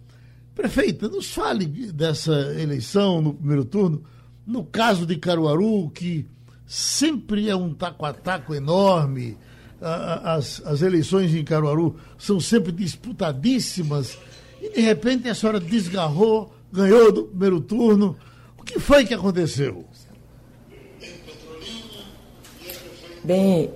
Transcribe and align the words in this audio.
Prefeita, 0.53 1.09
nos 1.09 1.33
fale 1.33 1.65
dessa 1.65 2.33
eleição 2.61 3.19
no 3.19 3.33
primeiro 3.33 3.65
turno, 3.65 4.03
no 4.45 4.63
caso 4.63 5.07
de 5.07 5.15
Caruaru, 5.15 5.89
que 5.89 6.27
sempre 6.67 7.49
é 7.49 7.55
um 7.55 7.73
taco 7.73 8.05
a 8.05 8.13
taco 8.13 8.53
enorme, 8.53 9.35
as, 9.81 10.61
as 10.65 10.81
eleições 10.81 11.35
em 11.35 11.43
Caruaru 11.43 11.97
são 12.17 12.39
sempre 12.39 12.71
disputadíssimas, 12.71 14.17
e 14.63 14.69
de 14.69 14.81
repente 14.81 15.27
a 15.27 15.35
senhora 15.35 15.59
desgarrou, 15.59 16.53
ganhou 16.71 17.11
do 17.11 17.25
primeiro 17.25 17.59
turno. 17.59 18.15
O 18.57 18.63
que 18.63 18.79
foi 18.79 19.05
que 19.05 19.13
aconteceu? 19.13 19.85
Bem, 23.21 23.71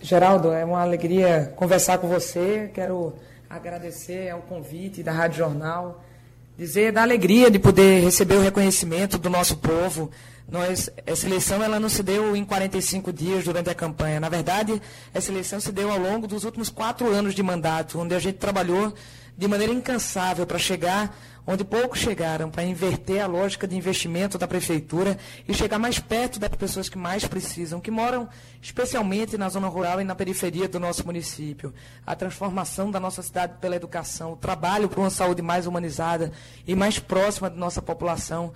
Geraldo, 0.00 0.50
é 0.50 0.64
uma 0.64 0.80
alegria 0.80 1.52
conversar 1.54 1.98
com 1.98 2.08
você. 2.08 2.70
Quero 2.72 3.12
agradecer 3.48 4.30
ao 4.30 4.40
convite 4.40 5.02
da 5.02 5.12
Rádio 5.12 5.38
Jornal 5.38 6.02
dizer 6.56 6.92
da 6.92 7.02
alegria 7.02 7.50
de 7.50 7.58
poder 7.58 8.02
receber 8.02 8.36
o 8.36 8.42
reconhecimento 8.42 9.18
do 9.18 9.28
nosso 9.28 9.56
povo. 9.56 10.10
Nós, 10.52 10.90
essa 11.06 11.26
eleição 11.26 11.62
ela 11.62 11.80
não 11.80 11.88
se 11.88 12.02
deu 12.02 12.36
em 12.36 12.44
45 12.44 13.10
dias 13.10 13.42
durante 13.42 13.70
a 13.70 13.74
campanha. 13.74 14.20
Na 14.20 14.28
verdade, 14.28 14.82
essa 15.14 15.32
eleição 15.32 15.58
se 15.58 15.72
deu 15.72 15.90
ao 15.90 15.98
longo 15.98 16.26
dos 16.26 16.44
últimos 16.44 16.68
quatro 16.68 17.10
anos 17.10 17.34
de 17.34 17.42
mandato, 17.42 17.98
onde 17.98 18.14
a 18.14 18.18
gente 18.18 18.36
trabalhou 18.36 18.92
de 19.34 19.48
maneira 19.48 19.72
incansável 19.72 20.46
para 20.46 20.58
chegar 20.58 21.16
onde 21.46 21.64
poucos 21.64 21.98
chegaram, 21.98 22.50
para 22.50 22.62
inverter 22.64 23.20
a 23.20 23.26
lógica 23.26 23.66
de 23.66 23.76
investimento 23.76 24.38
da 24.38 24.46
prefeitura 24.46 25.18
e 25.48 25.54
chegar 25.54 25.78
mais 25.78 25.98
perto 25.98 26.38
das 26.38 26.50
pessoas 26.50 26.88
que 26.88 26.96
mais 26.96 27.26
precisam, 27.26 27.80
que 27.80 27.90
moram 27.90 28.28
especialmente 28.60 29.36
na 29.36 29.48
zona 29.48 29.68
rural 29.68 30.00
e 30.00 30.04
na 30.04 30.14
periferia 30.14 30.68
do 30.68 30.78
nosso 30.78 31.04
município. 31.04 31.74
A 32.06 32.14
transformação 32.14 32.90
da 32.90 33.00
nossa 33.00 33.22
cidade 33.22 33.54
pela 33.60 33.74
educação, 33.74 34.34
o 34.34 34.36
trabalho 34.36 34.88
por 34.88 34.98
uma 35.00 35.10
saúde 35.10 35.42
mais 35.42 35.66
humanizada 35.66 36.30
e 36.66 36.74
mais 36.74 36.98
próxima 36.98 37.50
da 37.50 37.56
nossa 37.56 37.82
população, 37.82 38.52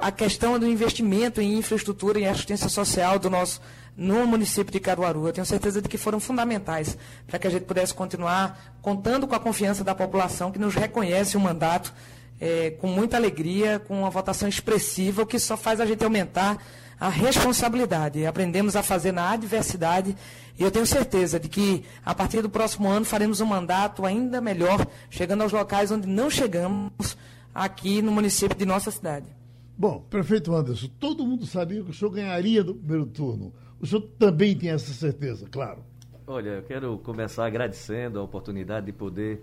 a 0.00 0.10
questão 0.10 0.58
do 0.58 0.66
investimento 0.66 1.40
em 1.40 1.56
infraestrutura 1.56 2.18
e 2.18 2.26
assistência 2.26 2.68
social 2.68 3.18
do 3.18 3.30
nosso 3.30 3.60
no 3.98 4.24
município 4.26 4.72
de 4.72 4.78
Caruaru. 4.78 5.26
Eu 5.26 5.32
tenho 5.32 5.44
certeza 5.44 5.82
de 5.82 5.88
que 5.88 5.98
foram 5.98 6.20
fundamentais 6.20 6.96
para 7.26 7.36
que 7.36 7.48
a 7.48 7.50
gente 7.50 7.64
pudesse 7.64 7.92
continuar 7.92 8.76
contando 8.80 9.26
com 9.26 9.34
a 9.34 9.40
confiança 9.40 9.82
da 9.82 9.92
população 9.92 10.52
que 10.52 10.58
nos 10.58 10.74
reconhece 10.76 11.36
o 11.36 11.40
mandato 11.40 11.92
é, 12.40 12.70
com 12.70 12.86
muita 12.86 13.16
alegria, 13.16 13.80
com 13.80 14.00
uma 14.00 14.10
votação 14.10 14.48
expressiva, 14.48 15.22
o 15.22 15.26
que 15.26 15.38
só 15.40 15.56
faz 15.56 15.80
a 15.80 15.86
gente 15.86 16.04
aumentar 16.04 16.58
a 17.00 17.08
responsabilidade. 17.08 18.24
Aprendemos 18.24 18.76
a 18.76 18.84
fazer 18.84 19.10
na 19.10 19.30
adversidade 19.30 20.16
e 20.56 20.62
eu 20.62 20.70
tenho 20.70 20.86
certeza 20.86 21.40
de 21.40 21.48
que 21.48 21.84
a 22.04 22.14
partir 22.14 22.40
do 22.40 22.48
próximo 22.48 22.88
ano 22.88 23.04
faremos 23.04 23.40
um 23.40 23.46
mandato 23.46 24.06
ainda 24.06 24.40
melhor, 24.40 24.86
chegando 25.10 25.42
aos 25.42 25.52
locais 25.52 25.90
onde 25.90 26.06
não 26.06 26.30
chegamos 26.30 27.16
aqui 27.52 28.00
no 28.00 28.12
município 28.12 28.56
de 28.56 28.64
nossa 28.64 28.92
cidade. 28.92 29.37
Bom, 29.80 30.00
prefeito 30.10 30.52
Anderson, 30.52 30.88
todo 30.98 31.24
mundo 31.24 31.46
sabia 31.46 31.84
que 31.84 31.90
o 31.92 31.94
senhor 31.94 32.10
ganharia 32.10 32.64
no 32.64 32.74
primeiro 32.74 33.06
turno. 33.06 33.54
O 33.78 33.86
senhor 33.86 34.02
também 34.18 34.58
tem 34.58 34.70
essa 34.70 34.92
certeza, 34.92 35.46
claro. 35.48 35.84
Olha, 36.26 36.48
eu 36.48 36.62
quero 36.64 36.98
começar 36.98 37.46
agradecendo 37.46 38.18
a 38.18 38.22
oportunidade 38.24 38.86
de 38.86 38.92
poder 38.92 39.40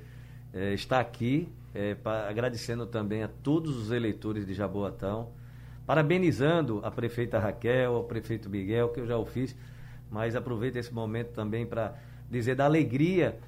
é, 0.54 0.74
estar 0.74 1.00
aqui, 1.00 1.48
é, 1.74 1.96
pra, 1.96 2.28
agradecendo 2.28 2.86
também 2.86 3.24
a 3.24 3.30
todos 3.30 3.78
os 3.78 3.92
eleitores 3.92 4.46
de 4.46 4.54
Jaboatão, 4.54 5.30
parabenizando 5.86 6.82
a 6.84 6.92
prefeita 6.92 7.40
Raquel, 7.40 7.96
ao 7.96 8.04
prefeito 8.04 8.50
Miguel, 8.50 8.90
que 8.90 9.00
eu 9.00 9.08
já 9.08 9.18
o 9.18 9.26
fiz, 9.26 9.56
mas 10.12 10.36
aproveito 10.36 10.76
esse 10.76 10.94
momento 10.94 11.30
também 11.30 11.66
para 11.66 11.98
dizer 12.30 12.56
da 12.56 12.66
alegria 12.66 13.40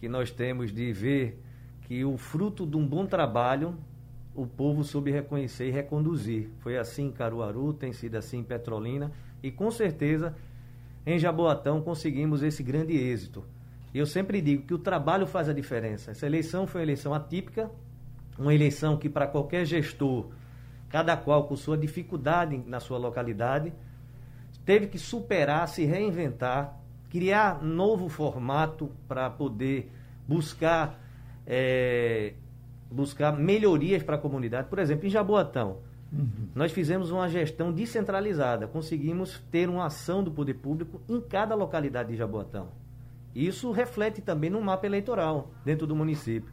que 0.00 0.08
nós 0.08 0.32
temos 0.32 0.72
de 0.72 0.92
ver 0.92 1.40
que 1.82 2.04
o 2.04 2.18
fruto 2.18 2.66
de 2.66 2.76
um 2.76 2.84
bom 2.84 3.06
trabalho 3.06 3.78
o 4.34 4.46
povo 4.46 4.82
soube 4.82 5.10
reconhecer 5.10 5.68
e 5.68 5.70
reconduzir. 5.70 6.50
Foi 6.58 6.76
assim 6.76 7.06
em 7.06 7.12
Caruaru, 7.12 7.72
tem 7.72 7.92
sido 7.92 8.16
assim 8.16 8.38
em 8.38 8.44
Petrolina 8.44 9.12
e 9.42 9.50
com 9.50 9.70
certeza 9.70 10.34
em 11.06 11.18
Jaboatão 11.18 11.82
conseguimos 11.82 12.42
esse 12.42 12.62
grande 12.62 12.96
êxito. 12.96 13.44
Eu 13.94 14.06
sempre 14.06 14.40
digo 14.40 14.66
que 14.66 14.74
o 14.74 14.78
trabalho 14.78 15.26
faz 15.26 15.48
a 15.48 15.52
diferença. 15.52 16.10
Essa 16.10 16.26
eleição 16.26 16.66
foi 16.66 16.80
uma 16.80 16.84
eleição 16.84 17.14
atípica, 17.14 17.70
uma 18.38 18.52
eleição 18.52 18.96
que 18.96 19.08
para 19.08 19.26
qualquer 19.26 19.64
gestor, 19.64 20.30
cada 20.88 21.16
qual 21.16 21.44
com 21.44 21.54
sua 21.54 21.78
dificuldade 21.78 22.56
na 22.66 22.80
sua 22.80 22.98
localidade, 22.98 23.72
teve 24.64 24.88
que 24.88 24.98
superar, 24.98 25.68
se 25.68 25.84
reinventar, 25.84 26.80
criar 27.08 27.62
novo 27.62 28.08
formato 28.08 28.90
para 29.06 29.30
poder 29.30 29.92
buscar 30.26 30.98
é, 31.46 32.34
buscar 32.94 33.36
melhorias 33.36 34.02
para 34.02 34.16
a 34.16 34.18
comunidade. 34.18 34.68
Por 34.68 34.78
exemplo, 34.78 35.06
em 35.06 35.10
Jaboatão, 35.10 35.78
Uhum. 36.14 36.48
Nós 36.54 36.70
fizemos 36.70 37.10
uma 37.10 37.28
gestão 37.28 37.72
descentralizada, 37.72 38.68
conseguimos 38.68 39.42
ter 39.50 39.68
uma 39.68 39.86
ação 39.86 40.22
do 40.22 40.30
poder 40.30 40.54
público 40.54 41.00
em 41.08 41.20
cada 41.20 41.56
localidade 41.56 42.10
de 42.10 42.16
Jaboatão. 42.16 42.68
Isso 43.34 43.72
reflete 43.72 44.22
também 44.22 44.48
no 44.48 44.60
mapa 44.60 44.86
eleitoral 44.86 45.50
dentro 45.64 45.86
do 45.86 45.96
município. 45.96 46.52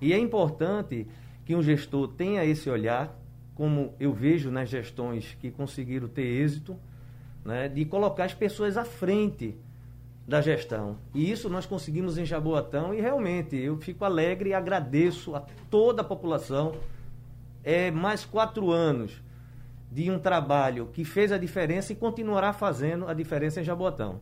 E 0.00 0.12
é 0.12 0.18
importante 0.18 1.06
que 1.44 1.54
um 1.54 1.62
gestor 1.62 2.08
tenha 2.08 2.44
esse 2.44 2.70
olhar, 2.70 3.14
como 3.54 3.94
eu 4.00 4.12
vejo 4.12 4.50
nas 4.50 4.70
gestões 4.70 5.36
que 5.38 5.50
conseguiram 5.50 6.08
ter 6.08 6.22
êxito, 6.22 6.76
né, 7.44 7.68
de 7.68 7.84
colocar 7.84 8.24
as 8.24 8.34
pessoas 8.34 8.78
à 8.78 8.84
frente 8.84 9.54
da 10.28 10.42
gestão. 10.42 10.98
E 11.14 11.30
isso 11.30 11.48
nós 11.48 11.64
conseguimos 11.64 12.18
em 12.18 12.26
Jaboatão 12.26 12.92
e 12.92 13.00
realmente 13.00 13.56
eu 13.56 13.78
fico 13.78 14.04
alegre 14.04 14.50
e 14.50 14.54
agradeço 14.54 15.34
a 15.34 15.40
toda 15.70 16.02
a 16.02 16.04
população 16.04 16.74
é, 17.64 17.90
mais 17.90 18.26
quatro 18.26 18.70
anos 18.70 19.22
de 19.90 20.10
um 20.10 20.18
trabalho 20.18 20.90
que 20.92 21.02
fez 21.02 21.32
a 21.32 21.38
diferença 21.38 21.94
e 21.94 21.96
continuará 21.96 22.52
fazendo 22.52 23.08
a 23.08 23.14
diferença 23.14 23.62
em 23.62 23.64
Jaboatão. 23.64 24.20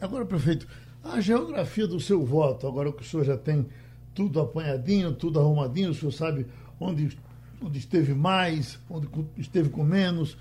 Agora, 0.00 0.26
prefeito, 0.26 0.66
a 1.04 1.20
geografia 1.20 1.86
do 1.86 2.00
seu 2.00 2.24
voto, 2.24 2.66
agora 2.66 2.90
que 2.90 3.02
o 3.02 3.06
senhor 3.06 3.22
já 3.22 3.36
tem 3.36 3.68
tudo 4.12 4.40
apanhadinho, 4.40 5.12
tudo 5.12 5.38
arrumadinho, 5.38 5.90
o 5.90 5.94
senhor 5.94 6.10
sabe 6.10 6.44
onde, 6.80 7.16
onde 7.62 7.78
esteve 7.78 8.14
mais, 8.14 8.80
onde 8.90 9.08
esteve 9.38 9.68
com 9.68 9.84
menos. 9.84 10.36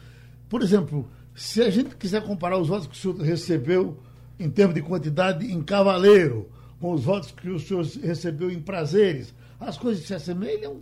Por 0.49 0.63
exemplo, 0.63 1.07
se 1.35 1.61
a 1.61 1.69
gente 1.69 1.95
quiser 1.95 2.23
comparar 2.23 2.57
os 2.57 2.69
votos 2.69 2.87
que 2.87 2.93
o 2.93 2.97
senhor 2.97 3.17
recebeu 3.17 3.99
em 4.39 4.49
termos 4.49 4.75
de 4.75 4.81
quantidade 4.81 5.51
em 5.51 5.61
Cavaleiro, 5.61 6.49
com 6.79 6.93
os 6.93 7.05
votos 7.05 7.31
que 7.31 7.49
o 7.49 7.59
senhor 7.59 7.85
recebeu 8.03 8.51
em 8.51 8.61
Prazeres, 8.61 9.33
as 9.59 9.77
coisas 9.77 10.05
se 10.05 10.13
assemelham? 10.13 10.81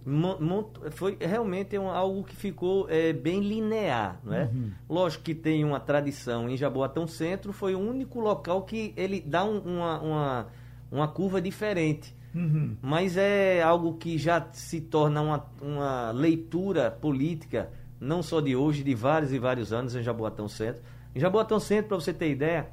Foi 0.92 1.18
realmente 1.20 1.78
um, 1.78 1.88
algo 1.88 2.24
que 2.24 2.36
ficou 2.36 2.88
é, 2.90 3.14
bem 3.14 3.40
linear, 3.42 4.20
não 4.24 4.34
é? 4.34 4.46
Uhum. 4.46 4.72
Lógico 4.90 5.24
que 5.24 5.36
tem 5.36 5.64
uma 5.64 5.80
tradição 5.80 6.50
em 6.50 6.58
Jaboatão 6.58 7.08
Centro, 7.08 7.54
foi 7.54 7.76
o 7.76 7.80
único 7.80 8.20
local 8.20 8.64
que 8.64 8.94
ele 8.98 9.22
dá 9.22 9.44
um, 9.44 9.60
uma, 9.60 10.02
uma, 10.02 10.48
uma 10.92 11.08
curva 11.08 11.40
diferente. 11.40 12.16
Uhum. 12.34 12.76
Mas 12.82 13.16
é 13.16 13.62
algo 13.62 13.94
que 13.94 14.18
já 14.18 14.48
se 14.54 14.82
torna 14.82 15.22
uma, 15.22 15.46
uma 15.62 16.12
leitura 16.12 16.90
política, 16.90 17.70
não 18.00 18.24
só 18.24 18.42
de 18.42 18.56
hoje, 18.56 18.84
de 18.84 18.96
vários 18.96 19.32
e 19.32 19.38
vários 19.38 19.72
anos 19.72 19.96
em 19.96 20.02
Jaboatão 20.02 20.48
Centro. 20.48 20.82
Em 21.16 21.20
Jaboatão 21.20 21.60
Centro, 21.60 21.90
para 21.90 21.98
você 21.98 22.12
ter 22.12 22.32
ideia, 22.32 22.70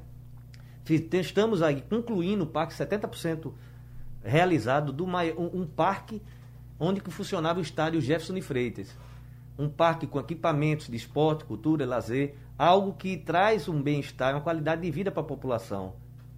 estamos 0.87 1.61
aí 1.61 1.81
concluindo 1.81 2.43
o 2.43 2.47
parque 2.47 2.73
70% 2.73 3.51
realizado 4.23 4.91
do 4.91 5.05
um, 5.05 5.61
um 5.61 5.65
parque 5.65 6.21
onde 6.79 7.01
que 7.01 7.11
funcionava 7.11 7.59
o 7.59 7.61
estádio 7.61 8.01
Jefferson 8.01 8.33
de 8.33 8.41
Freitas. 8.41 8.95
Um 9.57 9.69
parque 9.69 10.07
com 10.07 10.19
equipamentos 10.19 10.87
de 10.87 10.95
esporte, 10.95 11.45
cultura, 11.45 11.85
lazer, 11.85 12.35
algo 12.57 12.93
que 12.93 13.17
traz 13.17 13.67
um 13.69 13.81
bem-estar, 13.81 14.33
uma 14.33 14.41
qualidade 14.41 14.81
de 14.81 14.89
vida 14.89 15.11
para 15.11 15.21
a 15.21 15.25
população. 15.25 15.93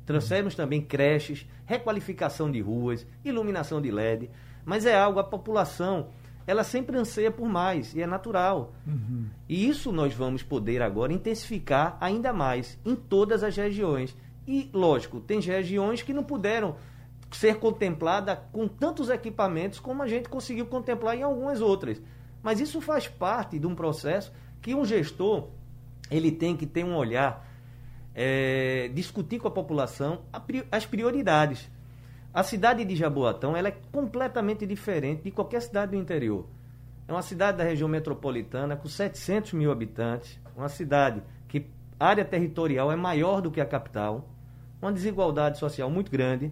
Trouxemos 0.06 0.56
também 0.56 0.82
creches, 0.82 1.48
requalificação 1.66 2.52
de 2.52 2.60
ruas, 2.60 3.08
iluminação 3.24 3.82
de 3.82 3.90
LED, 3.90 4.30
mas 4.66 4.86
é 4.86 4.98
algo 4.98 5.20
a 5.20 5.24
população 5.24 6.10
ela 6.46 6.64
sempre 6.64 6.98
anseia 6.98 7.32
por 7.32 7.48
mais 7.48 7.94
e 7.96 8.02
é 8.02 8.08
natural. 8.08 8.74
Uhum. 8.86 9.28
E 9.48 9.68
isso 9.68 9.92
nós 9.92 10.14
vamos 10.14 10.44
poder 10.44 10.82
agora 10.82 11.14
intensificar 11.14 11.98
ainda 12.02 12.34
mais 12.34 12.78
em 12.86 12.96
todas 12.96 13.44
as 13.44 13.56
regiões. 13.56 14.16
E, 14.48 14.70
lógico, 14.74 15.20
tem 15.20 15.40
regiões 15.40 16.02
que 16.02 16.14
não 16.14 16.24
puderam 16.24 16.76
ser 17.32 17.56
contempladas 17.60 18.38
com 18.52 18.68
tantos 18.68 19.10
equipamentos 19.10 19.80
como 19.80 20.04
a 20.04 20.08
gente 20.08 20.30
conseguiu 20.30 20.66
contemplar 20.66 21.18
em 21.18 21.24
algumas 21.24 21.62
outras. 21.62 22.02
Mas 22.42 22.60
isso 22.60 22.82
faz 22.82 23.08
parte 23.08 23.58
de 23.58 23.66
um 23.66 23.74
processo 23.74 24.32
que 24.62 24.76
um 24.76 24.86
gestor 24.86 25.50
ele 26.12 26.32
tem 26.32 26.56
que 26.56 26.66
ter 26.66 26.84
um 26.84 26.96
olhar, 26.96 27.48
é, 28.14 28.90
discutir 28.94 29.40
com 29.40 29.48
a 29.48 29.52
população 29.52 30.22
as 30.72 30.86
prioridades. 30.86 31.70
A 32.34 32.44
cidade 32.44 32.84
de 32.84 32.96
Jaboatão 32.96 33.56
ela 33.56 33.70
é 33.70 33.78
completamente 33.92 34.66
diferente 34.66 35.24
de 35.24 35.32
qualquer 35.32 35.62
cidade 35.62 35.92
do 35.92 35.98
interior. 35.98 36.46
É 37.08 37.12
uma 37.12 37.22
cidade 37.22 37.58
da 37.58 37.64
região 37.64 37.88
metropolitana 37.88 38.76
com 38.76 38.88
700 38.88 39.54
mil 39.54 39.72
habitantes, 39.72 40.40
uma 40.56 40.70
cidade 40.70 41.22
que 41.48 41.68
área 42.00 42.26
territorial 42.26 42.92
é 42.92 42.96
maior 42.96 43.42
do 43.42 43.52
que 43.52 43.62
a 43.62 43.66
capital, 43.66 44.33
uma 44.86 44.94
desigualdade 44.94 45.58
social 45.58 45.90
muito 45.90 46.12
grande, 46.12 46.52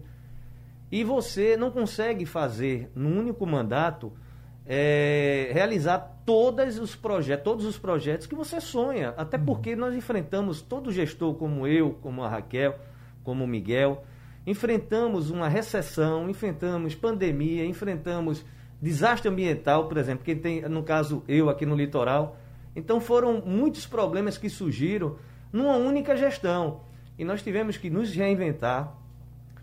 e 0.92 1.04
você 1.04 1.56
não 1.56 1.72
consegue 1.72 2.26
fazer, 2.26 2.92
num 2.94 3.18
único 3.18 3.46
mandato, 3.46 4.12
é, 4.66 5.50
realizar 5.54 6.22
todos 6.26 6.78
os 6.80 6.96
projetos, 6.96 7.44
todos 7.44 7.66
os 7.66 7.78
projetos 7.78 8.28
que 8.28 8.36
você 8.36 8.60
sonha. 8.60 9.14
Até 9.18 9.38
uhum. 9.38 9.46
porque 9.46 9.76
nós 9.76 9.96
enfrentamos 9.96 10.62
todo 10.62 10.92
gestor 10.92 11.34
como 11.36 11.66
eu, 11.66 11.94
como 12.02 12.24
a 12.24 12.30
Raquel, 12.30 12.76
como 13.24 13.44
o 13.44 13.48
Miguel, 13.48 14.04
enfrentamos 14.46 15.30
uma 15.30 15.48
recessão, 15.48 16.30
enfrentamos 16.30 16.96
pandemia, 16.96 17.66
enfrentamos 17.66 18.46
desastre 18.82 19.30
ambiental, 19.30 19.88
por 19.88 19.98
exemplo, 19.98 20.24
que 20.26 20.36
tem, 20.36 20.62
no 20.64 20.84
caso, 20.84 21.24
eu 21.28 21.50
aqui 21.50 21.66
no 21.66 21.76
litoral. 21.76 22.38
Então 22.76 23.00
foram 23.00 23.42
muitos 23.42 23.86
problemas 23.86 24.38
que 24.38 24.50
surgiram 24.50 25.18
numa 25.54 25.76
única 25.76 26.16
gestão. 26.16 26.82
E 27.18 27.26
nós 27.26 27.42
tivemos 27.42 27.78
que 27.78 27.90
nos 27.90 28.14
reinventar, 28.14 28.94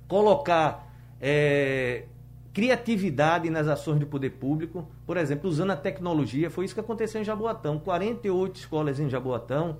colocar 0.06 0.92
é, 1.20 2.04
criatividade 2.52 3.50
nas 3.50 3.68
ações 3.68 4.00
do 4.00 4.06
poder 4.06 4.30
público, 4.30 4.88
por 5.06 5.16
exemplo, 5.16 5.48
usando 5.48 5.70
a 5.70 5.76
tecnologia. 5.76 6.50
Foi 6.50 6.64
isso 6.64 6.74
que 6.74 6.80
aconteceu 6.80 7.20
em 7.20 7.24
Jaboatão. 7.24 7.78
48 7.78 8.56
escolas 8.56 8.98
em 8.98 9.08
Jaboatão, 9.08 9.78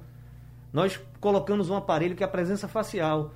nós 0.73 1.00
colocamos 1.20 1.70
um 1.70 1.76
aparelho 1.76 2.15
que 2.15 2.23
é 2.23 2.26
a 2.26 2.31
presença 2.31 2.69
facial, 2.69 3.32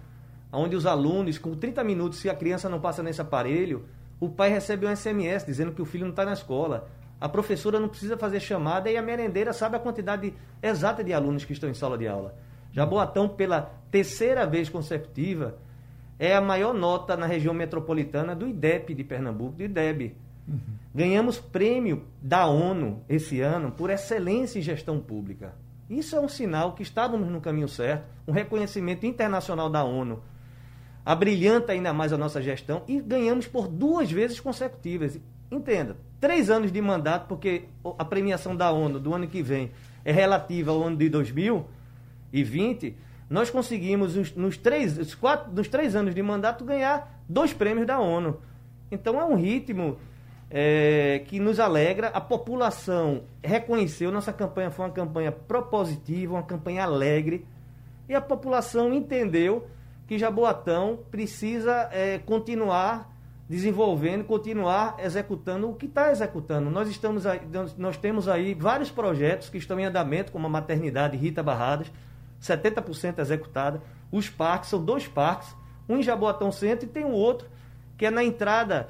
onde 0.52 0.76
os 0.76 0.86
alunos, 0.86 1.38
com 1.38 1.54
30 1.54 1.82
minutos, 1.82 2.18
se 2.18 2.28
a 2.28 2.34
criança 2.34 2.68
não 2.68 2.80
passa 2.80 3.02
nesse 3.02 3.20
aparelho, 3.20 3.84
o 4.20 4.28
pai 4.28 4.50
recebe 4.50 4.86
um 4.86 4.94
SMS 4.94 5.44
dizendo 5.44 5.72
que 5.72 5.82
o 5.82 5.84
filho 5.84 6.04
não 6.04 6.10
está 6.10 6.24
na 6.24 6.34
escola. 6.34 6.88
A 7.20 7.28
professora 7.28 7.80
não 7.80 7.88
precisa 7.88 8.16
fazer 8.16 8.38
chamada 8.38 8.90
e 8.90 8.96
a 8.96 9.02
merendeira 9.02 9.52
sabe 9.52 9.76
a 9.76 9.80
quantidade 9.80 10.34
exata 10.62 11.02
de 11.02 11.12
alunos 11.12 11.44
que 11.44 11.52
estão 11.52 11.68
em 11.68 11.74
sala 11.74 11.96
de 11.96 12.06
aula. 12.06 12.36
Jaboatão, 12.72 13.28
pela 13.28 13.72
terceira 13.90 14.46
vez 14.46 14.68
consecutiva, 14.68 15.58
é 16.18 16.34
a 16.34 16.40
maior 16.40 16.72
nota 16.72 17.16
na 17.16 17.26
região 17.26 17.52
metropolitana 17.52 18.34
do 18.34 18.48
IDEP 18.48 18.94
de 18.94 19.04
Pernambuco, 19.04 19.56
do 19.56 19.64
IDEB. 19.64 20.16
Uhum. 20.48 20.58
Ganhamos 20.94 21.38
prêmio 21.38 22.04
da 22.20 22.46
ONU 22.46 23.02
esse 23.08 23.40
ano 23.40 23.70
por 23.72 23.90
excelência 23.90 24.58
em 24.58 24.62
gestão 24.62 24.98
pública. 25.00 25.54
Isso 25.88 26.16
é 26.16 26.20
um 26.20 26.28
sinal 26.28 26.74
que 26.74 26.82
estávamos 26.82 27.28
no 27.28 27.40
caminho 27.40 27.68
certo, 27.68 28.04
um 28.26 28.32
reconhecimento 28.32 29.04
internacional 29.04 29.68
da 29.68 29.84
ONU 29.84 30.22
abrilhanta 31.04 31.72
ainda 31.72 31.92
mais 31.92 32.12
a 32.12 32.18
nossa 32.18 32.40
gestão 32.40 32.82
e 32.86 33.00
ganhamos 33.00 33.46
por 33.46 33.68
duas 33.68 34.10
vezes 34.10 34.40
consecutivas. 34.40 35.18
Entenda, 35.50 35.96
três 36.20 36.48
anos 36.48 36.72
de 36.72 36.80
mandato, 36.80 37.26
porque 37.26 37.64
a 37.98 38.04
premiação 38.04 38.56
da 38.56 38.70
ONU 38.70 38.98
do 38.98 39.12
ano 39.12 39.26
que 39.26 39.42
vem 39.42 39.72
é 40.04 40.12
relativa 40.12 40.70
ao 40.70 40.82
ano 40.82 40.96
de 40.96 41.08
2020, 42.32 42.96
nós 43.28 43.50
conseguimos, 43.50 44.34
nos, 44.34 44.56
três, 44.56 45.14
quatro, 45.14 45.52
nos 45.52 45.68
três 45.68 45.94
anos 45.94 46.14
de 46.14 46.22
mandato, 46.22 46.64
ganhar 46.64 47.22
dois 47.28 47.52
prêmios 47.52 47.86
da 47.86 47.98
ONU. 47.98 48.40
Então 48.90 49.20
é 49.20 49.24
um 49.24 49.36
ritmo 49.36 49.98
é, 50.50 51.22
que 51.26 51.38
nos 51.38 51.58
alegra. 51.58 52.08
A 52.08 52.20
população 52.20 53.22
reconheceu, 53.42 54.10
nossa 54.12 54.32
campanha 54.32 54.70
foi 54.70 54.84
uma 54.84 54.92
campanha 54.92 55.32
propositiva, 55.32 56.34
uma 56.34 56.42
campanha 56.42 56.84
alegre, 56.84 57.46
e 58.08 58.14
a 58.14 58.20
população 58.20 58.92
entendeu 58.92 59.66
que 60.06 60.18
Jaboatão 60.18 60.98
precisa 61.10 61.88
é, 61.90 62.18
continuar 62.18 63.10
desenvolvendo, 63.48 64.24
continuar 64.24 64.96
executando 64.98 65.70
o 65.70 65.74
que 65.74 65.86
está 65.86 66.10
executando. 66.10 66.70
Nós 66.70 66.88
estamos 66.88 67.26
aí, 67.26 67.40
nós 67.76 67.96
temos 67.96 68.28
aí 68.28 68.54
vários 68.54 68.90
projetos 68.90 69.48
que 69.48 69.58
estão 69.58 69.78
em 69.80 69.84
andamento, 69.84 70.32
como 70.32 70.46
a 70.46 70.50
maternidade 70.50 71.16
Rita 71.16 71.42
Barradas, 71.42 71.90
70% 72.42 73.20
executada. 73.20 73.80
Os 74.10 74.28
parques, 74.28 74.70
são 74.70 74.84
dois 74.84 75.06
parques, 75.06 75.54
um 75.88 75.98
em 75.98 76.02
Jaboatão 76.02 76.50
Centro 76.50 76.86
e 76.86 76.88
tem 76.88 77.04
um 77.04 77.12
outro 77.12 77.48
que 77.96 78.06
é 78.06 78.10
na 78.10 78.24
entrada, 78.24 78.88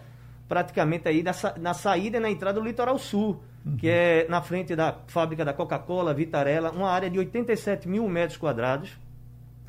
praticamente 0.49 1.07
aí, 1.07 1.23
na, 1.23 1.33
na 1.61 1.75
saída 1.75 2.17
e 2.17 2.21
na 2.21 2.31
entrada 2.31 2.59
do 2.59 2.67
Litoral 2.67 2.99
Sul, 2.99 3.43
uhum. 3.65 3.77
que 3.77 3.89
é 3.89 4.27
na 4.29 4.41
frente 4.41 4.75
da 4.75 4.97
fábrica 5.07 5.45
da 5.45 5.53
Coca-Cola, 5.53 6.15
Vitarella, 6.15 6.71
uma 6.71 6.91
área 6.91 7.11
de 7.11 7.19
87 7.19 7.89
mil 7.89 8.09
metros 8.09 8.39
quadrados, 8.39 8.99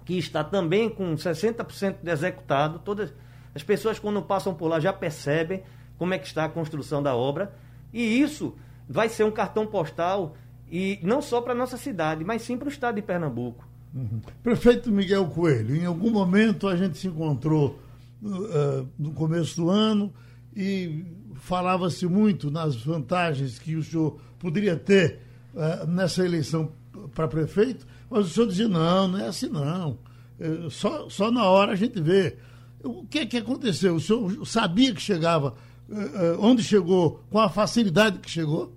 que 0.05 0.17
está 0.17 0.43
também 0.43 0.89
com 0.89 1.13
60% 1.13 1.95
executado. 2.05 2.79
Todas 2.79 3.13
as 3.53 3.63
pessoas, 3.63 3.99
quando 3.99 4.21
passam 4.21 4.53
por 4.53 4.67
lá, 4.67 4.79
já 4.79 4.93
percebem 4.93 5.63
como 5.97 6.13
é 6.13 6.17
que 6.17 6.27
está 6.27 6.45
a 6.45 6.49
construção 6.49 7.03
da 7.03 7.15
obra. 7.15 7.53
E 7.91 8.21
isso 8.21 8.55
vai 8.87 9.09
ser 9.09 9.23
um 9.23 9.31
cartão 9.31 9.65
postal, 9.65 10.35
e 10.69 10.99
não 11.03 11.21
só 11.21 11.41
para 11.41 11.53
a 11.53 11.55
nossa 11.55 11.77
cidade, 11.77 12.23
mas 12.23 12.41
sim 12.41 12.57
para 12.57 12.67
o 12.67 12.71
estado 12.71 12.95
de 12.95 13.01
Pernambuco. 13.01 13.72
Prefeito 14.41 14.91
Miguel 14.91 15.27
Coelho, 15.27 15.75
em 15.75 15.85
algum 15.85 16.09
momento 16.09 16.67
a 16.67 16.75
gente 16.75 16.97
se 16.97 17.07
encontrou 17.07 17.79
uh, 18.23 18.87
no 18.97 19.11
começo 19.11 19.57
do 19.57 19.69
ano 19.69 20.11
e 20.55 21.05
falava-se 21.35 22.07
muito 22.07 22.49
nas 22.49 22.75
vantagens 22.75 23.59
que 23.59 23.75
o 23.75 23.83
senhor 23.83 24.19
poderia 24.39 24.75
ter 24.75 25.19
uh, 25.53 25.85
nessa 25.85 26.25
eleição 26.25 26.71
para 27.13 27.27
prefeito, 27.27 27.85
mas 28.09 28.25
o 28.25 28.29
senhor 28.29 28.47
dizia, 28.47 28.67
não, 28.67 29.09
não 29.09 29.19
é 29.19 29.27
assim 29.27 29.47
não. 29.47 29.97
É, 30.39 30.69
só, 30.69 31.07
só 31.09 31.29
na 31.29 31.45
hora 31.45 31.73
a 31.73 31.75
gente 31.75 32.01
vê. 32.01 32.37
O 32.83 33.05
que 33.05 33.19
é 33.19 33.25
que 33.25 33.37
aconteceu? 33.37 33.95
O 33.95 33.99
senhor 33.99 34.45
sabia 34.45 34.93
que 34.93 35.01
chegava, 35.01 35.55
onde 36.39 36.63
chegou, 36.63 37.23
com 37.29 37.39
a 37.39 37.47
facilidade 37.47 38.19
que 38.19 38.29
chegou? 38.29 38.72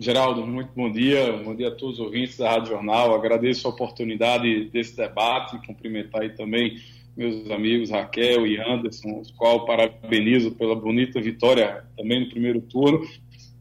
Geraldo, 0.00 0.46
muito 0.46 0.70
bom 0.76 0.88
dia. 0.88 1.32
Bom 1.44 1.56
dia 1.56 1.68
a 1.68 1.74
todos 1.74 1.98
os 1.98 2.06
ouvintes 2.06 2.36
da 2.36 2.52
Rádio 2.52 2.68
Jornal. 2.68 3.12
Agradeço 3.12 3.66
a 3.66 3.70
oportunidade 3.70 4.66
desse 4.66 4.96
debate. 4.96 5.58
Cumprimentar 5.66 6.22
aí 6.22 6.30
também 6.30 6.80
meus 7.16 7.50
amigos 7.50 7.90
Raquel 7.90 8.46
e 8.46 8.60
Anderson, 8.60 9.18
os 9.18 9.32
qual 9.32 9.64
parabenizo 9.64 10.52
pela 10.52 10.76
bonita 10.76 11.20
vitória 11.20 11.84
também 11.96 12.20
no 12.20 12.30
primeiro 12.30 12.60
turno. 12.60 13.04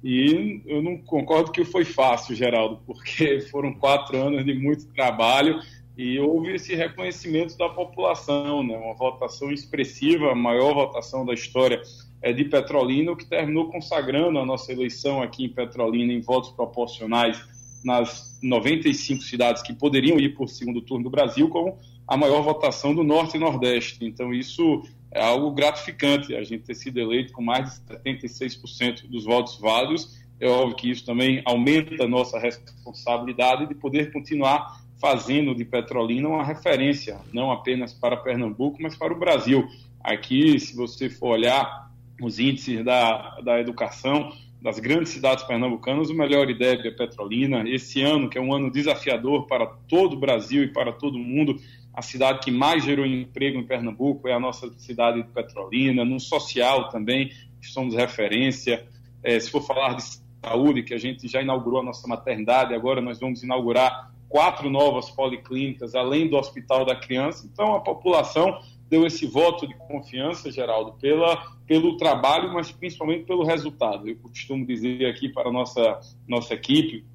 E 0.04 0.62
eu 0.68 0.80
não 0.80 0.98
concordo 0.98 1.52
que 1.52 1.66
foi 1.66 1.84
fácil, 1.84 2.36
Geraldo, 2.36 2.82
porque 2.86 3.42
foram 3.50 3.74
quatro 3.74 4.16
anos 4.16 4.46
de 4.46 4.54
muito 4.54 4.86
trabalho 4.94 5.60
e 5.98 6.20
houve 6.20 6.54
esse 6.54 6.76
reconhecimento 6.76 7.58
da 7.58 7.68
população, 7.68 8.62
né? 8.62 8.78
uma 8.78 8.94
votação 8.94 9.52
expressiva, 9.52 10.34
a 10.34 10.36
maior 10.36 10.76
votação 10.76 11.26
da 11.26 11.34
história 11.34 11.82
de 12.22 12.46
Petrolina, 12.46 13.12
o 13.12 13.16
que 13.16 13.26
terminou 13.26 13.70
consagrando 13.70 14.40
a 14.40 14.46
nossa 14.46 14.72
eleição 14.72 15.22
aqui 15.22 15.46
em 15.46 15.50
Petrolina 15.50 16.12
em 16.12 16.22
votos 16.22 16.50
proporcionais 16.52 17.40
nas 17.84 18.38
95 18.42 19.24
cidades 19.24 19.62
que 19.62 19.74
poderiam 19.74 20.20
ir 20.20 20.36
o 20.38 20.48
segundo 20.48 20.82
turno 20.82 21.06
do 21.06 21.10
Brasil, 21.10 21.48
como 21.50 21.78
a 22.08 22.18
maior 22.18 22.42
votação 22.42 22.94
do 22.94 23.04
Norte 23.04 23.38
e 23.38 23.40
Nordeste. 23.40 24.04
Então, 24.06 24.34
isso 24.34 24.84
é 25.12 25.22
algo 25.22 25.52
gratificante, 25.52 26.36
a 26.36 26.44
gente 26.44 26.64
ter 26.64 26.76
sido 26.76 27.00
eleito 27.00 27.34
com 27.34 27.42
mais 27.42 27.82
de 27.88 27.96
76% 27.96 29.08
dos 29.08 29.26
votos 29.26 29.60
válidos. 29.60 30.18
É 30.40 30.48
óbvio 30.48 30.76
que 30.76 30.92
isso 30.92 31.06
também 31.06 31.42
aumenta 31.46 32.04
a 32.04 32.08
nossa 32.08 32.40
responsabilidade 32.40 33.68
de 33.68 33.76
poder 33.76 34.12
continuar 34.12 34.82
fazendo 35.00 35.54
de 35.56 35.64
Petrolina 35.64 36.28
uma 36.28 36.44
referência, 36.44 37.20
não 37.32 37.52
apenas 37.52 37.94
para 37.94 38.18
Pernambuco, 38.18 38.78
mas 38.82 38.96
para 38.96 39.14
o 39.14 39.20
Brasil. 39.20 39.68
Aqui, 40.00 40.60
se 40.60 40.76
você 40.76 41.10
for 41.10 41.30
olhar 41.30 41.87
os 42.22 42.40
índices 42.40 42.84
da, 42.84 43.40
da 43.42 43.60
educação 43.60 44.32
das 44.62 44.80
grandes 44.80 45.12
cidades 45.12 45.44
pernambucanas, 45.44 46.10
o 46.10 46.16
melhor 46.16 46.50
IDEB 46.50 46.88
é 46.88 46.92
Petrolina. 46.92 47.64
Esse 47.70 48.02
ano, 48.02 48.30
que 48.30 48.38
é 48.38 48.42
um 48.42 48.54
ano 48.54 48.72
desafiador 48.72 49.46
para 49.46 49.68
todo 49.88 50.14
o 50.14 50.20
Brasil 50.20 50.64
e 50.64 50.68
para 50.68 50.92
todo 50.92 51.16
o 51.16 51.20
mundo, 51.20 51.60
a 51.94 52.02
cidade 52.02 52.40
que 52.40 52.52
mais 52.52 52.84
gerou 52.84 53.06
emprego 53.06 53.60
em 53.60 53.66
Pernambuco 53.66 54.28
é 54.28 54.34
a 54.34 54.40
nossa 54.40 54.72
cidade 54.78 55.22
de 55.22 55.30
Petrolina. 55.30 56.04
No 56.04 56.20
social 56.20 56.90
também, 56.90 57.32
somos 57.62 57.96
referência. 57.96 58.86
É, 59.24 59.40
se 59.40 59.50
for 59.50 59.62
falar 59.62 59.94
de 59.94 60.04
saúde, 60.44 60.84
que 60.84 60.94
a 60.94 60.98
gente 60.98 61.28
já 61.28 61.42
inaugurou 61.42 61.82
a 61.82 61.84
nossa 61.84 62.08
maternidade, 62.08 62.74
agora 62.74 63.02
nós 63.02 63.20
vamos 63.20 63.44
inaugurar 63.44 64.12
quatro 64.30 64.70
novas 64.70 65.10
policlínicas, 65.10 65.96
além 65.96 66.28
do 66.28 66.38
Hospital 66.38 66.86
da 66.86 66.96
Criança. 66.96 67.48
Então, 67.52 67.76
a 67.76 67.80
população 67.80 68.60
deu 68.90 69.06
esse 69.06 69.26
voto 69.26 69.68
de 69.68 69.76
confiança, 69.76 70.52
Geraldo, 70.52 70.94
pela, 70.94 71.36
pelo 71.66 71.98
trabalho, 71.98 72.54
mas 72.54 72.72
principalmente 72.72 73.26
pelo 73.26 73.44
resultado. 73.44 74.08
Eu 74.08 74.16
costumo 74.18 74.66
dizer 74.66 75.06
aqui 75.06 75.30
para 75.30 75.50
a 75.50 75.52
nossa, 75.52 76.00
nossa 76.28 76.54
equipe, 76.54 77.06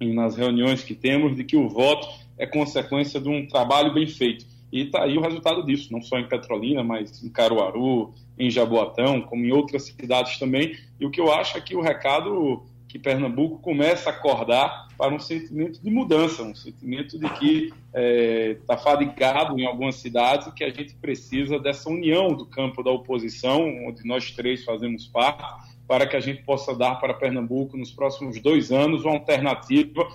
e 0.00 0.12
nas 0.12 0.36
reuniões 0.36 0.82
que 0.82 0.94
temos, 0.94 1.36
de 1.36 1.44
que 1.44 1.56
o 1.56 1.68
voto 1.68 2.08
é 2.36 2.46
consequência 2.46 3.20
de 3.20 3.28
um 3.28 3.46
trabalho 3.46 3.92
bem 3.92 4.06
feito. 4.06 4.46
E 4.70 4.82
está 4.82 5.04
aí 5.04 5.16
o 5.16 5.20
resultado 5.20 5.64
disso, 5.64 5.92
não 5.92 6.02
só 6.02 6.18
em 6.18 6.28
Petrolina, 6.28 6.84
mas 6.84 7.24
em 7.24 7.30
Caruaru, 7.30 8.12
em 8.38 8.50
Jaboatão, 8.50 9.22
como 9.22 9.44
em 9.44 9.50
outras 9.50 9.84
cidades 9.84 10.38
também. 10.38 10.76
E 11.00 11.06
o 11.06 11.10
que 11.10 11.20
eu 11.20 11.32
acho 11.32 11.56
é 11.56 11.60
que 11.60 11.74
o 11.74 11.80
recado 11.80 12.62
que 12.88 12.98
Pernambuco 12.98 13.58
começa 13.58 14.08
a 14.08 14.12
acordar 14.12 14.88
para 14.96 15.14
um 15.14 15.18
sentimento 15.18 15.80
de 15.80 15.90
mudança, 15.90 16.42
um 16.42 16.54
sentimento 16.54 17.18
de 17.18 17.28
que 17.34 17.64
está 17.66 17.76
é, 17.92 18.58
tá 18.66 18.78
fadigado 18.78 19.58
em 19.60 19.66
algumas 19.66 19.96
cidades 19.96 20.46
e 20.46 20.52
que 20.52 20.64
a 20.64 20.70
gente 20.70 20.94
precisa 20.94 21.58
dessa 21.58 21.90
união 21.90 22.28
do 22.28 22.46
campo 22.46 22.82
da 22.82 22.90
oposição, 22.90 23.60
onde 23.86 24.06
nós 24.06 24.30
três 24.30 24.64
fazemos 24.64 25.06
parte, 25.06 25.44
para 25.86 26.06
que 26.06 26.16
a 26.16 26.20
gente 26.20 26.42
possa 26.42 26.74
dar 26.74 26.96
para 26.96 27.14
Pernambuco 27.14 27.76
nos 27.76 27.92
próximos 27.92 28.40
dois 28.40 28.72
anos 28.72 29.04
uma 29.04 29.14
alternativa 29.14 30.08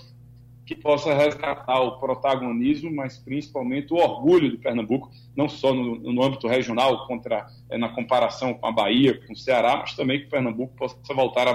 que 0.66 0.76
possa 0.76 1.14
resgatar 1.14 1.80
o 1.82 2.00
protagonismo, 2.00 2.94
mas 2.94 3.18
principalmente 3.18 3.94
o 3.94 3.98
orgulho 3.98 4.50
de 4.50 4.58
Pernambuco, 4.58 5.12
não 5.36 5.50
só 5.50 5.74
no, 5.74 5.98
no 5.98 6.24
âmbito 6.24 6.48
regional, 6.48 7.06
contra, 7.06 7.48
é, 7.70 7.78
na 7.78 7.90
comparação 7.90 8.54
com 8.54 8.66
a 8.66 8.72
Bahia, 8.72 9.20
com 9.26 9.34
o 9.34 9.36
Ceará, 9.36 9.78
mas 9.78 9.94
também 9.96 10.22
que 10.22 10.28
Pernambuco 10.28 10.74
possa 10.76 10.98
voltar 11.14 11.48
à 11.48 11.54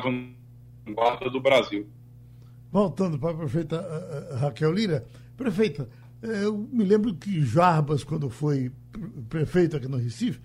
vanguarda 0.88 1.30
do 1.30 1.40
Brasil. 1.40 1.86
Voltando 2.70 3.18
para 3.18 3.30
a 3.30 3.34
prefeita 3.34 3.76
eh, 3.76 4.34
eh, 4.34 4.36
Raquel 4.36 4.72
Lira, 4.72 5.06
prefeita, 5.36 5.88
eh, 6.22 6.44
eu 6.44 6.56
me 6.56 6.84
lembro 6.84 7.14
que 7.14 7.42
Jarbas, 7.42 8.04
quando 8.04 8.28
foi 8.28 8.70
prefeito 9.28 9.76
aqui 9.76 9.88
no 9.88 9.96
Recife, 9.96 10.40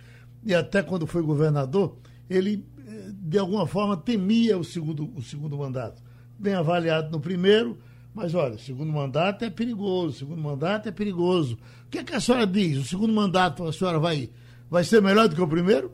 e 0.45 0.53
até 0.53 0.81
quando 0.81 1.07
foi 1.07 1.21
governador, 1.21 1.97
ele 2.29 2.65
de 3.11 3.37
alguma 3.37 3.65
forma 3.65 3.97
temia 3.97 4.57
o 4.57 4.63
segundo, 4.63 5.11
o 5.15 5.21
segundo 5.21 5.57
mandato. 5.57 6.01
Bem 6.37 6.53
avaliado 6.53 7.11
no 7.11 7.19
primeiro, 7.19 7.77
mas 8.13 8.35
olha, 8.35 8.57
segundo 8.57 8.91
mandato 8.91 9.43
é 9.43 9.49
perigoso, 9.49 10.19
segundo 10.19 10.41
mandato 10.41 10.87
é 10.87 10.91
perigoso. 10.91 11.57
O 11.85 11.89
que, 11.89 11.99
é 11.99 12.03
que 12.03 12.13
a 12.13 12.19
senhora 12.19 12.45
diz? 12.45 12.77
O 12.77 12.83
segundo 12.83 13.13
mandato 13.13 13.65
a 13.65 13.73
senhora 13.73 13.99
vai, 13.99 14.29
vai 14.69 14.83
ser 14.83 15.01
melhor 15.01 15.27
do 15.27 15.35
que 15.35 15.41
o 15.41 15.47
primeiro? 15.47 15.91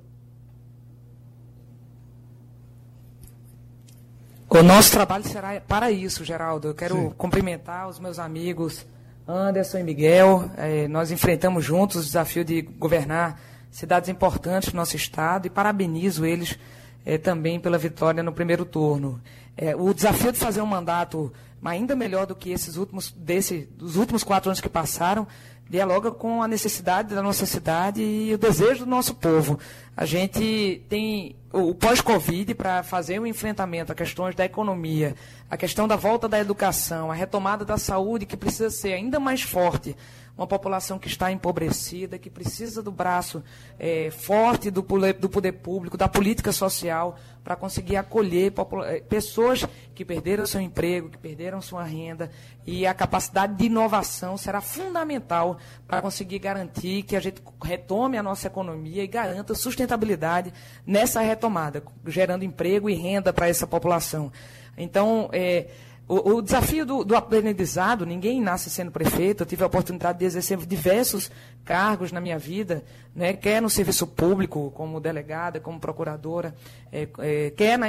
O 4.52 4.64
nosso 4.64 4.92
trabalho 4.92 5.24
será 5.24 5.62
para 5.62 5.92
isso, 5.92 6.26
Geraldo. 6.26 6.70
Eu 6.70 6.74
quero 6.74 6.96
Sim. 6.96 7.14
cumprimentar 7.16 7.88
os 7.88 8.00
meus 8.00 8.18
amigos 8.18 8.84
Anderson 9.28 9.78
e 9.78 9.84
Miguel. 9.84 10.50
É, 10.58 10.88
nós 10.88 11.12
enfrentamos 11.12 11.64
juntos 11.64 12.02
o 12.02 12.04
desafio 12.04 12.44
de 12.44 12.64
governar 12.64 13.40
cidades 13.70 14.10
importantes 14.10 14.72
do 14.72 14.76
nosso 14.76 14.96
estado 14.96 15.46
e 15.46 15.52
parabenizo 15.52 16.26
eles 16.26 16.58
é, 17.06 17.16
também 17.20 17.60
pela 17.60 17.78
vitória 17.78 18.24
no 18.24 18.34
primeiro 18.34 18.66
turno. 18.66 19.22
É, 19.62 19.76
o 19.76 19.94
desafio 19.94 20.32
de 20.32 20.40
fazer 20.40 20.62
um 20.62 20.66
mandato 20.66 21.34
ainda 21.62 21.94
melhor 21.94 22.26
do 22.26 22.34
que 22.34 22.50
esses 22.50 22.78
últimos, 22.78 23.12
desse, 23.12 23.68
dos 23.76 23.98
últimos 23.98 24.24
quatro 24.24 24.50
anos 24.50 24.62
que 24.62 24.70
passaram, 24.70 25.28
dialoga 25.70 26.12
com 26.12 26.42
a 26.42 26.48
necessidade 26.48 27.14
da 27.14 27.22
nossa 27.22 27.46
cidade 27.46 28.02
e 28.02 28.34
o 28.34 28.38
desejo 28.38 28.86
do 28.86 28.90
nosso 28.90 29.14
povo. 29.16 29.60
A 29.98 30.06
gente 30.06 30.82
tem 30.88 31.36
o 31.52 31.76
pós-Covid 31.76 32.56
para 32.56 32.84
fazer 32.84 33.20
o 33.20 33.24
um 33.24 33.28
enfrentamento 33.28 33.92
a 33.92 33.96
questões 33.96 34.34
da 34.34 34.46
economia, 34.46 35.14
a 35.50 35.58
questão 35.58 35.90
da 35.90 35.98
volta 35.98 36.30
da 36.30 36.40
educação, 36.40 37.12
a 37.12 37.14
retomada 37.14 37.66
da 37.66 37.78
saúde, 37.78 38.26
que 38.26 38.38
precisa 38.38 38.70
ser 38.70 38.94
ainda 38.94 39.20
mais 39.20 39.42
forte 39.42 39.94
uma 40.40 40.48
população 40.48 40.98
que 40.98 41.10
está 41.10 41.30
empobrecida, 41.34 42.18
que 42.18 42.30
precisa 42.30 42.82
do 42.82 42.92
braço 42.94 43.44
é, 43.78 44.10
forte 44.10 44.72
do, 44.72 44.82
do 45.20 45.30
poder 45.30 45.52
público, 45.52 45.98
da 45.98 46.08
política 46.08 46.54
social, 46.54 47.18
para 47.44 47.58
conseguir 47.58 47.98
acolher 47.98 48.54
é, 48.86 49.02
pessoas 49.02 49.68
que 49.94 50.06
perderam 50.06 50.46
seu 50.46 50.62
emprego, 50.62 51.10
que 51.10 51.18
perderam 51.18 51.62
sua 51.62 51.84
renda, 51.84 52.32
e 52.66 52.88
a 52.88 52.94
capacidade 52.94 53.56
de 53.56 53.66
inovação 53.66 54.38
será 54.38 54.62
fundamental 54.62 55.58
para 55.86 56.02
conseguir 56.02 56.40
garantir 56.40 57.04
que 57.04 57.18
a 57.18 57.20
gente 57.20 57.44
retome 57.62 58.18
a 58.18 58.24
nossa 58.24 58.48
economia 58.48 59.04
e 59.04 59.08
garanta 59.08 59.54
sustentabilidade 59.54 60.54
nessa 60.88 61.20
retomada, 61.20 61.84
gerando 62.08 62.46
emprego 62.46 62.90
e 62.90 62.94
renda 62.94 63.34
para 63.34 63.50
essa 63.50 63.68
população. 63.68 64.32
Então, 64.78 65.30
é, 65.34 65.68
o, 66.10 66.38
o 66.38 66.42
desafio 66.42 66.88
do, 66.88 67.04
do, 67.04 67.16
aprendizado, 67.16 68.04
ninguém 68.04 68.42
nasce 68.42 68.68
sendo 68.68 68.90
prefeito. 68.90 69.44
Eu 69.44 69.46
tive 69.46 69.64
a 69.64 69.68
oportunidade 69.68 70.18
de 70.18 70.26
exercer 70.26 70.58
diversos 70.58 71.30
cargos 71.64 72.12
na 72.12 72.20
minha 72.20 72.40
vida, 72.40 72.84
né, 73.16 73.34
quer 73.34 73.62
no 73.62 73.70
serviço 73.70 74.08
público, 74.08 74.72
como 74.72 75.00
delegada, 75.00 75.60
como 75.60 75.80
procuradora, 75.80 76.56
é, 76.92 77.08
é, 77.20 77.52
quer 77.52 77.78
na 77.78 77.88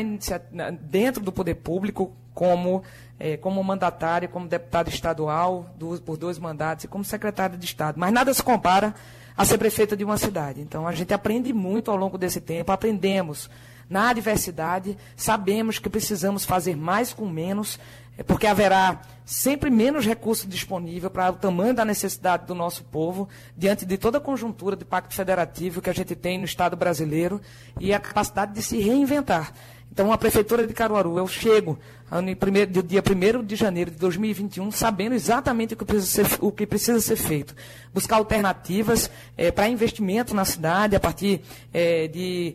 dentro 0.70 1.22
do 1.22 1.32
poder 1.32 1.54
público, 1.54 2.14
como, 2.34 2.82
é, 3.18 3.38
como 3.38 3.64
mandatária, 3.64 4.28
como 4.28 4.46
deputado 4.46 4.88
estadual, 4.90 5.74
do, 5.78 5.98
por 6.02 6.18
dois 6.18 6.38
mandatos, 6.38 6.84
e 6.84 6.88
como 6.88 7.02
secretária 7.02 7.56
de 7.56 7.64
Estado. 7.64 7.98
Mas 7.98 8.12
nada 8.12 8.34
se 8.34 8.42
compara 8.42 8.94
a 9.34 9.46
ser 9.46 9.56
prefeita 9.56 9.96
de 9.96 10.04
uma 10.04 10.18
cidade. 10.18 10.60
Então, 10.60 10.86
a 10.86 10.92
gente 10.92 11.14
aprende 11.14 11.54
muito 11.54 11.90
ao 11.90 11.96
longo 11.96 12.18
desse 12.18 12.42
tempo, 12.42 12.70
aprendemos 12.70 13.48
na 13.90 14.10
adversidade, 14.10 14.96
sabemos 15.16 15.80
que 15.80 15.90
precisamos 15.90 16.44
fazer 16.44 16.76
mais 16.76 17.12
com 17.12 17.28
menos, 17.28 17.76
é 18.20 18.22
porque 18.22 18.46
haverá 18.46 19.00
sempre 19.24 19.70
menos 19.70 20.04
recurso 20.04 20.46
disponível 20.46 21.08
para 21.08 21.30
o 21.30 21.36
tamanho 21.36 21.72
da 21.72 21.86
necessidade 21.86 22.44
do 22.44 22.54
nosso 22.54 22.84
povo, 22.84 23.26
diante 23.56 23.86
de 23.86 23.96
toda 23.96 24.18
a 24.18 24.20
conjuntura 24.20 24.76
de 24.76 24.84
pacto 24.84 25.14
federativo 25.14 25.80
que 25.80 25.88
a 25.88 25.94
gente 25.94 26.14
tem 26.14 26.36
no 26.36 26.44
Estado 26.44 26.76
brasileiro 26.76 27.40
e 27.80 27.94
a 27.94 27.98
capacidade 27.98 28.52
de 28.52 28.62
se 28.62 28.78
reinventar. 28.78 29.54
Então, 29.90 30.12
a 30.12 30.18
Prefeitura 30.18 30.66
de 30.66 30.74
Caruaru, 30.74 31.16
eu 31.16 31.26
chego 31.26 31.78
no 32.10 32.82
dia 32.82 33.02
1 33.02 33.42
de 33.42 33.56
janeiro 33.56 33.90
de 33.90 33.96
2021 33.96 34.70
sabendo 34.70 35.14
exatamente 35.14 35.72
o 35.72 35.76
que 35.76 35.84
precisa 35.84 36.28
ser, 36.28 36.38
o 36.40 36.52
que 36.52 36.66
precisa 36.66 37.00
ser 37.00 37.16
feito. 37.16 37.56
Buscar 37.92 38.16
alternativas 38.16 39.10
é, 39.36 39.50
para 39.50 39.66
investimento 39.68 40.34
na 40.34 40.44
cidade, 40.44 40.94
a 40.94 41.00
partir 41.00 41.40
é, 41.72 42.06
de 42.06 42.54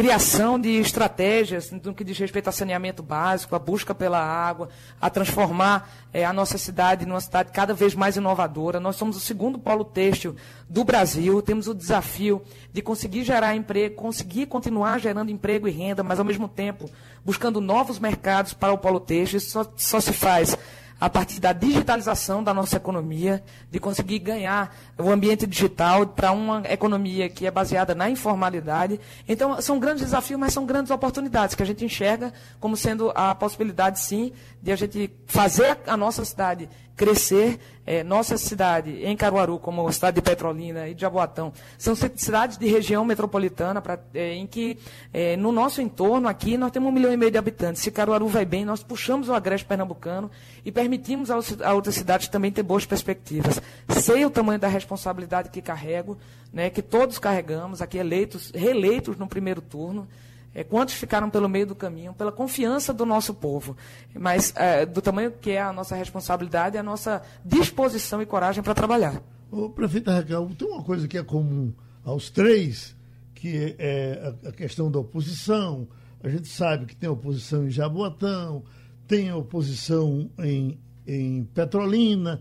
criação 0.00 0.58
de 0.58 0.70
estratégias 0.80 1.70
no 1.70 1.92
que 1.92 2.02
diz 2.02 2.16
respeito 2.16 2.48
a 2.48 2.52
saneamento 2.52 3.02
básico, 3.02 3.54
a 3.54 3.58
busca 3.58 3.94
pela 3.94 4.18
água, 4.18 4.70
a 4.98 5.10
transformar 5.10 5.90
é, 6.10 6.24
a 6.24 6.32
nossa 6.32 6.56
cidade 6.56 7.04
numa 7.04 7.20
cidade 7.20 7.52
cada 7.52 7.74
vez 7.74 7.94
mais 7.94 8.16
inovadora. 8.16 8.80
Nós 8.80 8.96
somos 8.96 9.18
o 9.18 9.20
segundo 9.20 9.58
polo 9.58 9.84
têxtil 9.84 10.34
do 10.70 10.84
Brasil, 10.84 11.42
temos 11.42 11.68
o 11.68 11.74
desafio 11.74 12.40
de 12.72 12.80
conseguir 12.80 13.24
gerar 13.24 13.54
emprego, 13.54 13.94
conseguir 13.94 14.46
continuar 14.46 14.98
gerando 14.98 15.30
emprego 15.30 15.68
e 15.68 15.70
renda, 15.70 16.02
mas 16.02 16.18
ao 16.18 16.24
mesmo 16.24 16.48
tempo 16.48 16.88
buscando 17.22 17.60
novos 17.60 17.98
mercados 17.98 18.54
para 18.54 18.72
o 18.72 18.78
polo 18.78 19.00
têxtil. 19.00 19.36
Isso 19.36 19.50
só, 19.50 19.70
só 19.76 20.00
se 20.00 20.14
faz 20.14 20.56
a 21.00 21.08
partir 21.08 21.40
da 21.40 21.52
digitalização 21.52 22.44
da 22.44 22.52
nossa 22.52 22.76
economia, 22.76 23.42
de 23.70 23.80
conseguir 23.80 24.18
ganhar 24.18 24.76
o 24.98 25.10
ambiente 25.10 25.46
digital 25.46 26.06
para 26.06 26.30
uma 26.30 26.62
economia 26.68 27.28
que 27.28 27.46
é 27.46 27.50
baseada 27.50 27.94
na 27.94 28.10
informalidade. 28.10 29.00
Então, 29.26 29.60
são 29.62 29.78
grandes 29.78 30.04
desafios, 30.04 30.38
mas 30.38 30.52
são 30.52 30.66
grandes 30.66 30.90
oportunidades 30.90 31.54
que 31.54 31.62
a 31.62 31.66
gente 31.66 31.84
enxerga 31.84 32.32
como 32.60 32.76
sendo 32.76 33.10
a 33.14 33.34
possibilidade, 33.34 33.98
sim, 34.00 34.32
de 34.62 34.70
a 34.70 34.76
gente 34.76 35.10
fazer 35.26 35.78
a 35.86 35.96
nossa 35.96 36.24
cidade 36.24 36.68
crescer. 36.96 37.58
É, 37.86 38.04
nossa 38.04 38.36
cidade, 38.38 39.04
em 39.04 39.16
Caruaru, 39.16 39.58
como 39.58 39.84
a 39.84 39.90
cidade 39.90 40.16
de 40.16 40.22
Petrolina 40.22 40.86
e 40.86 40.94
de 40.94 41.00
Jaboatão, 41.00 41.52
são 41.76 41.94
cidades 41.96 42.56
de 42.56 42.68
região 42.68 43.04
metropolitana, 43.04 43.80
pra, 43.80 43.98
é, 44.14 44.34
em 44.34 44.46
que 44.46 44.78
é, 45.12 45.36
no 45.36 45.50
nosso 45.50 45.82
entorno 45.82 46.28
aqui 46.28 46.56
nós 46.56 46.70
temos 46.70 46.88
um 46.88 46.92
milhão 46.92 47.12
e 47.12 47.16
meio 47.16 47.32
de 47.32 47.38
habitantes. 47.38 47.82
Se 47.82 47.90
Caruaru 47.90 48.28
vai 48.28 48.44
bem, 48.44 48.64
nós 48.64 48.84
puxamos 48.84 49.28
o 49.28 49.34
agreste 49.34 49.66
pernambucano 49.66 50.30
e 50.64 50.70
permitimos 50.70 51.30
a, 51.32 51.72
outras 51.72 51.96
cidades 51.96 52.28
também 52.28 52.52
ter 52.52 52.62
boas 52.62 52.86
perspectivas. 52.86 53.60
Sei 53.88 54.24
o 54.24 54.30
tamanho 54.30 54.60
da 54.60 54.68
responsabilidade 54.68 55.50
que 55.50 55.60
carrego, 55.60 56.16
né, 56.52 56.70
que 56.70 56.82
todos 56.82 57.18
carregamos, 57.18 57.82
aqui 57.82 57.98
eleitos, 57.98 58.52
reeleitos 58.54 59.16
no 59.16 59.26
primeiro 59.26 59.60
turno. 59.60 60.06
É, 60.52 60.64
quantos 60.64 60.94
ficaram 60.94 61.30
pelo 61.30 61.48
meio 61.48 61.66
do 61.66 61.76
caminho, 61.76 62.12
pela 62.12 62.32
confiança 62.32 62.92
do 62.92 63.06
nosso 63.06 63.32
povo, 63.32 63.76
mas 64.18 64.52
é, 64.56 64.84
do 64.84 65.00
tamanho 65.00 65.30
que 65.30 65.52
é 65.52 65.62
a 65.62 65.72
nossa 65.72 65.94
responsabilidade 65.94 66.76
a 66.76 66.82
nossa 66.82 67.22
disposição 67.44 68.20
e 68.20 68.26
coragem 68.26 68.62
para 68.62 68.74
trabalhar. 68.74 69.22
Ô, 69.50 69.68
prefeita 69.68 70.12
Raquel, 70.12 70.50
tem 70.58 70.66
uma 70.66 70.82
coisa 70.82 71.06
que 71.06 71.16
é 71.16 71.22
comum 71.22 71.72
aos 72.04 72.30
três, 72.30 72.96
que 73.34 73.76
é 73.78 74.34
a 74.44 74.52
questão 74.52 74.90
da 74.90 74.98
oposição. 74.98 75.86
A 76.22 76.28
gente 76.28 76.48
sabe 76.48 76.86
que 76.86 76.96
tem 76.96 77.08
oposição 77.08 77.66
em 77.66 77.70
Jaboatão, 77.70 78.64
tem 79.06 79.32
oposição 79.32 80.30
em, 80.38 80.78
em 81.06 81.44
Petrolina, 81.44 82.40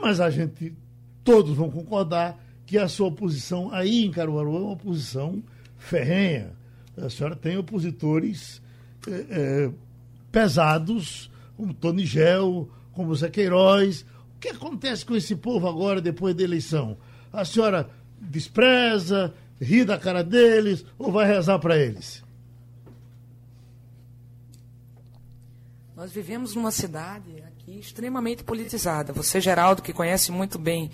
mas 0.00 0.20
a 0.20 0.30
gente, 0.30 0.74
todos 1.22 1.54
vão 1.54 1.70
concordar 1.70 2.42
que 2.64 2.78
a 2.78 2.88
sua 2.88 3.08
oposição 3.08 3.72
aí 3.72 4.04
em 4.04 4.10
Caruaru 4.10 4.56
é 4.56 4.60
uma 4.60 4.72
oposição 4.72 5.42
ferrenha 5.76 6.59
a 6.96 7.08
senhora 7.08 7.36
tem 7.36 7.56
opositores 7.56 8.60
é, 9.08 9.26
é, 9.30 9.70
pesados, 10.30 11.30
como 11.56 11.74
Tony 11.74 12.04
Gel, 12.04 12.68
como 12.92 13.14
Zé 13.14 13.28
Queiroz, 13.28 14.04
que 14.40 14.48
acontece 14.48 15.04
com 15.04 15.14
esse 15.14 15.36
povo 15.36 15.68
agora, 15.68 16.00
depois 16.00 16.34
da 16.34 16.42
eleição? 16.42 16.96
A 17.32 17.44
senhora 17.44 17.88
despreza, 18.20 19.34
ri 19.60 19.84
da 19.84 19.98
cara 19.98 20.24
deles 20.24 20.84
ou 20.98 21.12
vai 21.12 21.26
rezar 21.26 21.58
para 21.58 21.76
eles? 21.76 22.24
Nós 25.94 26.12
vivemos 26.12 26.54
numa 26.54 26.70
cidade 26.70 27.42
aqui 27.42 27.78
extremamente 27.78 28.42
politizada. 28.42 29.12
Você, 29.12 29.38
Geraldo, 29.38 29.82
que 29.82 29.92
conhece 29.92 30.32
muito 30.32 30.58
bem 30.58 30.90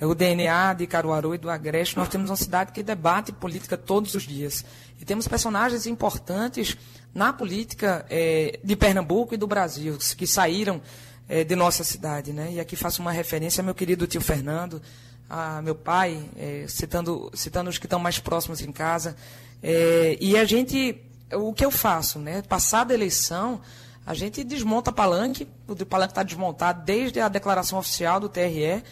o 0.00 0.14
DNA 0.14 0.74
de 0.74 0.86
Caruaru 0.86 1.34
e 1.34 1.38
do 1.38 1.48
Agreste, 1.48 1.96
nós 1.96 2.08
temos 2.08 2.28
uma 2.28 2.36
cidade 2.36 2.72
que 2.72 2.82
debate 2.82 3.32
política 3.32 3.76
todos 3.76 4.14
os 4.14 4.24
dias. 4.24 4.64
E 5.00 5.04
temos 5.04 5.26
personagens 5.26 5.86
importantes 5.86 6.76
na 7.14 7.32
política 7.32 8.04
é, 8.10 8.58
de 8.62 8.76
Pernambuco 8.76 9.34
e 9.34 9.38
do 9.38 9.46
Brasil, 9.46 9.96
que 10.16 10.26
saíram 10.26 10.82
é, 11.28 11.44
de 11.44 11.56
nossa 11.56 11.82
cidade. 11.82 12.32
Né? 12.32 12.52
E 12.52 12.60
aqui 12.60 12.76
faço 12.76 13.00
uma 13.00 13.12
referência 13.12 13.62
ao 13.62 13.64
meu 13.64 13.74
querido 13.74 14.06
tio 14.06 14.20
Fernando, 14.20 14.82
a 15.28 15.60
meu 15.62 15.74
pai, 15.74 16.28
é, 16.36 16.66
citando, 16.68 17.30
citando 17.34 17.70
os 17.70 17.78
que 17.78 17.86
estão 17.86 17.98
mais 17.98 18.18
próximos 18.18 18.60
em 18.60 18.70
casa. 18.70 19.16
É, 19.62 20.18
e 20.20 20.36
a 20.36 20.44
gente, 20.44 21.02
o 21.32 21.52
que 21.52 21.64
eu 21.64 21.70
faço? 21.70 22.18
Né? 22.18 22.42
Passada 22.42 22.92
a 22.92 22.96
eleição, 22.96 23.60
a 24.04 24.14
gente 24.14 24.44
desmonta 24.44 24.92
palanque, 24.92 25.48
o 25.66 25.86
palanque 25.86 26.12
está 26.12 26.22
desmontado 26.22 26.84
desde 26.84 27.18
a 27.18 27.28
declaração 27.28 27.78
oficial 27.78 28.20
do 28.20 28.28
TRE, 28.28 28.82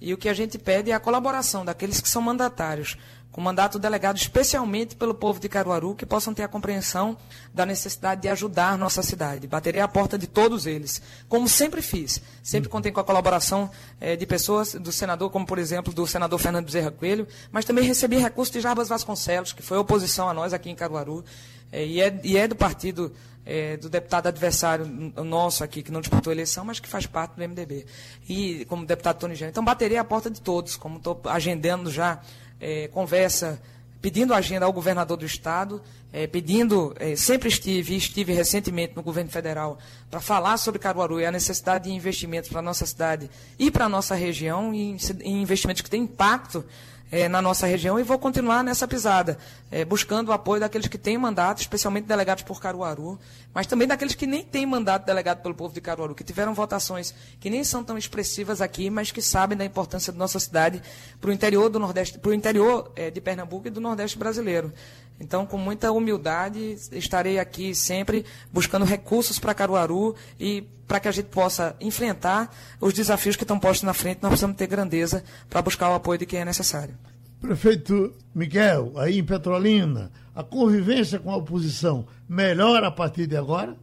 e 0.00 0.12
o 0.12 0.18
que 0.18 0.28
a 0.28 0.34
gente 0.34 0.58
pede 0.58 0.90
é 0.90 0.94
a 0.94 1.00
colaboração 1.00 1.64
daqueles 1.64 2.00
que 2.00 2.08
são 2.08 2.20
mandatários, 2.20 2.96
com 3.34 3.40
mandato 3.40 3.80
delegado 3.80 4.16
especialmente 4.16 4.94
pelo 4.94 5.12
povo 5.12 5.40
de 5.40 5.48
Caruaru, 5.48 5.96
que 5.96 6.06
possam 6.06 6.32
ter 6.32 6.44
a 6.44 6.48
compreensão 6.48 7.16
da 7.52 7.66
necessidade 7.66 8.22
de 8.22 8.28
ajudar 8.28 8.78
nossa 8.78 9.02
cidade. 9.02 9.48
Baterei 9.48 9.80
a 9.80 9.88
porta 9.88 10.16
de 10.16 10.28
todos 10.28 10.66
eles, 10.66 11.02
como 11.28 11.48
sempre 11.48 11.82
fiz. 11.82 12.22
Sempre 12.44 12.68
contei 12.68 12.92
com 12.92 13.00
a 13.00 13.04
colaboração 13.04 13.68
eh, 14.00 14.14
de 14.14 14.24
pessoas, 14.24 14.74
do 14.74 14.92
senador, 14.92 15.30
como 15.30 15.44
por 15.44 15.58
exemplo 15.58 15.92
do 15.92 16.06
senador 16.06 16.38
Fernando 16.38 16.66
Bezerra 16.66 16.92
Coelho, 16.92 17.26
mas 17.50 17.64
também 17.64 17.84
recebi 17.84 18.18
recursos 18.18 18.52
de 18.52 18.60
Jarbas 18.60 18.88
Vasconcelos, 18.88 19.52
que 19.52 19.62
foi 19.62 19.78
oposição 19.78 20.28
a 20.28 20.32
nós 20.32 20.52
aqui 20.52 20.70
em 20.70 20.76
Caruaru, 20.76 21.24
eh, 21.72 21.86
e, 21.86 22.00
é, 22.00 22.20
e 22.22 22.36
é 22.36 22.46
do 22.46 22.54
partido 22.54 23.12
é, 23.46 23.76
do 23.76 23.88
deputado 23.88 24.26
adversário 24.26 24.86
nosso 25.24 25.62
aqui, 25.62 25.82
que 25.82 25.92
não 25.92 26.00
disputou 26.00 26.30
a 26.30 26.34
eleição, 26.34 26.64
mas 26.64 26.80
que 26.80 26.88
faz 26.88 27.06
parte 27.06 27.36
do 27.36 27.48
MDB. 27.48 27.86
E 28.28 28.64
como 28.66 28.86
deputado 28.86 29.18
Tony 29.18 29.34
Jânio. 29.34 29.50
Então, 29.50 29.64
bateria 29.64 30.00
a 30.00 30.04
porta 30.04 30.30
de 30.30 30.40
todos, 30.40 30.76
como 30.76 30.98
estou 30.98 31.20
agendando 31.26 31.90
já 31.90 32.20
é, 32.60 32.88
conversa, 32.88 33.60
pedindo 34.00 34.34
agenda 34.34 34.66
ao 34.66 34.72
governador 34.72 35.16
do 35.16 35.26
Estado, 35.26 35.82
é, 36.12 36.26
pedindo, 36.26 36.94
é, 36.98 37.16
sempre 37.16 37.48
estive 37.48 37.96
estive 37.96 38.32
recentemente 38.32 38.94
no 38.94 39.02
governo 39.02 39.30
federal 39.30 39.78
para 40.10 40.20
falar 40.20 40.56
sobre 40.58 40.78
Caruaru 40.78 41.20
e 41.20 41.26
a 41.26 41.32
necessidade 41.32 41.84
de 41.84 41.90
investimentos 41.90 42.48
para 42.48 42.60
a 42.60 42.62
nossa 42.62 42.86
cidade 42.86 43.28
e 43.58 43.70
para 43.70 43.86
a 43.86 43.88
nossa 43.88 44.14
região, 44.14 44.72
e 44.72 44.96
investimentos 45.24 45.82
que 45.82 45.90
têm 45.90 46.02
impacto 46.02 46.64
é, 47.10 47.28
na 47.28 47.40
nossa 47.40 47.66
região 47.66 47.98
e 47.98 48.02
vou 48.02 48.18
continuar 48.18 48.62
nessa 48.64 48.88
pisada, 48.88 49.38
é, 49.70 49.84
buscando 49.84 50.28
o 50.28 50.32
apoio 50.32 50.60
daqueles 50.60 50.88
que 50.88 50.98
têm 50.98 51.16
mandato, 51.16 51.60
especialmente 51.60 52.06
delegados 52.06 52.42
por 52.42 52.60
Caruaru, 52.60 53.18
mas 53.52 53.66
também 53.66 53.86
daqueles 53.86 54.14
que 54.14 54.26
nem 54.26 54.42
têm 54.42 54.66
mandato 54.66 55.06
delegado 55.06 55.42
pelo 55.42 55.54
povo 55.54 55.74
de 55.74 55.80
Caruaru, 55.80 56.14
que 56.14 56.24
tiveram 56.24 56.54
votações 56.54 57.14
que 57.38 57.48
nem 57.48 57.62
são 57.62 57.84
tão 57.84 57.96
expressivas 57.96 58.60
aqui, 58.60 58.90
mas 58.90 59.10
que 59.10 59.22
sabem 59.22 59.56
da 59.56 59.64
importância 59.64 60.12
da 60.12 60.18
nossa 60.18 60.40
cidade 60.40 60.82
para 61.20 61.30
o 61.30 61.32
interior 61.32 61.68
do 61.68 61.78
Nordeste, 61.78 62.18
para 62.18 62.30
o 62.30 62.34
interior 62.34 62.90
é, 62.96 63.10
de 63.10 63.20
Pernambuco 63.20 63.68
e 63.68 63.70
do 63.70 63.80
Nordeste 63.80 64.18
brasileiro. 64.18 64.72
Então, 65.18 65.46
com 65.46 65.56
muita 65.56 65.92
humildade, 65.92 66.76
estarei 66.92 67.38
aqui 67.38 67.74
sempre 67.74 68.24
buscando 68.52 68.84
recursos 68.84 69.38
para 69.38 69.54
Caruaru 69.54 70.14
e 70.38 70.64
para 70.86 71.00
que 71.00 71.08
a 71.08 71.12
gente 71.12 71.26
possa 71.26 71.76
enfrentar 71.80 72.54
os 72.80 72.92
desafios 72.92 73.36
que 73.36 73.44
estão 73.44 73.58
postos 73.58 73.84
na 73.84 73.94
frente, 73.94 74.18
nós 74.22 74.30
precisamos 74.30 74.56
ter 74.56 74.66
grandeza 74.66 75.24
para 75.48 75.62
buscar 75.62 75.90
o 75.90 75.94
apoio 75.94 76.18
de 76.18 76.26
quem 76.26 76.40
é 76.40 76.44
necessário. 76.44 76.94
Prefeito 77.40 78.14
Miguel, 78.34 78.92
aí 78.96 79.18
em 79.18 79.24
Petrolina, 79.24 80.10
a 80.34 80.42
convivência 80.42 81.18
com 81.18 81.30
a 81.30 81.36
oposição 81.36 82.06
melhora 82.28 82.88
a 82.88 82.90
partir 82.90 83.26
de 83.26 83.36
agora? 83.36 83.76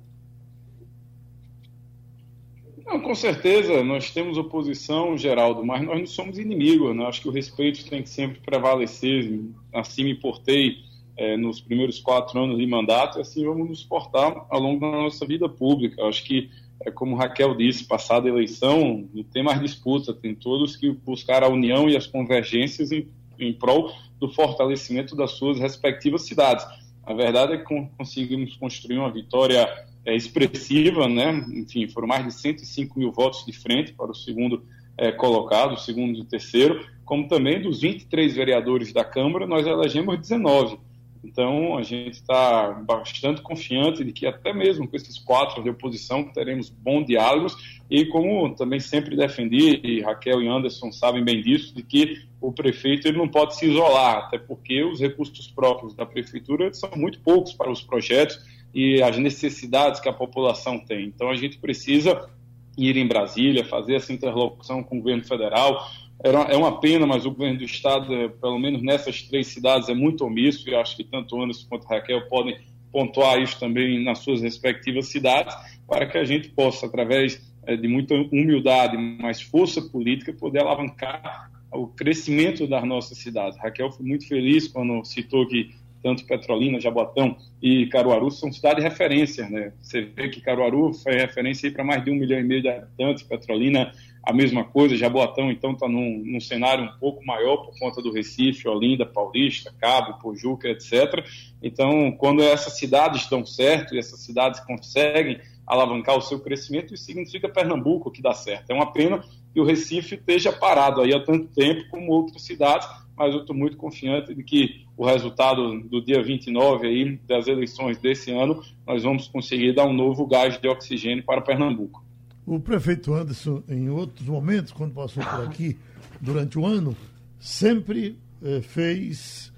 Não, 2.85 2.99
com 2.99 3.15
certeza, 3.15 3.83
nós 3.83 4.11
temos 4.11 4.37
oposição, 4.37 5.17
Geraldo, 5.17 5.63
mas 5.63 5.81
nós 5.81 5.97
não 5.97 6.07
somos 6.07 6.37
inimigos. 6.37 6.95
Né? 6.95 7.05
Acho 7.05 7.21
que 7.21 7.29
o 7.29 7.31
respeito 7.31 7.89
tem 7.89 8.03
que 8.03 8.09
sempre 8.09 8.41
prevalecer. 8.41 9.39
Assim 9.71 10.03
me 10.03 10.15
portei 10.15 10.90
é, 11.17 11.37
nos 11.37 11.61
primeiros 11.61 11.99
quatro 11.99 12.41
anos 12.41 12.57
de 12.57 12.65
mandato, 12.65 13.17
e 13.17 13.21
assim 13.21 13.45
vamos 13.45 13.69
nos 13.69 13.83
portar 13.83 14.45
ao 14.49 14.59
longo 14.59 14.79
da 14.79 14.91
nossa 14.91 15.25
vida 15.25 15.47
pública. 15.47 16.03
Acho 16.05 16.23
que, 16.23 16.49
é, 16.81 16.91
como 16.91 17.15
Raquel 17.15 17.55
disse, 17.55 17.85
passada 17.85 18.27
a 18.27 18.31
eleição, 18.31 19.07
não 19.13 19.23
tem 19.23 19.43
mais 19.43 19.59
disputa, 19.59 20.13
tem 20.13 20.33
todos 20.33 20.75
que 20.75 20.91
buscar 20.91 21.43
a 21.43 21.49
união 21.49 21.89
e 21.89 21.95
as 21.95 22.07
convergências 22.07 22.91
em, 22.91 23.07
em 23.39 23.53
prol 23.53 23.91
do 24.19 24.29
fortalecimento 24.29 25.15
das 25.15 25.31
suas 25.31 25.59
respectivas 25.59 26.23
cidades. 26.23 26.65
A 27.03 27.13
verdade 27.13 27.53
é 27.53 27.57
que 27.57 27.87
conseguimos 27.97 28.55
construir 28.57 28.99
uma 28.99 29.11
vitória 29.11 29.67
é, 30.05 30.15
expressiva, 30.15 31.07
né? 31.07 31.45
enfim, 31.53 31.87
foram 31.87 32.07
mais 32.07 32.25
de 32.25 32.33
105 32.33 32.97
mil 32.97 33.11
votos 33.11 33.45
de 33.45 33.53
frente 33.53 33.93
para 33.93 34.11
o 34.11 34.15
segundo 34.15 34.63
é, 34.97 35.11
colocado, 35.11 35.73
o 35.73 35.77
segundo 35.77 36.17
e 36.17 36.21
o 36.21 36.25
terceiro, 36.25 36.85
como 37.03 37.27
também 37.27 37.61
dos 37.61 37.81
23 37.81 38.35
vereadores 38.35 38.93
da 38.93 39.03
Câmara, 39.03 39.47
nós 39.47 39.65
elegemos 39.65 40.17
19. 40.17 40.79
Então, 41.23 41.77
a 41.77 41.83
gente 41.83 42.15
está 42.15 42.71
bastante 42.71 43.41
confiante 43.41 44.03
de 44.03 44.11
que, 44.11 44.25
até 44.25 44.51
mesmo 44.51 44.87
com 44.87 44.95
esses 44.95 45.19
quatro 45.19 45.61
de 45.61 45.69
oposição, 45.69 46.23
teremos 46.23 46.69
bons 46.69 47.05
diálogos. 47.05 47.55
E, 47.89 48.05
como 48.05 48.55
também 48.55 48.79
sempre 48.79 49.15
defendi, 49.15 49.79
e 49.83 50.01
Raquel 50.01 50.41
e 50.41 50.47
Anderson 50.47 50.91
sabem 50.91 51.23
bem 51.23 51.41
disso, 51.41 51.75
de 51.75 51.83
que 51.83 52.23
o 52.39 52.51
prefeito 52.51 53.07
ele 53.07 53.17
não 53.17 53.27
pode 53.27 53.55
se 53.55 53.67
isolar, 53.67 54.17
até 54.17 54.39
porque 54.39 54.83
os 54.83 54.99
recursos 54.99 55.47
próprios 55.47 55.93
da 55.93 56.05
prefeitura 56.05 56.73
são 56.73 56.89
muito 56.95 57.19
poucos 57.19 57.53
para 57.53 57.71
os 57.71 57.83
projetos 57.83 58.39
e 58.73 59.01
as 59.03 59.17
necessidades 59.17 59.99
que 59.99 60.09
a 60.09 60.13
população 60.13 60.79
tem. 60.79 61.05
Então, 61.05 61.29
a 61.29 61.35
gente 61.35 61.59
precisa 61.59 62.29
ir 62.77 62.97
em 62.97 63.07
Brasília, 63.07 63.65
fazer 63.65 63.95
essa 63.95 64.13
interlocução 64.13 64.81
com 64.81 64.97
o 64.97 64.99
governo 64.99 65.23
federal, 65.23 65.85
é 66.23 66.55
uma 66.55 66.79
pena, 66.79 67.07
mas 67.07 67.25
o 67.25 67.31
governo 67.31 67.57
do 67.57 67.63
estado, 67.63 68.13
é, 68.13 68.27
pelo 68.27 68.59
menos 68.59 68.83
nessas 68.83 69.23
três 69.23 69.47
cidades, 69.47 69.89
é 69.89 69.93
muito 69.93 70.23
omisso, 70.23 70.69
e 70.69 70.75
acho 70.75 70.95
que 70.95 71.03
tanto 71.03 71.41
Anderson 71.41 71.67
quanto 71.67 71.87
Raquel 71.87 72.27
podem 72.27 72.59
pontuar 72.91 73.41
isso 73.41 73.59
também 73.59 74.03
nas 74.03 74.19
suas 74.19 74.41
respectivas 74.41 75.07
cidades, 75.07 75.55
para 75.87 76.05
que 76.05 76.17
a 76.17 76.23
gente 76.23 76.49
possa, 76.49 76.85
através 76.85 77.41
é, 77.65 77.75
de 77.75 77.87
muita 77.87 78.13
humildade, 78.13 78.97
mais 78.97 79.41
força 79.41 79.81
política, 79.81 80.33
poder 80.33 80.59
alavancar 80.59 81.49
o 81.73 81.87
crescimento 81.87 82.67
das 82.67 82.83
nossas 82.83 83.17
cidades. 83.17 83.57
Raquel 83.57 83.91
foi 83.91 84.05
muito 84.05 84.27
feliz 84.27 84.67
quando 84.67 85.03
citou 85.05 85.47
que 85.47 85.71
tanto 86.03 86.25
Petrolina, 86.25 86.79
Jaboatão 86.79 87.37
e 87.61 87.85
Caruaru 87.87 88.31
são 88.31 88.51
cidades 88.51 88.83
de 88.83 88.89
referência. 88.89 89.47
Né? 89.49 89.71
Você 89.81 90.01
vê 90.01 90.29
que 90.29 90.41
Caruaru 90.41 90.93
foi 90.93 91.13
referência 91.13 91.71
para 91.71 91.83
mais 91.83 92.03
de 92.03 92.11
um 92.11 92.15
milhão 92.15 92.39
e 92.39 92.43
meio 92.43 92.61
de 92.61 92.69
habitantes, 92.69 93.23
Petrolina 93.23 93.91
a 94.23 94.31
mesma 94.31 94.63
coisa, 94.63 94.95
Jaboatão 94.95 95.51
então 95.51 95.71
está 95.71 95.87
num, 95.87 96.21
num, 96.23 96.39
cenário 96.39 96.85
um 96.85 96.99
pouco 96.99 97.25
maior 97.25 97.57
por 97.57 97.77
conta 97.79 98.01
do 98.01 98.11
Recife, 98.11 98.67
Olinda, 98.67 99.05
Paulista, 99.05 99.73
Cabo, 99.79 100.19
Pojuca, 100.19 100.69
etc. 100.69 101.25
Então, 101.61 102.11
quando 102.11 102.43
essas 102.43 102.77
cidades 102.77 103.27
dão 103.27 103.45
certo 103.45 103.95
e 103.95 103.99
essas 103.99 104.19
cidades 104.19 104.59
conseguem 104.59 105.39
alavancar 105.65 106.17
o 106.17 106.21
seu 106.21 106.39
crescimento, 106.39 106.93
isso 106.93 107.05
significa 107.05 107.49
Pernambuco 107.49 108.11
que 108.11 108.21
dá 108.21 108.33
certo. 108.33 108.69
É 108.69 108.73
uma 108.73 108.91
pena 108.91 109.23
que 109.53 109.59
o 109.59 109.65
Recife 109.65 110.15
esteja 110.15 110.51
parado 110.51 111.01
aí 111.01 111.13
há 111.13 111.23
tanto 111.23 111.47
tempo 111.47 111.89
como 111.89 112.11
outras 112.11 112.43
cidades, 112.43 112.87
mas 113.17 113.33
eu 113.33 113.41
estou 113.41 113.55
muito 113.55 113.77
confiante 113.77 114.33
de 114.33 114.43
que 114.43 114.85
o 114.95 115.05
resultado 115.05 115.79
do 115.81 116.01
dia 116.03 116.21
29 116.21 116.87
aí 116.87 117.17
das 117.27 117.47
eleições 117.47 117.97
desse 117.97 118.31
ano, 118.31 118.61
nós 118.85 119.03
vamos 119.03 119.27
conseguir 119.27 119.73
dar 119.73 119.85
um 119.85 119.93
novo 119.93 120.27
gás 120.27 120.59
de 120.59 120.67
oxigênio 120.67 121.23
para 121.23 121.41
Pernambuco. 121.41 122.10
O 122.45 122.59
prefeito 122.59 123.13
Anderson, 123.13 123.63
em 123.69 123.89
outros 123.89 124.27
momentos, 124.27 124.71
quando 124.71 124.93
passou 124.93 125.23
por 125.23 125.45
aqui 125.45 125.77
durante 126.19 126.57
o 126.57 126.65
ano, 126.65 126.95
sempre 127.39 128.19
eh, 128.41 128.61
fez 128.61 129.53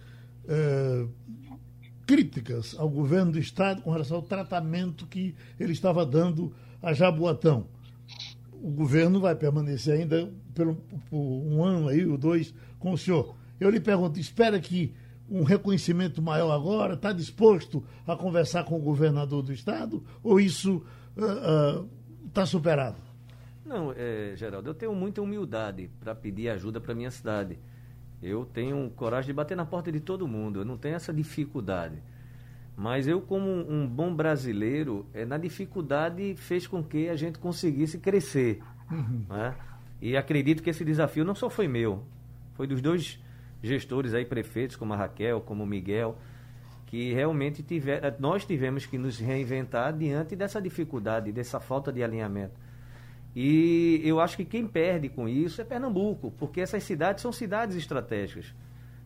eh, 0.48 1.06
críticas 2.06 2.76
ao 2.78 2.90
governo 2.90 3.32
do 3.32 3.40
Estado 3.40 3.82
com 3.82 3.92
relação 3.92 4.18
ao 4.18 4.24
tratamento 4.24 5.08
que 5.08 5.34
ele 5.60 5.72
estava 5.72 6.06
dando 6.06 6.54
a 6.82 6.94
Jaboatão. 6.94 7.66
O 8.52 8.70
governo 8.70 9.20
vai 9.20 9.36
permanecer 9.36 10.00
ainda 10.00 10.30
por, 10.54 10.76
por 11.10 11.18
um 11.18 11.64
ano 11.64 11.88
aí, 11.88 12.06
ou 12.06 12.18
dois, 12.18 12.54
com 12.80 12.92
o 12.92 12.98
senhor. 12.98 13.36
Eu 13.60 13.70
lhe 13.70 13.80
pergunto, 13.80 14.20
espera 14.20 14.60
que 14.60 14.94
um 15.30 15.44
reconhecimento 15.44 16.22
maior 16.22 16.52
agora? 16.52 16.96
Está 16.96 17.14
disposto 17.14 17.84
a 18.06 18.16
conversar 18.16 18.66
com 18.66 18.76
o 18.76 18.82
governador 18.82 19.42
do 19.42 19.54
Estado? 19.54 20.04
Ou 20.22 20.40
isso 20.40 20.84
uh, 21.18 21.82
uh, 21.82 21.90
está 22.34 22.48
superado? 22.48 22.98
Não, 23.64 23.94
é, 23.96 24.34
Geraldo, 24.36 24.68
eu 24.68 24.74
tenho 24.74 24.94
muita 24.96 25.22
humildade 25.22 25.90
para 26.00 26.16
pedir 26.16 26.50
ajuda 26.50 26.82
para 26.82 26.96
minha 26.96 27.12
cidade. 27.12 27.60
Eu 28.22 28.44
tenho 28.44 28.90
coragem 28.96 29.28
de 29.28 29.34
bater 29.34 29.56
na 29.56 29.66
porta 29.66 29.92
de 29.92 30.00
todo 30.00 30.28
mundo, 30.28 30.60
eu 30.62 30.66
não 30.66 30.76
tenho 30.76 30.96
essa 30.96 31.14
dificuldade. 31.14 32.02
Mas 32.76 33.08
eu, 33.08 33.22
como 33.22 33.48
um 33.48 33.88
bom 33.88 34.14
brasileiro, 34.14 35.06
é, 35.14 35.26
na 35.26 35.38
dificuldade 35.38 36.34
fez 36.36 36.66
com 36.66 36.84
que 36.84 37.08
a 37.08 37.16
gente 37.16 37.38
conseguisse 37.38 38.00
crescer. 38.00 38.64
Uhum. 38.92 39.26
Né? 39.30 39.56
E 40.02 40.18
acredito 40.18 40.64
que 40.64 40.72
esse 40.72 40.84
desafio 40.84 41.24
não 41.24 41.36
só 41.36 41.52
foi 41.52 41.68
meu, 41.68 42.04
foi 42.56 42.66
dos 42.66 42.82
dois 42.82 43.20
gestores 43.62 44.14
aí, 44.14 44.26
prefeitos, 44.26 44.76
como 44.76 44.94
a 44.94 44.98
Raquel, 44.98 45.40
como 45.40 45.64
o 45.64 45.68
Miguel, 45.68 46.18
que 46.94 47.12
realmente 47.12 47.64
tiver, 47.64 48.16
nós 48.20 48.46
tivemos 48.46 48.86
que 48.86 49.00
nos 49.00 49.18
reinventar 49.18 49.98
diante 49.98 50.36
dessa 50.36 50.62
dificuldade, 50.62 51.32
dessa 51.32 51.60
falta 51.60 51.92
de 51.92 52.04
alinhamento. 52.04 52.54
E 53.36 54.00
eu 54.04 54.20
acho 54.20 54.38
que 54.38 54.46
quem 54.46 54.68
perde 54.68 55.10
com 55.10 55.28
isso 55.28 55.60
é 55.60 55.64
Pernambuco, 55.66 56.30
porque 56.38 56.62
essas 56.62 56.84
cidades 56.84 57.24
são 57.24 57.32
cidades 57.32 57.76
estratégicas. 57.76 58.54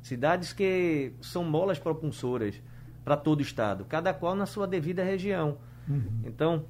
Cidades 0.01 0.51
que 0.51 1.13
são 1.21 1.45
molas 1.45 1.79
propulsoras 1.79 2.61
para 3.05 3.15
todo 3.15 3.39
o 3.39 3.41
estado, 3.41 3.85
cada 3.85 4.13
qual 4.13 4.35
na 4.35 4.45
sua 4.45 4.67
devida 4.67 5.01
região. 5.01 5.57
Uhum. 5.87 6.23
Então, 6.25 6.65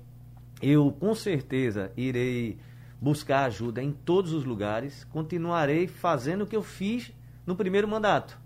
eu 0.61 0.91
com 0.99 1.15
certeza 1.15 1.91
irei 1.97 2.59
buscar 3.01 3.45
ajuda 3.45 3.81
em 3.81 3.91
todos 3.91 4.33
os 4.33 4.45
lugares, 4.45 5.03
continuarei 5.05 5.87
fazendo 5.87 6.43
o 6.43 6.45
que 6.45 6.55
eu 6.55 6.61
fiz 6.61 7.11
no 7.43 7.55
primeiro 7.55 7.87
mandato. 7.87 8.39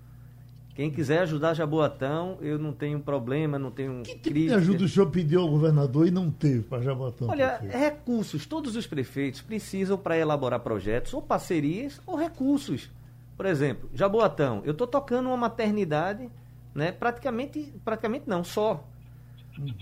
Quem 0.81 0.89
quiser 0.89 1.19
ajudar 1.19 1.53
Jaboatão, 1.53 2.39
eu 2.41 2.57
não 2.57 2.73
tenho 2.73 2.99
problema, 2.99 3.59
não 3.59 3.69
tenho 3.69 4.01
que 4.01 4.15
tipo 4.15 4.33
de 4.33 4.51
ajuda 4.51 4.85
o 4.85 4.89
senhor 4.89 5.11
pediu 5.11 5.41
ao 5.41 5.47
governador 5.47 6.07
e 6.07 6.09
não 6.09 6.31
teve 6.31 6.63
para 6.63 6.81
Jaboatão? 6.81 7.29
Olha, 7.29 7.49
prefeito? 7.49 7.77
recursos. 7.77 8.45
Todos 8.47 8.75
os 8.75 8.87
prefeitos 8.87 9.41
precisam 9.41 9.95
para 9.95 10.17
elaborar 10.17 10.59
projetos, 10.61 11.13
ou 11.13 11.21
parcerias, 11.21 12.01
ou 12.03 12.15
recursos. 12.15 12.89
Por 13.37 13.45
exemplo, 13.45 13.91
Jaboatão, 13.93 14.63
eu 14.65 14.71
estou 14.71 14.87
tocando 14.87 15.27
uma 15.27 15.37
maternidade, 15.37 16.27
né, 16.73 16.91
praticamente, 16.91 17.71
praticamente 17.85 18.27
não, 18.27 18.43
só. 18.43 18.83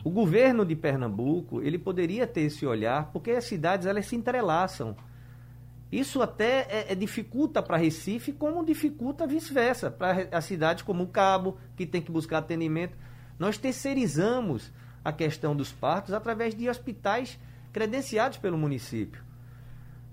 O 0.04 0.10
governo 0.10 0.66
de 0.66 0.76
Pernambuco, 0.76 1.62
ele 1.62 1.78
poderia 1.78 2.28
ter 2.28 2.42
esse 2.42 2.66
olhar, 2.66 3.10
porque 3.14 3.32
as 3.32 3.46
cidades 3.46 3.88
elas 3.88 4.06
se 4.06 4.18
entrelaçam. 4.18 4.98
Isso 5.92 6.22
até 6.22 6.68
é, 6.70 6.86
é 6.90 6.96
dificulta 6.96 7.64
para 7.64 7.78
Recife, 7.78 8.32
como 8.32 8.64
dificulta 8.64 9.26
vice-versa, 9.26 9.90
para 9.90 10.28
as 10.32 10.46
cidades 10.46 10.84
como 10.84 11.04
o 11.04 11.08
Cabo, 11.08 11.58
que 11.76 11.86
tem 11.86 12.02
que 12.02 12.12
buscar 12.12 12.40
atendimento. 12.40 12.96
Nós 13.40 13.58
terceirizamos 13.58 14.72
a 15.04 15.12
questão 15.12 15.56
dos 15.56 15.72
partos 15.72 16.14
através 16.14 16.54
de 16.54 16.70
hospitais 16.70 17.40
credenciados 17.72 18.38
pelo 18.38 18.58
município. 18.58 19.24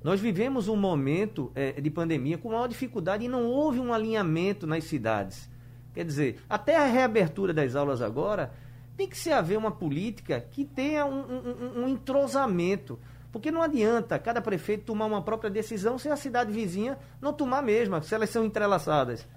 Nós 0.03 0.21
vivemos 0.21 0.69
um 0.69 0.77
momento 0.77 1.51
é, 1.55 1.81
de 1.81 1.91
pandemia 1.91 2.39
com 2.39 2.51
maior 2.51 2.69
dificuldade 2.69 3.25
e 3.25 3.29
não 3.29 3.45
houve 3.47 3.81
um 3.81 3.93
alinhamento 3.93 4.67
nas 4.67 4.85
cidades. 4.85 5.51
Quer 5.93 6.05
dizer, 6.05 6.41
até 6.49 6.77
a 6.77 6.87
reabertura 6.87 7.53
das 7.53 7.75
aulas 7.75 8.01
agora, 8.01 8.53
tem 8.97 9.09
que 9.09 9.17
se 9.17 9.33
haver 9.33 9.59
uma 9.59 9.71
política 9.71 10.41
que 10.41 10.65
tenha 10.65 11.05
um, 11.05 11.21
um, 11.21 11.83
um 11.83 11.89
entrosamento. 11.89 12.99
Porque 13.37 13.51
não 13.51 13.61
adianta 13.61 14.19
cada 14.19 14.41
prefeito 14.41 14.87
tomar 14.87 15.05
uma 15.05 15.21
própria 15.21 15.51
decisão 15.51 15.99
se 15.99 16.09
a 16.09 16.17
cidade 16.17 16.51
vizinha 16.51 16.97
não 17.21 17.35
tomar 17.35 17.59
a 17.59 17.63
mesma, 17.63 18.01
se 18.01 18.15
elas 18.15 18.31
são 18.31 18.47
entrelaçadas. 18.47 19.29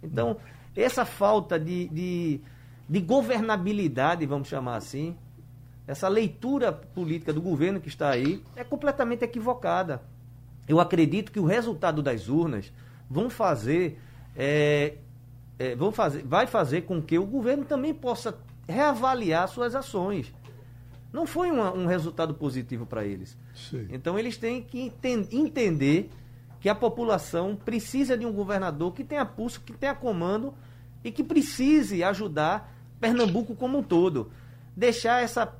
Então, 0.00 0.36
essa 0.76 1.04
falta 1.04 1.58
de, 1.58 1.88
de, 1.88 2.40
de 2.88 3.00
governabilidade, 3.00 4.24
vamos 4.24 4.46
chamar 4.46 4.76
assim, 4.76 5.16
essa 5.84 6.06
leitura 6.06 6.72
política 6.72 7.32
do 7.32 7.42
governo 7.42 7.80
que 7.80 7.88
está 7.88 8.08
aí 8.08 8.40
é 8.54 8.62
completamente 8.62 9.24
equivocada. 9.24 10.00
Eu 10.68 10.78
acredito 10.78 11.32
que 11.32 11.40
o 11.40 11.44
resultado 11.44 12.04
das 12.04 12.28
urnas 12.28 12.72
vão 13.10 13.28
fazer, 13.28 14.00
é, 14.36 14.94
é, 15.58 15.74
vão 15.74 15.90
fazer, 15.90 16.22
vai 16.22 16.46
fazer 16.46 16.82
com 16.82 17.02
que 17.02 17.18
o 17.18 17.26
governo 17.26 17.64
também 17.64 17.92
possa 17.92 18.38
reavaliar 18.68 19.48
suas 19.48 19.74
ações. 19.74 20.32
Não 21.14 21.26
foi 21.26 21.50
uma, 21.50 21.72
um 21.72 21.86
resultado 21.86 22.34
positivo 22.34 22.84
para 22.84 23.04
eles. 23.04 23.38
Sim. 23.54 23.86
Então 23.90 24.18
eles 24.18 24.36
têm 24.36 24.60
que 24.60 24.92
entender 25.30 26.10
que 26.60 26.68
a 26.68 26.74
população 26.74 27.54
precisa 27.54 28.18
de 28.18 28.26
um 28.26 28.32
governador 28.32 28.92
que 28.92 29.04
tenha 29.04 29.24
pulso, 29.24 29.60
que 29.60 29.72
tenha 29.72 29.94
comando 29.94 30.52
e 31.04 31.12
que 31.12 31.22
precise 31.22 32.02
ajudar 32.02 32.74
Pernambuco 33.00 33.54
como 33.54 33.78
um 33.78 33.82
todo. 33.82 34.32
Deixar 34.76 35.22
essa 35.22 35.54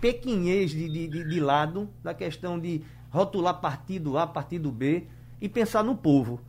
pequenez 0.00 0.70
de, 0.70 0.88
de, 0.88 1.08
de, 1.08 1.28
de 1.28 1.40
lado 1.40 1.90
da 2.02 2.14
questão 2.14 2.58
de 2.58 2.82
rotular 3.10 3.60
partido 3.60 4.16
A, 4.16 4.26
partido 4.26 4.72
B 4.72 5.04
e 5.40 5.48
pensar 5.48 5.84
no 5.84 5.94
povo. 5.94 6.40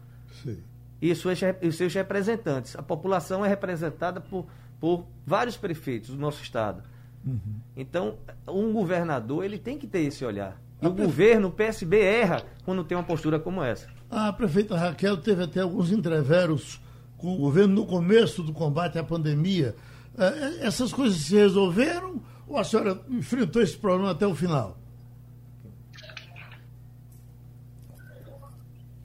Sim. 0.41 0.63
E 1.01 1.13
suas, 1.13 1.39
os 1.61 1.75
seus 1.75 1.93
representantes. 1.93 2.77
A 2.77 2.81
população 2.81 3.43
é 3.43 3.49
representada 3.49 4.21
por 4.21 4.47
por 4.79 5.05
vários 5.25 5.57
prefeitos 5.57 6.09
do 6.09 6.17
nosso 6.17 6.41
estado. 6.41 6.83
Uhum. 7.27 7.59
Então, 7.75 8.17
um 8.47 8.71
governador 8.71 9.43
ele 9.43 9.59
tem 9.59 9.77
que 9.77 9.85
ter 9.85 9.99
esse 9.99 10.23
olhar. 10.23 10.59
E 10.81 10.85
a 10.85 10.89
o 10.89 10.93
prefe... 10.93 11.07
governo, 11.07 11.47
o 11.49 11.51
PSB, 11.51 11.99
erra 11.99 12.43
quando 12.63 12.83
tem 12.83 12.97
uma 12.97 13.03
postura 13.03 13.37
como 13.39 13.61
essa. 13.61 13.87
A 14.09 14.31
prefeita 14.31 14.77
Raquel 14.77 15.17
teve 15.17 15.43
até 15.43 15.59
alguns 15.59 15.91
entreveros 15.91 16.79
com 17.17 17.33
o 17.33 17.37
governo 17.37 17.75
no 17.75 17.85
começo 17.85 18.41
do 18.41 18.53
combate 18.53 18.97
à 18.97 19.03
pandemia. 19.03 19.75
É, 20.17 20.25
é, 20.25 20.65
essas 20.65 20.93
coisas 20.93 21.17
se 21.17 21.35
resolveram 21.35 22.21
ou 22.47 22.57
a 22.57 22.63
senhora 22.63 23.01
enfrentou 23.09 23.61
esse 23.61 23.77
problema 23.77 24.11
até 24.11 24.25
o 24.25 24.33
final? 24.33 24.77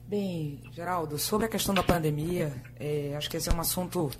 Bem, 0.07 0.61
Geraldo, 0.71 1.17
sobre 1.17 1.47
a 1.47 1.49
questão 1.49 1.73
da 1.73 1.81
pandemia, 1.81 2.53
é, 2.79 3.15
acho 3.17 3.29
que 3.29 3.35
esse 3.35 3.49
é 3.49 3.53
um 3.53 3.59
assunto 3.59 4.11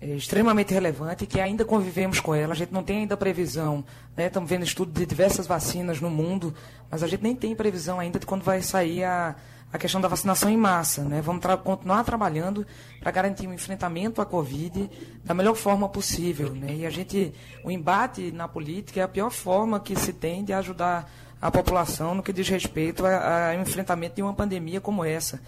extremamente 0.00 0.72
relevante 0.72 1.26
que 1.26 1.40
ainda 1.40 1.64
convivemos 1.64 2.20
com 2.20 2.34
ela. 2.34 2.54
A 2.54 2.56
gente 2.56 2.72
não 2.72 2.82
tem 2.82 2.98
ainda 2.98 3.16
previsão, 3.16 3.84
né? 4.16 4.26
estamos 4.26 4.48
vendo 4.48 4.64
estudo 4.64 4.92
de 4.92 5.04
diversas 5.04 5.46
vacinas 5.46 6.00
no 6.00 6.08
mundo, 6.08 6.54
mas 6.90 7.02
a 7.02 7.06
gente 7.06 7.22
nem 7.22 7.36
tem 7.36 7.54
previsão 7.54 8.00
ainda 8.00 8.18
de 8.18 8.24
quando 8.24 8.42
vai 8.42 8.62
sair 8.62 9.04
a, 9.04 9.36
a 9.70 9.78
questão 9.78 10.00
da 10.00 10.08
vacinação 10.08 10.48
em 10.48 10.56
massa. 10.56 11.04
Né? 11.04 11.20
Vamos 11.20 11.42
tra 11.42 11.56
continuar 11.56 12.02
trabalhando 12.02 12.66
para 12.98 13.10
garantir 13.10 13.46
o 13.46 13.50
um 13.50 13.54
enfrentamento 13.54 14.22
à 14.22 14.26
Covid 14.26 14.90
da 15.22 15.34
melhor 15.34 15.54
forma 15.54 15.86
possível. 15.88 16.54
Né? 16.54 16.76
E 16.76 16.86
a 16.86 16.90
gente, 16.90 17.34
o 17.62 17.70
embate 17.70 18.32
na 18.32 18.48
política 18.48 19.00
é 19.00 19.02
a 19.02 19.08
pior 19.08 19.30
forma 19.30 19.78
que 19.80 19.94
se 19.94 20.14
tem 20.14 20.42
de 20.42 20.54
ajudar 20.54 21.10
a 21.42 21.50
população 21.50 22.14
no 22.14 22.22
que 22.22 22.32
diz 22.32 22.48
respeito 22.48 23.04
ao 23.06 23.60
enfrentamento 23.60 24.16
de 24.16 24.22
uma 24.22 24.34
pandemia 24.34 24.80
como 24.80 25.04
essa. 25.04 25.40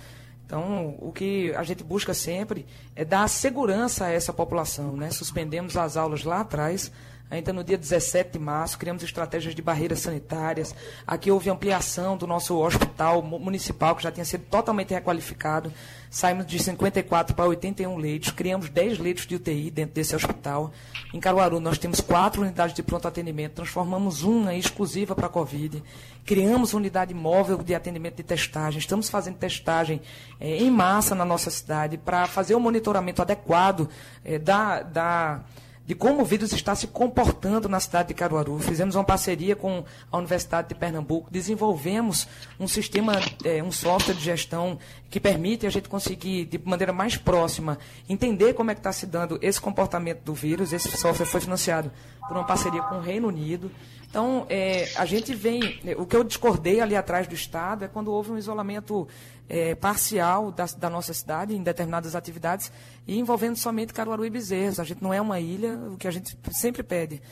Então, 0.52 0.94
o 0.98 1.10
que 1.10 1.50
a 1.54 1.62
gente 1.62 1.82
busca 1.82 2.12
sempre 2.12 2.66
é 2.94 3.06
dar 3.06 3.26
segurança 3.26 4.04
a 4.04 4.10
essa 4.10 4.34
população. 4.34 4.94
Né? 4.94 5.10
Suspendemos 5.10 5.78
as 5.78 5.96
aulas 5.96 6.24
lá 6.24 6.40
atrás, 6.40 6.92
ainda 7.32 7.50
no 7.50 7.64
dia 7.64 7.78
17 7.78 8.32
de 8.32 8.38
março, 8.38 8.78
criamos 8.78 9.02
estratégias 9.02 9.54
de 9.54 9.62
barreiras 9.62 10.00
sanitárias. 10.00 10.74
Aqui 11.06 11.30
houve 11.30 11.48
ampliação 11.48 12.14
do 12.14 12.26
nosso 12.26 12.58
hospital 12.58 13.22
municipal, 13.22 13.96
que 13.96 14.02
já 14.02 14.12
tinha 14.12 14.24
sido 14.24 14.44
totalmente 14.44 14.92
requalificado. 14.92 15.72
Saímos 16.10 16.46
de 16.46 16.62
54 16.62 17.34
para 17.34 17.46
81 17.46 17.96
leitos, 17.96 18.32
criamos 18.32 18.68
10 18.68 18.98
leitos 18.98 19.26
de 19.26 19.36
UTI 19.36 19.70
dentro 19.70 19.94
desse 19.94 20.14
hospital. 20.14 20.72
Em 21.14 21.18
Caruaru, 21.18 21.58
nós 21.58 21.78
temos 21.78 22.02
quatro 22.02 22.42
unidades 22.42 22.74
de 22.74 22.82
pronto 22.82 23.08
atendimento, 23.08 23.54
transformamos 23.54 24.22
uma 24.22 24.54
exclusiva 24.54 25.14
para 25.14 25.26
a 25.26 25.30
Covid. 25.30 25.82
Criamos 26.26 26.74
unidade 26.74 27.14
móvel 27.14 27.56
de 27.62 27.74
atendimento 27.74 28.16
de 28.16 28.24
testagem. 28.24 28.78
Estamos 28.78 29.08
fazendo 29.08 29.38
testagem 29.38 30.02
é, 30.38 30.58
em 30.58 30.70
massa 30.70 31.14
na 31.14 31.24
nossa 31.24 31.48
cidade 31.48 31.96
para 31.96 32.26
fazer 32.26 32.54
o 32.54 32.60
monitoramento 32.60 33.22
adequado 33.22 33.88
é, 34.22 34.38
da, 34.38 34.82
da 34.82 35.40
de 35.84 35.94
como 35.94 36.22
o 36.22 36.24
vírus 36.24 36.52
está 36.52 36.74
se 36.74 36.86
comportando 36.86 37.68
na 37.68 37.80
cidade 37.80 38.08
de 38.08 38.14
Caruaru. 38.14 38.58
Fizemos 38.58 38.94
uma 38.94 39.04
parceria 39.04 39.56
com 39.56 39.84
a 40.10 40.16
Universidade 40.16 40.68
de 40.68 40.74
Pernambuco, 40.74 41.30
desenvolvemos 41.30 42.28
um 42.58 42.68
sistema, 42.68 43.14
é, 43.44 43.62
um 43.62 43.72
software 43.72 44.14
de 44.14 44.22
gestão 44.22 44.78
que 45.10 45.18
permite 45.18 45.66
a 45.66 45.70
gente 45.70 45.88
conseguir, 45.88 46.44
de 46.44 46.58
maneira 46.64 46.92
mais 46.92 47.16
próxima, 47.16 47.78
entender 48.08 48.54
como 48.54 48.70
é 48.70 48.74
que 48.74 48.80
está 48.80 48.92
se 48.92 49.06
dando 49.06 49.38
esse 49.42 49.60
comportamento 49.60 50.22
do 50.22 50.34
vírus. 50.34 50.72
Esse 50.72 50.90
software 50.96 51.26
foi 51.26 51.40
financiado 51.40 51.90
por 52.28 52.36
uma 52.36 52.46
parceria 52.46 52.82
com 52.82 52.96
o 52.96 53.00
Reino 53.00 53.28
Unido. 53.28 53.70
Então, 54.12 54.46
é, 54.50 54.92
a 54.96 55.06
gente 55.06 55.34
vem. 55.34 55.80
O 55.96 56.04
que 56.04 56.14
eu 56.14 56.22
discordei 56.22 56.82
ali 56.82 56.94
atrás 56.94 57.26
do 57.26 57.34
Estado 57.34 57.86
é 57.86 57.88
quando 57.88 58.12
houve 58.12 58.30
um 58.30 58.36
isolamento 58.36 59.08
é, 59.48 59.74
parcial 59.74 60.52
da, 60.52 60.66
da, 60.66 60.90
nossa 60.90 61.14
cidade 61.14 61.56
em 61.56 61.62
determinadas 61.62 62.14
atividades 62.14 62.70
e 63.06 63.18
envolvendo 63.18 63.56
somente 63.56 63.94
Caruaru 63.94 64.26
e 64.26 64.28
Bezerros. 64.28 64.78
A 64.78 64.84
gente 64.84 65.02
não 65.02 65.14
é 65.14 65.20
uma 65.20 65.40
ilha, 65.40 65.78
o 65.90 65.96
que 65.96 66.06
a 66.06 66.10
gente 66.10 66.36
sempre 66.50 66.82
pede 66.82 67.22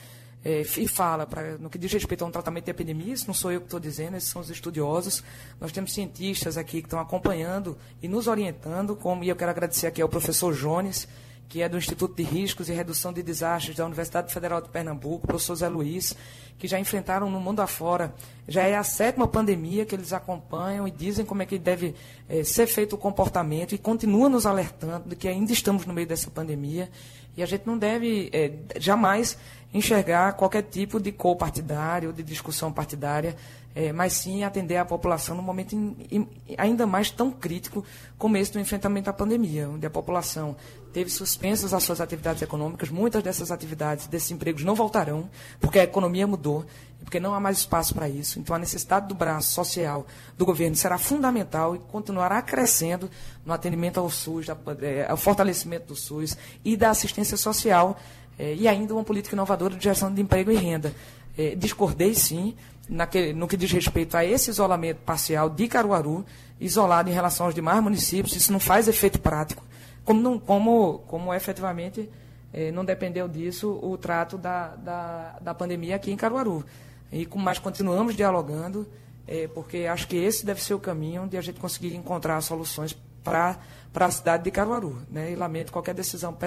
é, 0.43 0.61
e 0.61 0.87
fala, 0.87 1.27
pra, 1.27 1.55
no 1.59 1.69
que 1.69 1.77
diz 1.77 1.93
respeito 1.93 2.23
a 2.23 2.27
um 2.27 2.31
tratamento 2.31 2.65
de 2.65 2.71
epidemia, 2.71 3.13
isso 3.13 3.27
não 3.27 3.33
sou 3.35 3.51
eu 3.51 3.59
que 3.59 3.67
estou 3.67 3.79
dizendo, 3.79 4.17
esses 4.17 4.29
são 4.29 4.41
os 4.41 4.49
estudiosos. 4.49 5.23
Nós 5.59 5.71
temos 5.71 5.93
cientistas 5.93 6.57
aqui 6.57 6.81
que 6.81 6.87
estão 6.87 6.99
acompanhando 6.99 7.77
e 8.01 8.07
nos 8.07 8.25
orientando, 8.25 8.95
como, 8.95 9.23
e 9.23 9.29
eu 9.29 9.35
quero 9.35 9.51
agradecer 9.51 9.85
aqui 9.85 10.01
ao 10.01 10.09
professor 10.09 10.51
Jones, 10.55 11.07
que 11.51 11.61
é 11.61 11.67
do 11.67 11.77
Instituto 11.77 12.15
de 12.15 12.23
Riscos 12.23 12.69
e 12.69 12.71
Redução 12.71 13.11
de 13.11 13.21
Desastres 13.21 13.75
da 13.75 13.85
Universidade 13.85 14.33
Federal 14.33 14.61
de 14.61 14.69
Pernambuco, 14.69 15.25
o 15.25 15.27
professor 15.27 15.53
Zé 15.55 15.67
Luiz, 15.67 16.15
que 16.57 16.65
já 16.65 16.79
enfrentaram 16.79 17.29
no 17.29 17.41
mundo 17.41 17.61
afora. 17.61 18.15
Já 18.47 18.63
é 18.63 18.77
a 18.77 18.83
sétima 18.85 19.27
pandemia 19.27 19.85
que 19.85 19.93
eles 19.93 20.13
acompanham 20.13 20.87
e 20.87 20.91
dizem 20.91 21.25
como 21.25 21.41
é 21.41 21.45
que 21.45 21.59
deve 21.59 21.93
é, 22.29 22.41
ser 22.45 22.67
feito 22.67 22.93
o 22.93 22.97
comportamento 22.97 23.75
e 23.75 23.77
continuam 23.77 24.29
nos 24.29 24.45
alertando 24.45 25.09
de 25.09 25.15
que 25.17 25.27
ainda 25.27 25.51
estamos 25.51 25.85
no 25.85 25.93
meio 25.93 26.07
dessa 26.07 26.31
pandemia 26.31 26.89
e 27.35 27.43
a 27.43 27.45
gente 27.45 27.67
não 27.67 27.77
deve 27.77 28.29
é, 28.31 28.53
jamais 28.79 29.37
enxergar 29.73 30.31
qualquer 30.33 30.63
tipo 30.63 31.01
de 31.01 31.11
cor 31.11 31.35
partidário, 31.35 32.13
de 32.13 32.23
discussão 32.23 32.71
partidária 32.71 33.35
é, 33.73 33.91
mas 33.91 34.13
sim 34.13 34.43
atender 34.43 34.77
a 34.77 34.85
população 34.85 35.35
num 35.35 35.41
momento 35.41 35.73
in, 35.73 35.95
in, 36.11 36.27
ainda 36.57 36.85
mais 36.85 37.09
tão 37.09 37.31
crítico 37.31 37.83
como 38.17 38.37
esse 38.37 38.51
do 38.51 38.59
enfrentamento 38.59 39.09
à 39.09 39.13
pandemia, 39.13 39.69
onde 39.69 39.85
a 39.85 39.89
população 39.89 40.55
teve 40.91 41.09
suspensas 41.09 41.73
as 41.73 41.83
suas 41.83 42.01
atividades 42.01 42.41
econômicas, 42.41 42.89
muitas 42.89 43.23
dessas 43.23 43.51
atividades, 43.51 44.07
desses 44.07 44.31
empregos 44.31 44.63
não 44.63 44.75
voltarão, 44.75 45.29
porque 45.59 45.79
a 45.79 45.83
economia 45.83 46.27
mudou, 46.27 46.65
porque 47.03 47.19
não 47.19 47.33
há 47.33 47.39
mais 47.39 47.59
espaço 47.59 47.93
para 47.93 48.07
isso. 48.09 48.39
Então, 48.39 48.55
a 48.55 48.59
necessidade 48.59 49.07
do 49.07 49.15
braço 49.15 49.53
social 49.53 50.05
do 50.37 50.45
governo 50.45 50.75
será 50.75 50.97
fundamental 50.97 51.75
e 51.75 51.79
continuará 51.79 52.41
crescendo 52.41 53.09
no 53.45 53.53
atendimento 53.53 53.99
ao 53.99 54.09
SUS, 54.09 54.47
é, 54.81 55.07
ao 55.09 55.17
fortalecimento 55.17 55.87
do 55.87 55.95
SUS 55.95 56.37
e 56.63 56.75
da 56.75 56.89
assistência 56.89 57.37
social, 57.37 57.97
é, 58.37 58.53
e 58.53 58.67
ainda 58.67 58.93
uma 58.93 59.03
política 59.03 59.35
inovadora 59.35 59.75
de 59.75 59.83
geração 59.83 60.13
de 60.13 60.21
emprego 60.21 60.51
e 60.51 60.55
renda. 60.55 60.93
É, 61.37 61.55
discordei, 61.55 62.13
sim, 62.13 62.55
naquele, 62.91 63.31
no 63.31 63.47
que 63.47 63.55
diz 63.55 63.71
respeito 63.71 64.17
a 64.17 64.25
esse 64.25 64.49
isolamento 64.49 64.97
parcial 64.97 65.49
de 65.49 65.65
Caruaru, 65.67 66.25
isolado 66.59 67.09
em 67.09 67.13
relação 67.13 67.45
aos 67.45 67.55
demais 67.55 67.81
municípios, 67.81 68.35
isso 68.35 68.51
não 68.51 68.59
faz 68.59 68.89
efeito 68.89 69.19
prático, 69.19 69.63
como, 70.03 70.21
não, 70.21 70.37
como, 70.37 70.99
como 71.07 71.33
efetivamente 71.33 72.09
eh, 72.51 72.69
não 72.71 72.83
dependeu 72.83 73.29
disso 73.29 73.79
o 73.81 73.97
trato 73.97 74.37
da, 74.37 74.75
da, 74.75 75.39
da 75.39 75.53
pandemia 75.53 75.95
aqui 75.95 76.11
em 76.11 76.17
Caruaru. 76.17 76.65
E, 77.11 77.27
mas 77.35 77.59
continuamos 77.59 78.13
dialogando, 78.13 78.85
eh, 79.25 79.47
porque 79.53 79.87
acho 79.89 80.05
que 80.07 80.17
esse 80.17 80.45
deve 80.45 80.61
ser 80.61 80.73
o 80.73 80.79
caminho 80.79 81.27
de 81.27 81.37
a 81.37 81.41
gente 81.41 81.61
conseguir 81.61 81.95
encontrar 81.95 82.41
soluções 82.41 82.97
para 83.23 83.57
a 83.95 84.11
cidade 84.11 84.43
de 84.43 84.51
Caruaru. 84.51 85.01
Né? 85.09 85.31
E 85.31 85.35
lamento 85.35 85.71
qualquer 85.71 85.95
decisão 85.95 86.37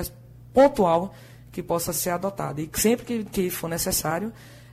pontual 0.52 1.14
que 1.50 1.62
possa 1.62 1.92
ser 1.92 2.10
adotada. 2.10 2.60
E 2.60 2.68
sempre 2.74 3.06
que, 3.06 3.24
que 3.24 3.50
for 3.50 3.68
necessário, 3.68 4.30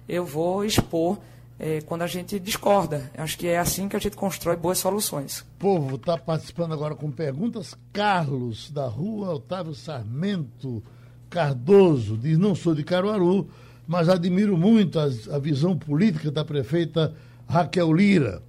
eu 0.08 0.26
vou 0.26 0.66
expor 0.66 1.18
é, 1.62 1.80
quando 1.82 2.02
a 2.02 2.08
gente 2.08 2.40
discorda. 2.40 3.12
Acho 3.16 3.38
que 3.38 3.48
é 3.48 3.60
assim 3.60 3.88
que 3.88 3.96
a 3.96 4.00
gente 4.00 4.18
constrói 4.18 4.56
boas 4.56 4.80
soluções. 4.80 5.42
O 5.42 5.46
povo 5.60 5.96
está 5.96 6.18
participando 6.18 6.74
agora 6.74 6.96
com 6.96 7.12
perguntas. 7.12 7.78
Carlos, 7.94 8.72
da 8.72 8.88
rua 8.88 9.36
Otávio 9.36 9.76
Sarmento 9.76 10.84
Cardoso, 11.30 12.18
diz: 12.18 12.36
Não 12.40 12.56
sou 12.56 12.74
de 12.74 12.84
Caruaru, 12.84 13.48
mas 13.88 14.10
admiro 14.10 14.58
muito 14.58 15.00
a, 15.00 15.04
a 15.04 15.38
visão 15.38 15.78
política 15.78 16.32
da 16.32 16.44
prefeita 16.44 17.14
Raquel 17.48 17.94
Lira. 17.94 18.42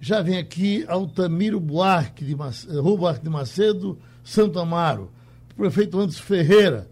Já 0.00 0.20
vem 0.20 0.36
aqui 0.36 0.84
Altamiro 0.88 1.60
Buarque 1.60 2.24
de, 2.24 2.34
Macedo, 2.34 2.96
Buarque 2.96 3.22
de 3.22 3.30
Macedo, 3.30 3.98
Santo 4.24 4.58
Amaro. 4.58 5.12
Prefeito 5.56 5.98
Anderson 5.98 6.22
Ferreira 6.22 6.88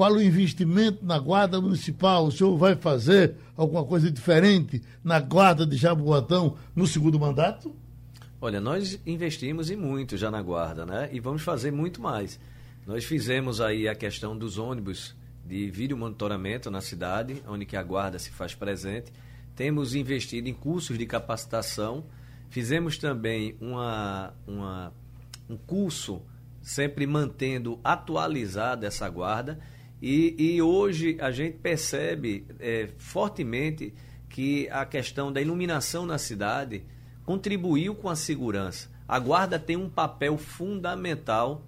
qual 0.00 0.14
o 0.14 0.22
investimento 0.22 1.04
na 1.04 1.18
Guarda 1.18 1.60
Municipal? 1.60 2.24
O 2.24 2.32
senhor 2.32 2.56
vai 2.56 2.74
fazer 2.74 3.34
alguma 3.54 3.84
coisa 3.84 4.10
diferente 4.10 4.82
na 5.04 5.20
Guarda 5.20 5.66
de 5.66 5.76
Jaboatão 5.76 6.56
no 6.74 6.86
segundo 6.86 7.20
mandato? 7.20 7.76
Olha, 8.40 8.62
nós 8.62 8.98
investimos 9.04 9.68
e 9.68 9.76
muito 9.76 10.16
já 10.16 10.30
na 10.30 10.40
Guarda, 10.40 10.86
né? 10.86 11.10
E 11.12 11.20
vamos 11.20 11.42
fazer 11.42 11.70
muito 11.70 12.00
mais. 12.00 12.40
Nós 12.86 13.04
fizemos 13.04 13.60
aí 13.60 13.86
a 13.86 13.94
questão 13.94 14.34
dos 14.34 14.56
ônibus 14.56 15.14
de 15.44 15.70
vídeo 15.70 15.98
monitoramento 15.98 16.70
na 16.70 16.80
cidade, 16.80 17.42
onde 17.46 17.66
que 17.66 17.76
a 17.76 17.82
Guarda 17.82 18.18
se 18.18 18.30
faz 18.30 18.54
presente. 18.54 19.12
Temos 19.54 19.94
investido 19.94 20.48
em 20.48 20.54
cursos 20.54 20.96
de 20.96 21.04
capacitação. 21.04 22.06
Fizemos 22.48 22.96
também 22.96 23.54
uma, 23.60 24.32
uma, 24.46 24.94
um 25.46 25.58
curso 25.58 26.22
sempre 26.62 27.06
mantendo 27.06 27.78
atualizada 27.84 28.86
essa 28.86 29.06
guarda 29.10 29.60
e, 30.00 30.34
e 30.38 30.62
hoje 30.62 31.16
a 31.20 31.30
gente 31.30 31.58
percebe 31.58 32.46
é, 32.58 32.88
fortemente 32.98 33.92
que 34.28 34.68
a 34.70 34.86
questão 34.86 35.32
da 35.32 35.40
iluminação 35.40 36.06
na 36.06 36.16
cidade 36.16 36.82
contribuiu 37.24 37.94
com 37.94 38.08
a 38.08 38.16
segurança. 38.16 38.88
A 39.06 39.18
guarda 39.18 39.58
tem 39.58 39.76
um 39.76 39.90
papel 39.90 40.38
fundamental 40.38 41.62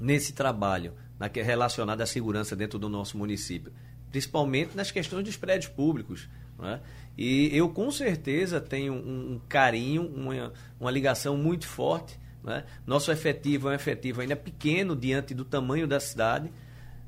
nesse 0.00 0.32
trabalho, 0.32 0.94
na 1.18 1.28
que 1.28 1.40
é 1.40 1.42
relacionado 1.42 2.00
à 2.00 2.06
segurança 2.06 2.56
dentro 2.56 2.78
do 2.78 2.88
nosso 2.88 3.16
município, 3.16 3.72
principalmente 4.10 4.76
nas 4.76 4.90
questões 4.90 5.24
dos 5.24 5.36
prédios 5.36 5.70
públicos. 5.70 6.28
Né? 6.58 6.80
E 7.16 7.56
eu 7.56 7.68
com 7.68 7.90
certeza 7.90 8.60
tenho 8.60 8.94
um, 8.94 9.34
um 9.34 9.40
carinho, 9.48 10.06
uma, 10.06 10.52
uma 10.80 10.90
ligação 10.90 11.36
muito 11.36 11.68
forte. 11.68 12.18
Né? 12.42 12.64
Nosso 12.86 13.12
efetivo 13.12 13.68
é 13.68 13.72
um 13.72 13.74
efetivo 13.74 14.20
ainda 14.20 14.34
pequeno 14.34 14.96
diante 14.96 15.34
do 15.34 15.44
tamanho 15.44 15.86
da 15.86 16.00
cidade, 16.00 16.50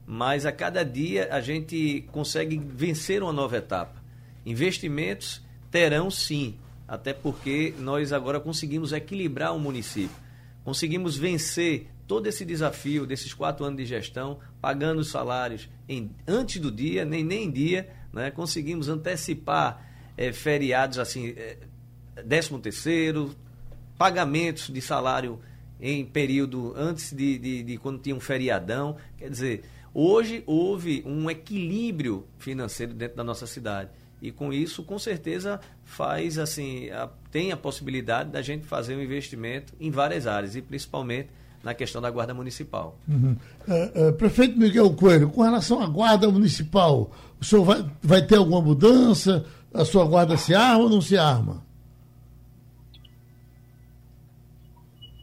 mas 0.07 0.47
a 0.47 0.53
cada 0.53 0.85
dia 0.85 1.29
a 1.33 1.41
gente 1.41 2.05
consegue 2.13 2.57
vencer 2.57 3.23
uma 3.23 3.33
nova 3.33 3.57
etapa. 3.57 4.03
Investimentos 4.45 5.43
terão 5.71 6.11
sim, 6.11 6.57
até 6.87 7.13
porque 7.13 7.75
nós 7.81 8.13
agora 8.13 8.39
conseguimos 8.39 8.93
equilibrar 8.93 9.55
o 9.55 9.59
município. 9.59 10.17
Conseguimos 10.65 11.17
vencer 11.17 11.89
todo 12.07 12.29
esse 12.29 12.45
desafio 12.45 13.05
desses 13.05 13.35
quatro 13.35 13.65
anos 13.65 13.79
de 13.79 13.85
gestão, 13.85 14.39
pagando 14.61 15.01
os 15.01 15.11
salários 15.11 15.69
em, 15.89 16.11
antes 16.27 16.61
do 16.61 16.71
dia, 16.71 17.05
nem, 17.05 17.25
nem 17.25 17.45
em 17.45 17.51
dia, 17.51 17.89
né? 18.13 18.31
conseguimos 18.31 18.89
antecipar 18.89 19.85
é, 20.17 20.33
feriados 20.33 20.99
assim, 20.99 21.35
é, 21.37 21.59
décimo 22.25 22.61
terceiro, 22.61 23.35
pagamentos 23.99 24.69
de 24.69 24.81
salário 24.81 25.41
em 25.81 26.05
período 26.05 26.73
antes 26.77 27.13
de, 27.13 27.39
de, 27.39 27.63
de 27.63 27.79
quando 27.79 28.01
tinha 28.01 28.15
um 28.15 28.21
feriadão. 28.21 28.97
Quer 29.19 29.31
dizer, 29.31 29.65
Hoje 29.99 30.45
houve 30.47 31.03
um 31.07 31.31
equilíbrio 31.31 32.27
financeiro 32.37 32.93
dentro 32.93 33.17
da 33.17 33.25
nossa 33.25 33.47
cidade. 33.47 33.89
E 34.21 34.31
com 34.31 34.53
isso, 34.53 34.83
com 34.83 34.99
certeza, 34.99 35.59
faz 35.85 36.37
assim, 36.37 36.91
a, 36.91 37.09
tem 37.31 37.51
a 37.51 37.57
possibilidade 37.57 38.29
da 38.29 38.43
gente 38.43 38.67
fazer 38.67 38.95
um 38.95 39.01
investimento 39.01 39.73
em 39.81 39.91
várias 39.91 40.27
áreas, 40.27 40.55
e 40.55 40.61
principalmente 40.61 41.31
na 41.65 41.73
questão 41.73 42.03
da 42.03 42.11
Guarda 42.11 42.35
Municipal. 42.35 42.99
Uhum. 43.09 43.37
É, 43.67 44.09
é, 44.09 44.13
prefeito 44.13 44.59
Miguel 44.59 44.91
Coelho, 44.91 45.31
com 45.31 45.41
relação 45.41 45.81
à 45.81 45.87
Guarda 45.87 46.31
Municipal, 46.31 47.11
o 47.41 47.45
senhor 47.45 47.65
vai, 47.65 47.91
vai 48.03 48.21
ter 48.21 48.37
alguma 48.37 48.61
mudança? 48.61 49.47
A 49.73 49.83
sua 49.83 50.05
guarda 50.05 50.37
se 50.37 50.55
arma 50.55 50.85
ou 50.85 50.91
não 50.91 51.01
se 51.01 51.17
arma? 51.17 51.65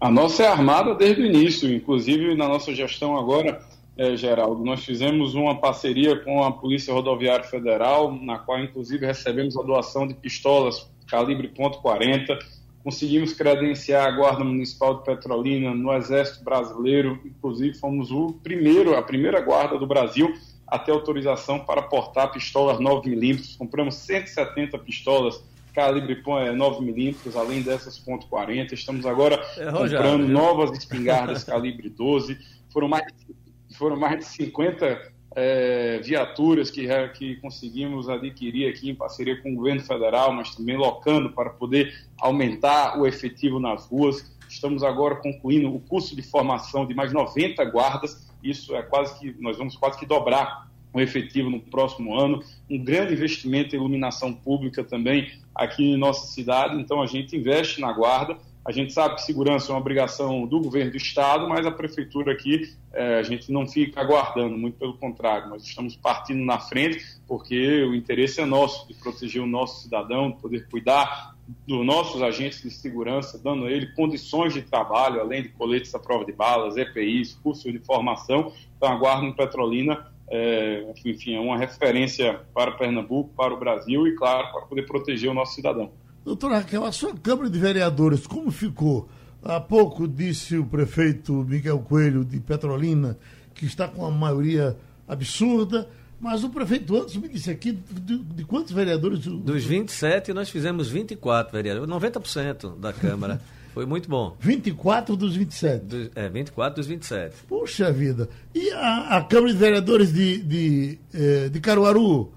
A 0.02 0.10
nossa 0.10 0.42
é 0.42 0.48
armada 0.48 0.96
desde 0.96 1.22
o 1.22 1.26
início, 1.28 1.72
inclusive 1.72 2.34
na 2.34 2.48
nossa 2.48 2.74
gestão 2.74 3.16
agora 3.16 3.62
é, 3.96 4.16
Geraldo, 4.18 4.64
nós 4.64 4.84
fizemos 4.84 5.36
uma 5.36 5.60
parceria 5.60 6.20
com 6.20 6.44
a 6.44 6.52
Polícia 6.52 6.94
Rodoviária 6.94 7.46
Federal, 7.46 8.12
na 8.12 8.40
qual, 8.40 8.60
inclusive, 8.60 9.06
recebemos 9.06 9.56
a 9.56 9.62
doação 9.62 10.08
de 10.08 10.16
pistolas 10.16 10.90
calibre 11.08 11.50
.40, 11.50 12.40
conseguimos 12.84 13.34
credenciar 13.34 14.08
a 14.08 14.12
Guarda 14.12 14.44
Municipal 14.44 14.98
de 14.98 15.04
Petrolina 15.04 15.74
no 15.74 15.94
Exército 15.94 16.44
Brasileiro, 16.44 17.20
inclusive 17.24 17.78
fomos 17.78 18.12
o 18.12 18.34
primeiro, 18.44 18.96
a 18.96 19.02
primeira 19.02 19.40
guarda 19.42 19.78
do 19.78 19.86
Brasil 19.86 20.34
a 20.68 20.80
ter 20.80 20.92
autorização 20.92 21.60
para 21.60 21.84
portar 21.84 22.32
pistolas 22.32 22.80
9mm. 22.80 23.58
Compramos 23.58 23.96
170 23.96 24.78
pistolas 24.80 25.44
calibre 25.74 26.22
9mm, 26.22 27.16
além 27.36 27.62
dessas 27.62 28.00
.40. 28.00 28.74
Estamos 28.74 29.06
agora 29.06 29.36
é, 29.58 29.72
comprando 29.72 30.28
novas 30.28 30.78
espingardas 30.78 31.44
calibre 31.46 31.90
12. 31.90 32.38
Foram 32.70 32.88
mais 32.88 33.06
de 33.06 33.34
foram 33.74 33.98
mais 33.98 34.20
de 34.20 34.26
50 34.26 35.14
é, 35.36 36.00
viaturas 36.00 36.70
que, 36.70 36.88
que 37.18 37.36
conseguimos 37.38 38.08
adquirir 38.08 38.70
aqui 38.70 38.90
em 38.90 38.96
parceria 38.96 39.42
com 39.42 39.52
o 39.52 39.56
governo 39.56 39.82
federal, 39.82 40.32
mas 40.32 40.56
também 40.56 40.78
locando 40.78 41.32
para 41.32 41.50
poder 41.50 41.94
aumentar 42.20 43.00
o 43.00 43.06
efetivo 43.08 43.60
nas 43.60 43.86
ruas. 43.88 44.32
Estamos 44.48 44.84
agora 44.84 45.16
concluindo 45.16 45.74
o 45.74 45.80
curso 45.80 46.16
de 46.16 46.22
formação 46.22 46.86
de 46.86 46.94
mais 46.94 47.12
90 47.12 47.64
guardas. 47.66 48.28
Isso 48.44 48.76
é 48.76 48.84
quase 48.84 49.18
que 49.20 49.36
nós 49.42 49.58
vamos 49.58 49.76
quase 49.76 49.98
que 49.98 50.06
dobrar 50.06 50.72
o 50.94 51.02
efetivo 51.02 51.50
no 51.50 51.60
próximo 51.60 52.16
ano. 52.18 52.44
Um 52.70 52.84
grande 52.84 53.14
investimento 53.14 53.76
em 53.76 53.80
iluminação 53.80 54.32
pública 54.32 54.84
também 54.84 55.32
aqui 55.56 55.84
em 55.84 55.98
nossa 55.98 56.28
cidade. 56.28 56.80
Então 56.80 57.02
a 57.02 57.08
gente 57.08 57.36
investe 57.36 57.82
na 57.82 57.92
guarda 57.92 58.38
a 58.66 58.72
gente 58.72 58.94
sabe 58.94 59.16
que 59.16 59.24
segurança 59.24 59.72
é 59.72 59.76
uma 59.76 59.82
obrigação 59.82 60.48
do 60.48 60.60
governo 60.60 60.92
do 60.92 60.98
Estado, 60.98 61.48
mas 61.50 61.66
a 61.66 61.72
prefeitura 61.72 62.32
aqui, 62.32 62.74
é, 62.94 63.20
a 63.20 63.24
gente 63.24 63.52
não 63.52 63.68
fica 63.68 64.00
aguardando, 64.00 64.58
muito 64.58 64.78
pelo 64.78 64.94
contrário, 64.94 65.50
nós 65.50 65.64
estamos 65.64 65.98
partindo 65.98 66.44
na 66.46 66.60
frente, 66.60 67.04
porque 67.28 67.84
o 67.84 67.94
interesse 67.94 68.40
é 68.40 68.46
nosso, 68.46 68.88
de 68.88 68.94
proteger 68.94 69.42
o 69.42 69.48
nosso 69.48 69.82
cidadão, 69.82 70.32
de 70.32 70.38
poder 70.38 70.68
cuidar 70.70 71.36
dos 71.68 71.86
nossos 71.86 72.22
agentes 72.22 72.62
de 72.62 72.72
segurança, 72.72 73.38
dando 73.38 73.66
a 73.66 73.72
ele 73.72 73.88
condições 73.88 74.54
de 74.54 74.62
trabalho, 74.62 75.20
além 75.20 75.44
de 75.44 75.50
coletes 75.50 75.94
à 75.94 76.00
prova 76.00 76.24
de 76.24 76.32
balas, 76.32 76.78
EPIs, 76.78 77.34
cursos 77.44 77.70
de 77.70 77.80
formação. 77.80 78.54
Então, 78.78 78.90
a 78.90 78.96
Guarda 78.96 79.26
em 79.26 79.34
Petrolina 79.34 80.14
é, 80.30 80.86
enfim, 81.06 81.36
é 81.36 81.40
uma 81.40 81.58
referência 81.58 82.40
para 82.54 82.72
Pernambuco, 82.72 83.30
para 83.36 83.54
o 83.54 83.60
Brasil 83.60 84.08
e, 84.08 84.16
claro, 84.16 84.52
para 84.52 84.62
poder 84.62 84.84
proteger 84.84 85.30
o 85.30 85.34
nosso 85.34 85.54
cidadão. 85.54 85.92
Doutora 86.24 86.60
Raquel, 86.60 86.86
a 86.86 86.92
sua 86.92 87.14
Câmara 87.14 87.50
de 87.50 87.60
Vereadores, 87.60 88.26
como 88.26 88.50
ficou? 88.52 89.10
Há 89.44 89.60
pouco 89.60 90.08
disse 90.08 90.58
o 90.58 90.66
prefeito 90.66 91.34
Miguel 91.44 91.80
Coelho 91.80 92.24
de 92.24 92.40
Petrolina 92.40 93.18
que 93.54 93.66
está 93.66 93.88
com 93.88 94.02
uma 94.02 94.12
maioria 94.12 94.78
absurda, 95.08 95.88
Mas 96.24 96.42
o 96.42 96.50
prefeito 96.50 96.96
antes 96.96 97.18
me 97.18 97.28
disse 97.28 97.52
aqui 97.52 97.74
de, 97.74 98.18
de 98.18 98.46
quantos 98.46 98.72
vereadores? 98.72 99.20
Dos 99.20 99.66
27, 99.66 100.32
nós 100.34 100.50
fizemos 100.50 100.90
24 100.90 101.52
vereadores, 101.52 101.90
90% 101.90 102.80
da 102.80 102.94
Câmara. 102.94 103.42
Foi 103.74 103.86
muito 103.86 104.08
bom. 104.08 104.38
24 104.40 105.18
dos 105.18 105.36
27? 105.36 105.84
Do, 105.84 106.12
é, 106.16 106.30
24 106.30 106.76
dos 106.76 106.88
27. 106.88 107.36
Puxa 107.46 107.92
vida. 107.92 108.30
E 108.56 108.70
a, 108.72 109.18
a 109.18 109.24
Câmara 109.24 109.52
de 109.52 109.60
Vereadores 109.60 110.14
de, 110.14 110.42
de, 110.44 111.00
eh, 111.14 111.50
de 111.50 111.60
Caruaru 111.60 112.32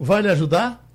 vai 0.00 0.22
lhe 0.22 0.28
ajudar? 0.30 0.87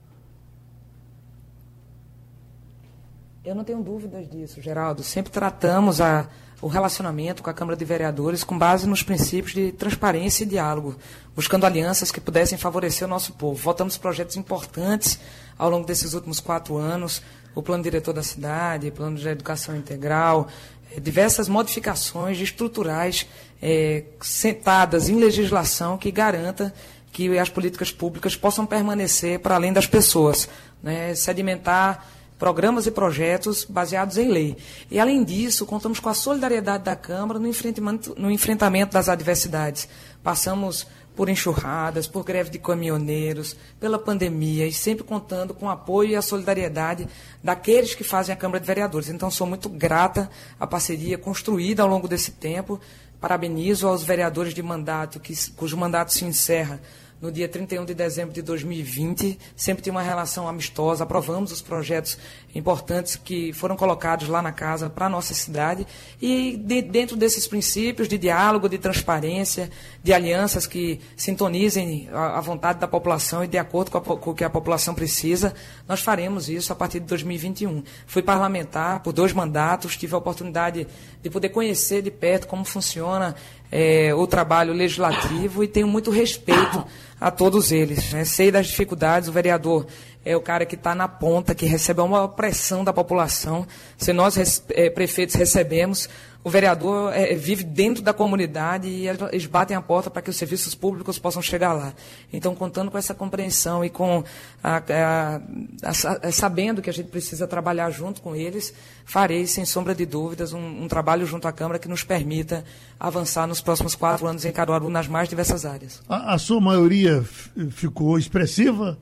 Eu 3.46 3.54
não 3.54 3.66
tenho 3.66 3.84
dúvidas 3.84 4.30
disso, 4.30 4.62
Geraldo. 4.62 5.04
Sempre 5.04 5.30
tratamos 5.30 6.00
a, 6.00 6.30
o 6.62 6.68
relacionamento 6.68 7.44
com 7.44 7.50
a 7.50 7.54
Câmara 7.54 7.76
de 7.76 7.84
Vereadores 7.84 8.42
com 8.42 8.58
base 8.58 8.88
nos 8.88 9.04
princípios 9.04 9.54
de 9.54 9.74
transparência 9.74 10.46
e 10.46 10.48
diálogo, 10.48 10.96
buscando 11.36 11.66
alianças 11.66 12.10
que 12.10 12.22
pudessem 12.22 12.58
favorecer 12.58 13.06
o 13.06 13.10
nosso 13.10 13.34
povo. 13.34 13.62
Votamos 13.62 13.98
projetos 13.98 14.38
importantes 14.38 15.20
ao 15.58 15.70
longo 15.70 15.86
desses 15.86 16.14
últimos 16.14 16.40
quatro 16.40 16.78
anos, 16.78 17.22
o 17.54 17.62
plano 17.62 17.84
diretor 17.84 18.14
da 18.14 18.24
cidade, 18.24 18.90
plano 18.92 19.18
de 19.18 19.28
educação 19.28 19.76
integral, 19.76 20.48
eh, 20.96 21.02
diversas 21.02 21.50
modificações 21.50 22.40
estruturais 22.40 23.28
é, 23.62 24.06
sentadas 24.22 25.10
em 25.10 25.18
legislação 25.18 25.98
que 25.98 26.12
garanta 26.12 26.74
que 27.12 27.38
as 27.38 27.50
políticas 27.50 27.92
públicas 27.92 28.38
possam 28.38 28.66
permanecer 28.66 29.40
para 29.40 29.56
além 29.56 29.74
das 29.74 29.86
pessoas, 29.86 30.48
né, 30.82 31.14
sedimentar 31.14 32.08
programas 32.44 32.86
e 32.86 32.92
projetos 32.92 33.64
baseados 33.64 34.18
em 34.18 34.28
lei. 34.28 34.58
E, 34.92 35.00
além 35.00 35.24
disso, 35.24 35.66
contamos 35.66 35.98
com 36.02 36.10
a 36.10 36.14
solidariedade 36.14 36.84
da 36.84 36.94
Câmara 36.94 37.40
no 37.40 37.48
enfrentamento, 37.48 38.14
no 38.18 38.30
enfrentamento 38.30 38.92
das 38.92 39.08
adversidades. 39.08 39.88
Passamos 40.22 40.86
por 41.16 41.30
enxurradas, 41.30 42.06
por 42.06 42.26
greve 42.26 42.50
de 42.50 42.60
caminhoneiros, 42.60 43.56
pela 43.80 43.98
pandemia, 43.98 44.68
e 44.68 44.74
sempre 44.74 45.06
contando 45.06 45.54
com 45.54 45.68
o 45.68 45.70
apoio 45.70 46.10
e 46.10 46.16
a 46.18 46.22
solidariedade 46.22 47.08
daqueles 47.42 47.96
que 47.96 48.04
fazem 48.04 48.34
a 48.34 48.38
Câmara 48.38 48.60
de 48.60 48.68
Vereadores. 48.68 49.08
Então, 49.08 49.32
sou 49.32 49.48
muito 49.48 49.70
grata 49.70 50.30
à 50.60 50.68
parceria 50.68 51.18
construída 51.18 51.82
ao 51.82 51.88
longo 51.88 52.10
desse 52.10 52.32
tempo. 52.32 52.78
Parabenizo 53.22 53.88
aos 53.88 54.04
vereadores 54.04 54.54
de 54.54 54.62
mandato, 54.62 55.18
que, 55.18 55.34
cujo 55.52 55.78
mandato 55.78 56.12
se 56.12 56.26
encerra 56.26 56.82
no 57.22 57.32
dia 57.32 57.48
31 57.48 57.86
de 57.86 57.94
dezembro 57.94 58.34
de 58.34 58.42
2020. 58.42 59.40
Sempre 59.56 59.84
tinha 59.84 59.94
uma 59.94 60.02
relação 60.02 60.48
amistosa, 60.48 61.04
aprovamos 61.04 61.52
os 61.52 61.62
projetos 61.62 62.18
importantes 62.54 63.16
que 63.16 63.54
foram 63.54 63.76
colocados 63.76 64.28
lá 64.28 64.42
na 64.42 64.52
casa 64.52 64.90
para 64.90 65.06
a 65.06 65.10
nossa 65.10 65.34
cidade. 65.34 65.88
E 66.22 66.58
de, 66.58 66.82
dentro 66.82 67.16
desses 67.16 67.48
princípios 67.48 68.08
de 68.08 68.18
diálogo, 68.18 68.68
de 68.68 68.78
transparência, 68.78 69.70
de 70.04 70.14
alianças 70.14 70.68
que 70.68 71.00
sintonizem 71.16 72.10
a, 72.12 72.38
a 72.38 72.42
vontade 72.42 72.80
da 72.80 72.88
população 72.88 73.44
e 73.44 73.48
de 73.48 73.58
acordo 73.58 73.92
com, 73.92 73.98
a, 73.98 74.02
com 74.02 74.32
o 74.32 74.36
que 74.36 74.44
a 74.44 74.50
população 74.50 74.94
precisa, 74.94 75.54
nós 75.88 76.02
faremos 76.02 76.50
isso 76.50 76.74
a 76.74 76.76
partir 76.76 77.00
de 77.00 77.06
2021. 77.08 77.84
Fui 78.06 78.22
parlamentar 78.22 79.02
por 79.02 79.14
dois 79.14 79.34
mandatos, 79.34 79.98
tive 79.98 80.14
a 80.14 80.18
oportunidade 80.18 80.88
de 81.22 81.30
poder 81.30 81.50
conhecer 81.50 82.02
de 82.02 82.12
perto 82.12 82.48
como 82.48 82.66
funciona 82.66 83.36
é, 83.76 84.14
o 84.14 84.28
trabalho 84.28 84.72
legislativo 84.72 85.64
e 85.64 85.68
tenho 85.68 85.88
muito 85.88 86.12
respeito 86.12 86.86
a 87.24 87.32
todos 87.32 87.72
eles. 87.72 88.12
Né? 88.12 88.26
Sei 88.26 88.52
das 88.52 88.68
dificuldades, 88.68 89.30
o 89.30 89.32
vereador 89.32 89.88
é 90.26 90.36
o 90.36 90.42
cara 90.42 90.66
que 90.66 90.76
está 90.76 90.94
na 90.94 91.08
ponta, 91.08 91.56
que 91.56 91.66
recebe 91.66 92.02
uma 92.02 92.28
pressão 92.28 92.84
da 92.84 92.92
população. 92.92 93.66
Se 93.98 94.12
nós, 94.12 94.62
é, 94.70 94.90
prefeitos, 94.90 95.36
recebemos, 95.36 96.10
o 96.44 96.50
vereador 96.50 97.14
é, 97.14 97.34
vive 97.36 97.64
dentro 97.64 98.04
da 98.04 98.14
comunidade 98.14 98.88
e 98.88 99.08
eles 99.08 99.46
batem 99.46 99.78
a 99.78 99.82
porta 99.82 100.10
para 100.10 100.22
que 100.22 100.30
os 100.30 100.36
serviços 100.36 100.76
públicos 100.76 101.18
possam 101.18 101.42
chegar 101.42 101.72
lá. 101.72 101.94
Então, 102.32 102.54
contando 102.54 102.92
com 102.92 102.98
essa 102.98 103.14
compreensão 103.14 103.84
e 103.84 103.90
com 103.90 104.24
a, 104.62 104.78
a, 104.78 105.42
a, 105.84 106.32
sabendo 106.32 106.82
que 106.82 106.90
a 106.90 106.94
gente 106.94 107.10
precisa 107.10 107.48
trabalhar 107.48 107.90
junto 107.92 108.22
com 108.22 108.36
eles, 108.36 108.74
farei, 109.06 109.48
sem 109.48 109.64
sombra 109.64 109.96
de 109.96 110.06
dúvidas, 110.06 110.52
um, 110.52 110.84
um 110.84 110.88
trabalho 110.88 111.26
junto 111.26 111.48
à 111.48 111.52
Câmara 111.54 111.80
que 111.80 111.88
nos 111.88 112.04
permita 112.04 112.66
avançar 113.00 113.48
nos 113.48 113.62
próximos 113.62 113.96
quatro 113.96 114.28
anos 114.28 114.44
em 114.44 114.52
Caruaru 114.52 114.90
nas 114.90 115.08
mais 115.08 115.30
diversas 115.30 115.66
áreas. 115.66 116.02
A, 116.10 116.38
sua 116.38 116.60
maioria 116.60 117.13
ficou 117.22 118.18
expressiva? 118.18 118.98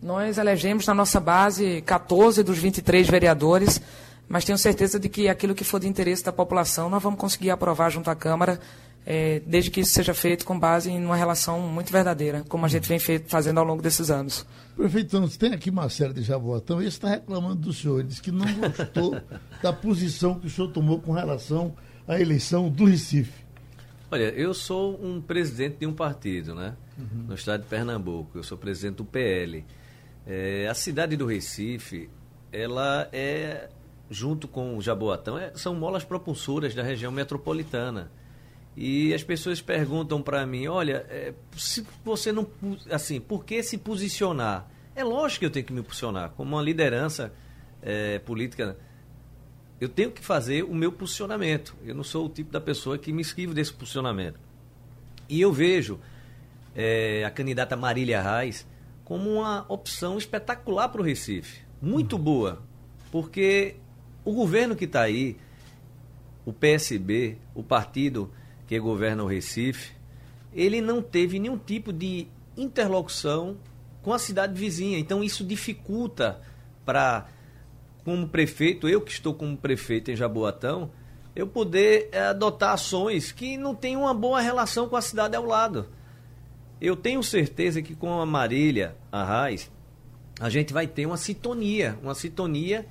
Nós 0.00 0.38
elegemos 0.38 0.86
na 0.86 0.94
nossa 0.94 1.18
base 1.18 1.82
14 1.82 2.44
dos 2.44 2.56
23 2.56 3.08
vereadores, 3.08 3.80
mas 4.28 4.44
tenho 4.44 4.56
certeza 4.56 4.98
de 4.98 5.08
que 5.08 5.28
aquilo 5.28 5.54
que 5.54 5.64
for 5.64 5.80
de 5.80 5.88
interesse 5.88 6.24
da 6.24 6.32
população 6.32 6.88
nós 6.88 7.02
vamos 7.02 7.18
conseguir 7.18 7.50
aprovar 7.50 7.90
junto 7.90 8.08
à 8.08 8.14
Câmara, 8.14 8.60
é, 9.04 9.42
desde 9.44 9.70
que 9.70 9.80
isso 9.80 9.92
seja 9.92 10.14
feito 10.14 10.44
com 10.44 10.58
base 10.58 10.90
em 10.90 11.04
uma 11.04 11.16
relação 11.16 11.60
muito 11.60 11.90
verdadeira, 11.90 12.44
como 12.48 12.64
a 12.64 12.68
gente 12.68 12.88
vem 12.88 12.98
feito, 12.98 13.28
fazendo 13.28 13.58
ao 13.58 13.64
longo 13.64 13.82
desses 13.82 14.08
anos. 14.08 14.46
Prefeito, 14.76 15.20
você 15.20 15.38
tem 15.38 15.52
aqui 15.52 15.70
Marcelo 15.70 16.14
de 16.14 16.22
Jaboatão, 16.22 16.78
ele 16.78 16.88
está 16.88 17.08
reclamando 17.08 17.56
do 17.56 17.72
senhor, 17.72 17.98
ele 17.98 18.08
disse 18.08 18.22
que 18.22 18.30
não 18.30 18.46
gostou 18.54 19.20
da 19.60 19.72
posição 19.72 20.38
que 20.38 20.46
o 20.46 20.50
senhor 20.50 20.68
tomou 20.68 21.00
com 21.00 21.10
relação 21.10 21.74
à 22.06 22.20
eleição 22.20 22.68
do 22.68 22.84
Recife. 22.84 23.47
Olha, 24.10 24.30
eu 24.30 24.54
sou 24.54 24.98
um 25.04 25.20
presidente 25.20 25.78
de 25.78 25.86
um 25.86 25.92
partido, 25.92 26.54
né? 26.54 26.74
Uhum. 26.98 27.24
No 27.28 27.34
estado 27.34 27.62
de 27.62 27.68
Pernambuco. 27.68 28.38
Eu 28.38 28.42
sou 28.42 28.56
presidente 28.56 28.96
do 28.96 29.04
PL. 29.04 29.64
É, 30.26 30.66
a 30.66 30.74
cidade 30.74 31.16
do 31.16 31.26
Recife, 31.26 32.08
ela 32.50 33.08
é, 33.12 33.68
junto 34.10 34.48
com 34.48 34.76
o 34.76 34.80
Jaboatão, 34.80 35.38
é, 35.38 35.52
são 35.54 35.74
molas 35.74 36.04
propulsoras 36.04 36.74
da 36.74 36.82
região 36.82 37.12
metropolitana. 37.12 38.10
E 38.74 39.12
as 39.12 39.22
pessoas 39.22 39.60
perguntam 39.60 40.22
para 40.22 40.46
mim, 40.46 40.68
olha, 40.68 41.04
é, 41.10 41.34
se 41.56 41.86
você 42.04 42.32
não, 42.32 42.46
assim, 42.90 43.20
por 43.20 43.44
que 43.44 43.62
se 43.62 43.76
posicionar? 43.76 44.70
É 44.94 45.04
lógico 45.04 45.40
que 45.40 45.46
eu 45.46 45.50
tenho 45.50 45.66
que 45.66 45.72
me 45.72 45.82
posicionar, 45.82 46.30
como 46.30 46.56
uma 46.56 46.62
liderança 46.62 47.32
é, 47.82 48.18
política, 48.20 48.76
eu 49.80 49.88
tenho 49.88 50.10
que 50.10 50.24
fazer 50.24 50.64
o 50.64 50.74
meu 50.74 50.90
posicionamento. 50.90 51.76
Eu 51.84 51.94
não 51.94 52.04
sou 52.04 52.26
o 52.26 52.28
tipo 52.28 52.50
da 52.50 52.60
pessoa 52.60 52.98
que 52.98 53.12
me 53.12 53.22
esquivo 53.22 53.54
desse 53.54 53.72
posicionamento. 53.72 54.40
E 55.28 55.40
eu 55.40 55.52
vejo 55.52 56.00
é, 56.74 57.24
a 57.24 57.30
candidata 57.30 57.76
Marília 57.76 58.20
Reis 58.20 58.66
como 59.04 59.30
uma 59.30 59.64
opção 59.68 60.18
espetacular 60.18 60.88
para 60.88 61.00
o 61.00 61.04
Recife. 61.04 61.62
Muito 61.80 62.16
uhum. 62.16 62.22
boa. 62.22 62.62
Porque 63.10 63.76
o 64.24 64.32
governo 64.32 64.76
que 64.76 64.84
está 64.84 65.02
aí, 65.02 65.36
o 66.44 66.52
PSB, 66.52 67.38
o 67.54 67.62
partido 67.62 68.30
que 68.66 68.78
governa 68.78 69.24
o 69.24 69.26
Recife, 69.26 69.92
ele 70.52 70.80
não 70.80 71.00
teve 71.00 71.38
nenhum 71.38 71.56
tipo 71.56 71.92
de 71.92 72.26
interlocução 72.56 73.56
com 74.02 74.12
a 74.12 74.18
cidade 74.18 74.58
vizinha. 74.58 74.98
Então 74.98 75.22
isso 75.22 75.44
dificulta 75.44 76.40
para, 76.84 77.28
como 78.08 78.26
prefeito, 78.26 78.88
eu 78.88 79.02
que 79.02 79.12
estou 79.12 79.34
como 79.34 79.54
prefeito 79.54 80.10
em 80.10 80.16
Jaboatão, 80.16 80.90
eu 81.36 81.46
poder 81.46 82.08
é, 82.10 82.20
adotar 82.20 82.72
ações 82.72 83.32
que 83.32 83.58
não 83.58 83.74
têm 83.74 83.98
uma 83.98 84.14
boa 84.14 84.40
relação 84.40 84.88
com 84.88 84.96
a 84.96 85.02
cidade 85.02 85.36
ao 85.36 85.44
lado. 85.44 85.90
Eu 86.80 86.96
tenho 86.96 87.22
certeza 87.22 87.82
que 87.82 87.94
com 87.94 88.18
a 88.18 88.24
Marília 88.24 88.96
Arraes, 89.12 89.70
a 90.40 90.48
gente 90.48 90.72
vai 90.72 90.86
ter 90.86 91.04
uma 91.04 91.18
sintonia, 91.18 91.98
uma 92.02 92.14
sintonia 92.14 92.86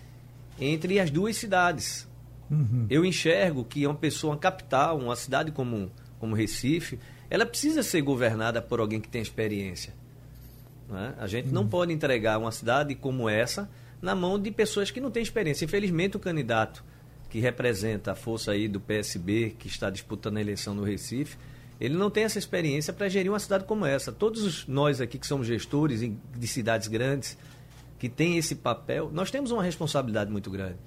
entre 0.59 0.99
as 0.99 1.09
duas 1.09 1.35
cidades. 1.35 2.07
Uhum. 2.47 2.85
Eu 2.87 3.03
enxergo 3.03 3.63
que 3.63 3.87
uma 3.87 3.95
pessoa, 3.95 4.33
uma 4.33 4.39
capital, 4.39 4.99
uma 4.99 5.15
cidade 5.15 5.51
como, 5.51 5.91
como 6.19 6.35
Recife, 6.35 6.99
ela 7.27 7.43
precisa 7.43 7.81
ser 7.81 8.03
governada 8.03 8.61
por 8.61 8.79
alguém 8.79 9.01
que 9.01 9.09
tem 9.09 9.23
experiência. 9.23 9.95
Né? 10.87 11.15
A 11.17 11.25
gente 11.25 11.47
uhum. 11.47 11.55
não 11.55 11.67
pode 11.67 11.91
entregar 11.91 12.37
uma 12.37 12.51
cidade 12.51 12.93
como 12.93 13.27
essa 13.27 13.67
na 14.01 14.15
mão 14.15 14.39
de 14.39 14.51
pessoas 14.51 14.91
que 14.91 15.01
não 15.01 15.11
têm 15.11 15.23
experiência. 15.23 15.65
Infelizmente, 15.65 16.17
o 16.17 16.19
candidato 16.19 16.83
que 17.29 17.39
representa 17.39 18.11
a 18.11 18.15
força 18.15 18.51
aí 18.51 18.67
do 18.67 18.79
PSB, 18.79 19.55
que 19.57 19.67
está 19.67 19.89
disputando 19.89 20.37
a 20.37 20.41
eleição 20.41 20.73
no 20.73 20.83
Recife, 20.83 21.37
ele 21.79 21.95
não 21.95 22.09
tem 22.09 22.23
essa 22.23 22.39
experiência 22.39 22.91
para 22.91 23.07
gerir 23.09 23.31
uma 23.31 23.39
cidade 23.39 23.65
como 23.65 23.85
essa. 23.85 24.11
Todos 24.11 24.67
nós 24.67 24.99
aqui 24.99 25.19
que 25.19 25.27
somos 25.27 25.45
gestores 25.45 25.99
de 25.99 26.47
cidades 26.47 26.87
grandes, 26.87 27.37
que 27.99 28.09
têm 28.09 28.37
esse 28.37 28.55
papel, 28.55 29.09
nós 29.11 29.29
temos 29.31 29.51
uma 29.51 29.63
responsabilidade 29.63 30.31
muito 30.31 30.49
grande. 30.49 30.77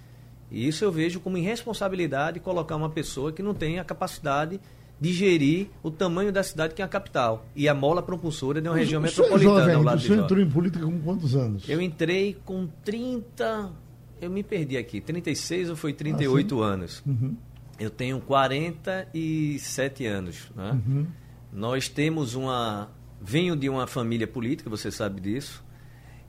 E 0.50 0.66
isso 0.66 0.84
eu 0.84 0.90
vejo 0.90 1.20
como 1.20 1.38
irresponsabilidade 1.38 2.40
colocar 2.40 2.76
uma 2.76 2.90
pessoa 2.90 3.32
que 3.32 3.42
não 3.42 3.54
tem 3.54 3.78
a 3.78 3.84
capacidade 3.84 4.61
de 5.01 5.12
gerir 5.12 5.68
o 5.82 5.90
tamanho 5.90 6.30
da 6.30 6.42
cidade 6.42 6.74
que 6.74 6.82
é 6.82 6.84
a 6.84 6.88
capital 6.88 7.46
e 7.57 7.68
a 7.68 7.74
mola 7.74 8.03
propulsora 8.03 8.61
de 8.61 8.68
uma 8.68 8.76
região 8.76 9.01
metropolitana 9.01 9.61
jovem, 9.61 9.74
ao 9.74 9.82
lado 9.82 10.01
Você 10.03 10.12
entrou 10.12 10.40
em 10.40 10.48
política 10.48 10.84
com 10.84 11.01
quantos 11.01 11.34
anos? 11.34 11.68
Eu 11.68 11.80
entrei 11.80 12.36
com 12.44 12.68
30, 12.84 13.72
eu 14.20 14.30
me 14.30 14.42
perdi 14.42 14.76
aqui, 14.76 15.01
36 15.01 15.70
ou 15.70 15.76
foi 15.76 15.94
38 15.94 16.62
ah, 16.62 16.66
anos. 16.66 17.03
Uhum. 17.07 17.34
Eu 17.78 17.88
tenho 17.88 18.20
47 18.20 20.07
anos. 20.07 20.51
Né? 20.55 20.78
Uhum. 20.86 21.07
Nós 21.51 21.88
temos 21.88 22.34
uma. 22.34 22.90
Venho 23.22 23.57
de 23.57 23.68
uma 23.68 23.86
família 23.86 24.26
política, 24.26 24.68
você 24.68 24.90
sabe 24.90 25.20
disso. 25.20 25.64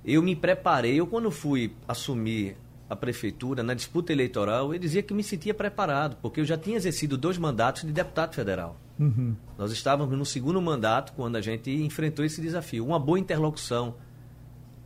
Eu 0.04 0.22
me 0.22 0.36
preparei, 0.36 1.00
eu 1.00 1.06
quando 1.06 1.30
fui 1.30 1.74
assumir 1.88 2.58
à 2.92 2.96
prefeitura, 2.96 3.64
na 3.64 3.74
disputa 3.74 4.12
eleitoral, 4.12 4.74
eu 4.74 4.78
dizia 4.78 5.02
que 5.02 5.14
me 5.14 5.24
sentia 5.24 5.54
preparado, 5.54 6.18
porque 6.22 6.42
eu 6.42 6.46
já 6.46 6.58
tinha 6.58 6.76
exercido 6.76 7.18
dois 7.18 7.38
mandatos 7.38 7.84
de 7.84 7.92
deputado 7.94 8.36
federal. 8.36 8.78
Uhum. 9.00 9.34
Nós 9.58 9.72
estávamos 9.72 10.18
no 10.18 10.26
segundo 10.26 10.62
mandato 10.62 11.14
quando 11.14 11.38
a 11.38 11.42
gente 11.42 11.72
enfrentou 11.72 12.26
esse 12.26 12.42
desafio. 12.42 12.86
Uma 12.86 13.00
boa 13.00 13.18
interlocução 13.18 13.96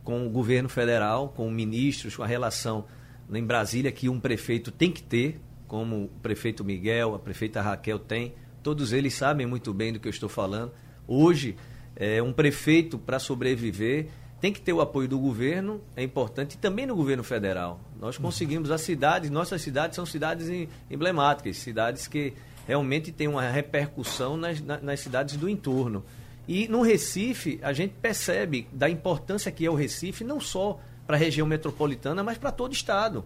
com 0.04 0.24
o 0.24 0.30
governo 0.30 0.68
federal, 0.68 1.30
com 1.30 1.50
ministros, 1.50 2.14
com 2.14 2.22
a 2.22 2.26
relação 2.28 2.84
em 3.28 3.44
Brasília 3.44 3.90
que 3.90 4.08
um 4.08 4.20
prefeito 4.20 4.70
tem 4.70 4.92
que 4.92 5.02
ter, 5.02 5.40
como 5.66 6.04
o 6.04 6.08
prefeito 6.22 6.64
Miguel, 6.64 7.12
a 7.12 7.18
prefeita 7.18 7.60
Raquel 7.60 7.98
tem. 7.98 8.34
Todos 8.62 8.92
eles 8.92 9.14
sabem 9.14 9.48
muito 9.48 9.74
bem 9.74 9.92
do 9.92 9.98
que 9.98 10.06
eu 10.06 10.10
estou 10.10 10.28
falando. 10.28 10.70
Hoje, 11.08 11.56
é, 11.96 12.22
um 12.22 12.32
prefeito, 12.32 12.98
para 12.98 13.18
sobreviver, 13.18 14.06
tem 14.46 14.52
que 14.52 14.60
ter 14.60 14.72
o 14.72 14.80
apoio 14.80 15.08
do 15.08 15.18
governo, 15.18 15.80
é 15.96 16.04
importante, 16.04 16.54
e 16.54 16.56
também 16.56 16.86
no 16.86 16.94
governo 16.94 17.24
federal. 17.24 17.80
Nós 18.00 18.16
conseguimos 18.16 18.70
as 18.70 18.80
cidades, 18.80 19.28
nossas 19.28 19.60
cidades 19.60 19.96
são 19.96 20.06
cidades 20.06 20.68
emblemáticas, 20.88 21.56
cidades 21.56 22.06
que 22.06 22.32
realmente 22.64 23.10
têm 23.10 23.26
uma 23.26 23.42
repercussão 23.42 24.36
nas, 24.36 24.60
nas 24.60 25.00
cidades 25.00 25.36
do 25.36 25.48
entorno. 25.48 26.04
E 26.46 26.68
no 26.68 26.80
Recife, 26.80 27.58
a 27.60 27.72
gente 27.72 27.94
percebe 28.00 28.68
da 28.70 28.88
importância 28.88 29.50
que 29.50 29.66
é 29.66 29.68
o 29.68 29.74
Recife, 29.74 30.22
não 30.22 30.38
só 30.38 30.78
para 31.08 31.16
a 31.16 31.18
região 31.18 31.44
metropolitana, 31.44 32.22
mas 32.22 32.38
para 32.38 32.52
todo 32.52 32.70
o 32.70 32.74
Estado. 32.74 33.24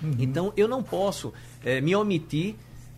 Uhum. 0.00 0.14
Então, 0.20 0.52
eu 0.56 0.68
não 0.68 0.84
posso 0.84 1.32
é, 1.64 1.80
me 1.80 1.96
omitir 1.96 2.54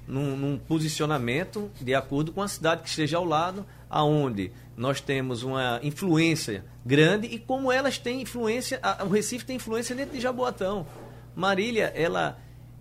num, 0.07 0.36
num, 0.36 0.59
posicionamento 0.59 1.70
de 1.80 1.94
acordo 1.94 2.32
com 2.32 2.42
a 2.42 2.48
cidade 2.48 2.82
que 2.82 2.88
esteja 2.90 3.16
ao 3.16 3.24
lado, 3.24 3.64
aonde 3.89 4.53
nós 4.76 5.01
temos 5.01 5.43
uma 5.43 5.80
influência 5.82 6.64
grande 6.84 7.26
e 7.28 7.39
como 7.39 7.72
elas 7.72 7.99
têm 7.99 8.22
influência, 8.22 8.78
a, 8.82 9.05
o 9.05 9.09
Recife 9.09 9.45
tem 9.45 9.57
influência 9.57 9.95
dentro 9.95 10.14
de 10.14 10.20
Jaboatão. 10.20 10.87
Marília, 11.34 11.93
ela 11.95 12.39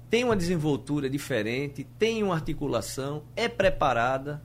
tem 0.10 0.24
uma 0.24 0.36
desenvoltura 0.36 1.10
diferente, 1.10 1.86
tem 1.98 2.24
uma 2.24 2.36
articulação, 2.36 3.24
é 3.36 3.48
preparada, 3.48 4.42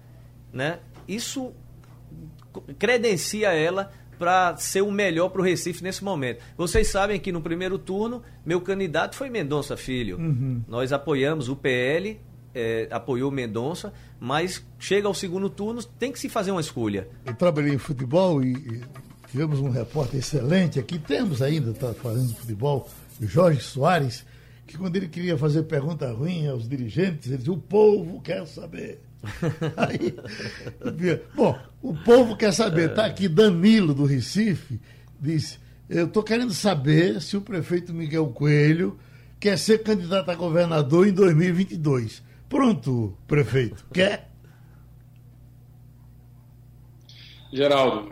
né? 0.52 0.78
Isso 1.06 1.52
credencia 2.78 3.52
ela 3.52 3.90
para 4.18 4.54
ser 4.56 4.82
o 4.82 4.90
melhor 4.90 5.30
para 5.30 5.40
o 5.40 5.44
Recife 5.44 5.82
nesse 5.82 6.04
momento. 6.04 6.42
Vocês 6.56 6.88
sabem 6.88 7.18
que 7.18 7.32
no 7.32 7.40
primeiro 7.40 7.78
turno, 7.78 8.22
meu 8.44 8.60
candidato 8.60 9.16
foi 9.16 9.30
Mendonça 9.30 9.76
Filho. 9.76 10.18
Uhum. 10.18 10.62
Nós 10.68 10.92
apoiamos 10.92 11.48
o 11.48 11.56
PL, 11.56 12.20
é, 12.54 12.88
apoiou 12.90 13.30
Mendonça, 13.30 13.92
mas 14.18 14.64
chega 14.78 15.06
ao 15.06 15.14
segundo 15.14 15.48
turno, 15.48 15.82
tem 15.82 16.12
que 16.12 16.18
se 16.18 16.28
fazer 16.28 16.50
uma 16.50 16.60
escolha. 16.60 17.08
Eu 17.24 17.34
trabalhei 17.34 17.74
em 17.74 17.78
futebol 17.78 18.42
e, 18.42 18.52
e 18.52 18.82
tivemos 19.30 19.60
um 19.60 19.70
repórter 19.70 20.20
excelente 20.20 20.78
aqui, 20.78 20.98
temos 20.98 21.40
ainda, 21.40 21.70
está 21.70 21.94
fazendo 21.94 22.34
futebol, 22.34 22.88
Jorge 23.20 23.60
Soares, 23.60 24.24
que 24.66 24.76
quando 24.76 24.96
ele 24.96 25.08
queria 25.08 25.36
fazer 25.36 25.64
pergunta 25.64 26.10
ruim 26.12 26.46
aos 26.48 26.68
dirigentes, 26.68 27.28
ele 27.28 27.38
dizia, 27.38 27.52
o 27.52 27.58
povo 27.58 28.20
quer 28.20 28.46
saber. 28.46 29.00
Aí, 29.76 30.14
bom, 31.34 31.58
o 31.82 31.94
povo 31.94 32.36
quer 32.36 32.52
saber. 32.52 32.90
Está 32.90 33.04
aqui 33.04 33.28
Danilo 33.28 33.92
do 33.92 34.06
Recife, 34.06 34.80
disse: 35.20 35.58
Eu 35.88 36.06
estou 36.06 36.22
querendo 36.22 36.54
saber 36.54 37.20
se 37.20 37.36
o 37.36 37.40
prefeito 37.40 37.92
Miguel 37.92 38.28
Coelho 38.28 38.98
quer 39.38 39.58
ser 39.58 39.82
candidato 39.82 40.30
a 40.30 40.34
governador 40.34 41.06
em 41.06 41.12
2022. 41.12 42.22
Pronto, 42.50 43.16
prefeito. 43.28 43.86
Quer? 43.94 44.28
Geraldo, 47.52 48.10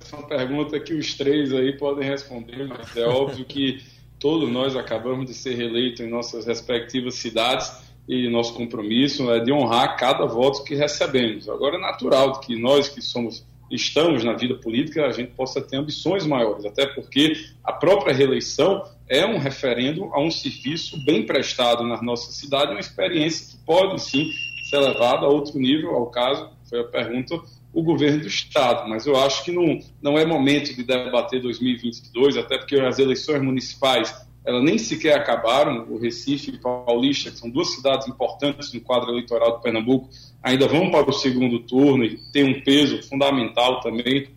essa 0.00 0.14
é 0.14 0.18
uma 0.20 0.28
pergunta 0.28 0.78
que 0.78 0.94
os 0.94 1.14
três 1.14 1.52
aí 1.52 1.76
podem 1.76 2.08
responder, 2.08 2.68
mas 2.68 2.96
é 2.96 3.04
óbvio 3.04 3.44
que 3.44 3.82
todos 4.20 4.48
nós 4.48 4.76
acabamos 4.76 5.26
de 5.26 5.34
ser 5.34 5.56
reeleitos 5.56 6.00
em 6.00 6.08
nossas 6.08 6.46
respectivas 6.46 7.16
cidades 7.16 7.68
e 8.08 8.28
nosso 8.28 8.54
compromisso 8.54 9.28
é 9.32 9.40
de 9.40 9.52
honrar 9.52 9.96
cada 9.96 10.24
voto 10.24 10.62
que 10.62 10.76
recebemos. 10.76 11.48
Agora 11.48 11.76
é 11.76 11.80
natural 11.80 12.38
que 12.38 12.54
nós 12.54 12.88
que 12.88 13.02
somos 13.02 13.44
estamos 13.68 14.22
na 14.22 14.34
vida 14.34 14.54
política 14.54 15.06
a 15.06 15.12
gente 15.12 15.32
possa 15.32 15.60
ter 15.60 15.76
ambições 15.76 16.24
maiores, 16.24 16.64
até 16.64 16.86
porque 16.86 17.32
a 17.64 17.72
própria 17.72 18.14
reeleição 18.14 18.84
é 19.10 19.26
um 19.26 19.38
referendo 19.38 20.04
a 20.14 20.20
um 20.20 20.30
serviço 20.30 20.96
bem 21.04 21.26
prestado 21.26 21.82
na 21.82 22.00
nossa 22.00 22.30
cidade, 22.30 22.70
uma 22.70 22.80
experiência 22.80 23.44
que 23.50 23.64
pode 23.64 24.00
sim 24.00 24.30
ser 24.70 24.78
levada 24.78 25.26
a 25.26 25.28
outro 25.28 25.58
nível, 25.58 25.96
ao 25.96 26.06
caso, 26.06 26.48
foi 26.68 26.80
a 26.80 26.84
pergunta, 26.84 27.34
o 27.72 27.82
governo 27.82 28.20
do 28.20 28.28
Estado. 28.28 28.88
Mas 28.88 29.06
eu 29.06 29.16
acho 29.20 29.44
que 29.44 29.50
não, 29.50 29.80
não 30.00 30.16
é 30.16 30.24
momento 30.24 30.72
de 30.72 30.84
debater 30.84 31.42
2022, 31.42 32.36
até 32.36 32.56
porque 32.56 32.76
as 32.76 33.00
eleições 33.00 33.42
municipais 33.42 34.14
elas 34.44 34.62
nem 34.62 34.78
sequer 34.78 35.18
acabaram. 35.18 35.86
O 35.90 35.98
Recife 35.98 36.52
e 36.52 36.58
Paulista, 36.58 37.30
que 37.30 37.38
são 37.38 37.50
duas 37.50 37.74
cidades 37.74 38.08
importantes 38.08 38.72
no 38.72 38.80
quadro 38.80 39.10
eleitoral 39.10 39.56
de 39.56 39.62
Pernambuco, 39.62 40.08
ainda 40.42 40.66
vão 40.66 40.90
para 40.90 41.10
o 41.10 41.12
segundo 41.12 41.58
turno 41.60 42.04
e 42.04 42.16
tem 42.32 42.44
um 42.44 42.62
peso 42.62 43.02
fundamental 43.02 43.80
também 43.80 44.28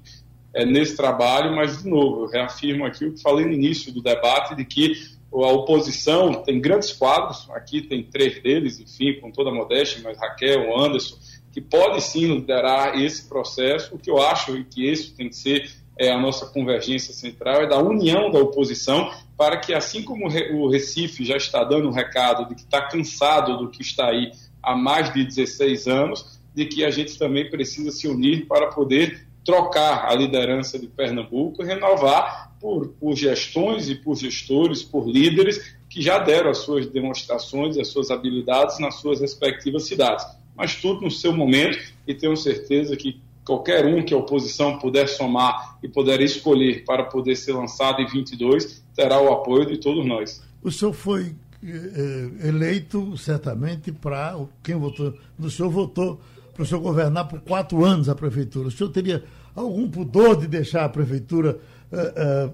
é, 0.54 0.66
nesse 0.66 0.96
trabalho. 0.96 1.56
Mas, 1.56 1.84
de 1.84 1.90
novo, 1.90 2.24
eu 2.24 2.28
reafirmo 2.28 2.86
aqui 2.86 3.06
o 3.06 3.14
que 3.14 3.22
falei 3.22 3.46
no 3.46 3.54
início 3.54 3.94
do 3.94 4.02
debate, 4.02 4.56
de 4.56 4.66
que 4.66 4.94
a 5.32 5.52
oposição 5.52 6.44
tem 6.44 6.62
grandes 6.62 6.92
quadros, 6.92 7.50
aqui 7.52 7.82
tem 7.82 8.04
três 8.04 8.42
deles, 8.42 8.80
enfim, 8.80 9.20
com 9.20 9.32
toda 9.32 9.50
a 9.50 9.54
modéstia, 9.54 10.02
mas 10.04 10.18
Raquel, 10.20 10.78
Anderson, 10.80 11.16
que 11.52 11.60
pode 11.60 12.02
sim 12.02 12.36
liderar 12.36 13.00
esse 13.00 13.28
processo. 13.28 13.96
O 13.96 14.00
que 14.00 14.10
eu 14.10 14.22
acho 14.22 14.64
que 14.66 14.88
isso 14.88 15.16
tem 15.16 15.30
que 15.30 15.36
ser 15.36 15.72
é, 15.98 16.12
a 16.12 16.20
nossa 16.20 16.48
convergência 16.48 17.14
central 17.14 17.62
é 17.62 17.68
da 17.68 17.80
união 17.80 18.32
da 18.32 18.40
oposição 18.40 19.12
para 19.38 19.58
que, 19.58 19.74
assim 19.74 20.04
como 20.04 20.26
o 20.26 20.70
Recife 20.70 21.24
já 21.24 21.38
está 21.38 21.64
dando 21.64 21.88
um 21.88 21.92
recado 21.92 22.48
de 22.48 22.56
que 22.56 22.62
está 22.62 22.82
cansado 22.82 23.58
do 23.58 23.70
que 23.70 23.82
está 23.82 24.10
aí 24.10 24.32
há 24.62 24.76
mais 24.76 25.12
de 25.14 25.24
16 25.24 25.88
anos, 25.88 26.40
de 26.54 26.66
que 26.66 26.86
a 26.86 26.90
gente 26.90 27.18
também 27.18 27.50
precisa 27.50 27.92
se 27.92 28.08
unir 28.08 28.48
para 28.48 28.68
poder 28.68 29.28
trocar 29.46 30.06
a 30.06 30.16
liderança 30.16 30.80
de 30.80 30.88
Pernambuco 30.88 31.64
renovar 31.64 32.54
por, 32.60 32.90
por 32.90 33.16
gestões 33.16 33.90
e 33.90 33.96
por 33.96 34.16
gestores, 34.16 34.82
por 34.82 35.08
líderes 35.08 35.76
que 35.90 36.02
já 36.02 36.18
deram 36.18 36.50
as 36.50 36.60
suas 36.60 36.88
demonstrações 36.88 37.78
as 37.78 37.90
suas 37.90 38.10
habilidades 38.10 38.80
nas 38.80 38.96
suas 38.96 39.20
respectivas 39.22 39.86
cidades. 39.86 40.26
Mas 40.56 40.76
tudo 40.76 41.02
no 41.02 41.12
seu 41.12 41.34
momento 41.34 41.78
e 42.08 42.14
tenho 42.14 42.38
certeza 42.38 42.96
que 42.96 43.22
qualquer 43.46 43.86
um 43.86 44.04
que 44.04 44.14
a 44.14 44.18
oposição 44.18 44.80
puder 44.80 45.08
somar 45.08 45.78
e 45.84 45.88
puder 45.88 46.22
escolher 46.22 46.86
para 46.86 47.04
poder 47.04 47.36
ser 47.36 47.54
lançado 47.54 48.02
em 48.02 48.08
22 48.08 48.84
terá 48.96 49.22
o 49.22 49.34
apoio 49.34 49.66
de 49.66 49.78
todos 49.78 50.06
nós. 50.06 50.42
O 50.64 50.72
senhor 50.72 50.94
foi 50.94 51.36
eh, 51.66 52.48
eleito 52.48 53.16
certamente 53.18 53.92
para 53.92 54.38
quem 54.64 54.76
votou. 54.76 55.14
O 55.38 55.50
senhor 55.50 55.70
votou 55.70 56.22
para 56.54 56.64
o 56.64 56.66
senhor 56.66 56.82
governar 56.82 57.28
por 57.28 57.42
quatro 57.42 57.84
anos 57.84 58.08
a 58.08 58.16
prefeitura. 58.16 58.68
O 58.68 58.72
senhor 58.72 58.90
teria 58.92 59.24
algum 59.56 59.90
pudor 59.90 60.36
de 60.36 60.48
deixar 60.48 60.86
a 60.86 60.90
prefeitura 60.90 61.60
eh, 61.92 62.14
eh, 62.16 62.50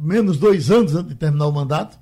menos 0.00 0.38
dois 0.38 0.70
anos 0.70 0.94
antes 0.94 1.08
de 1.08 1.14
terminar 1.14 1.46
o 1.46 1.52
mandato? 1.52 1.98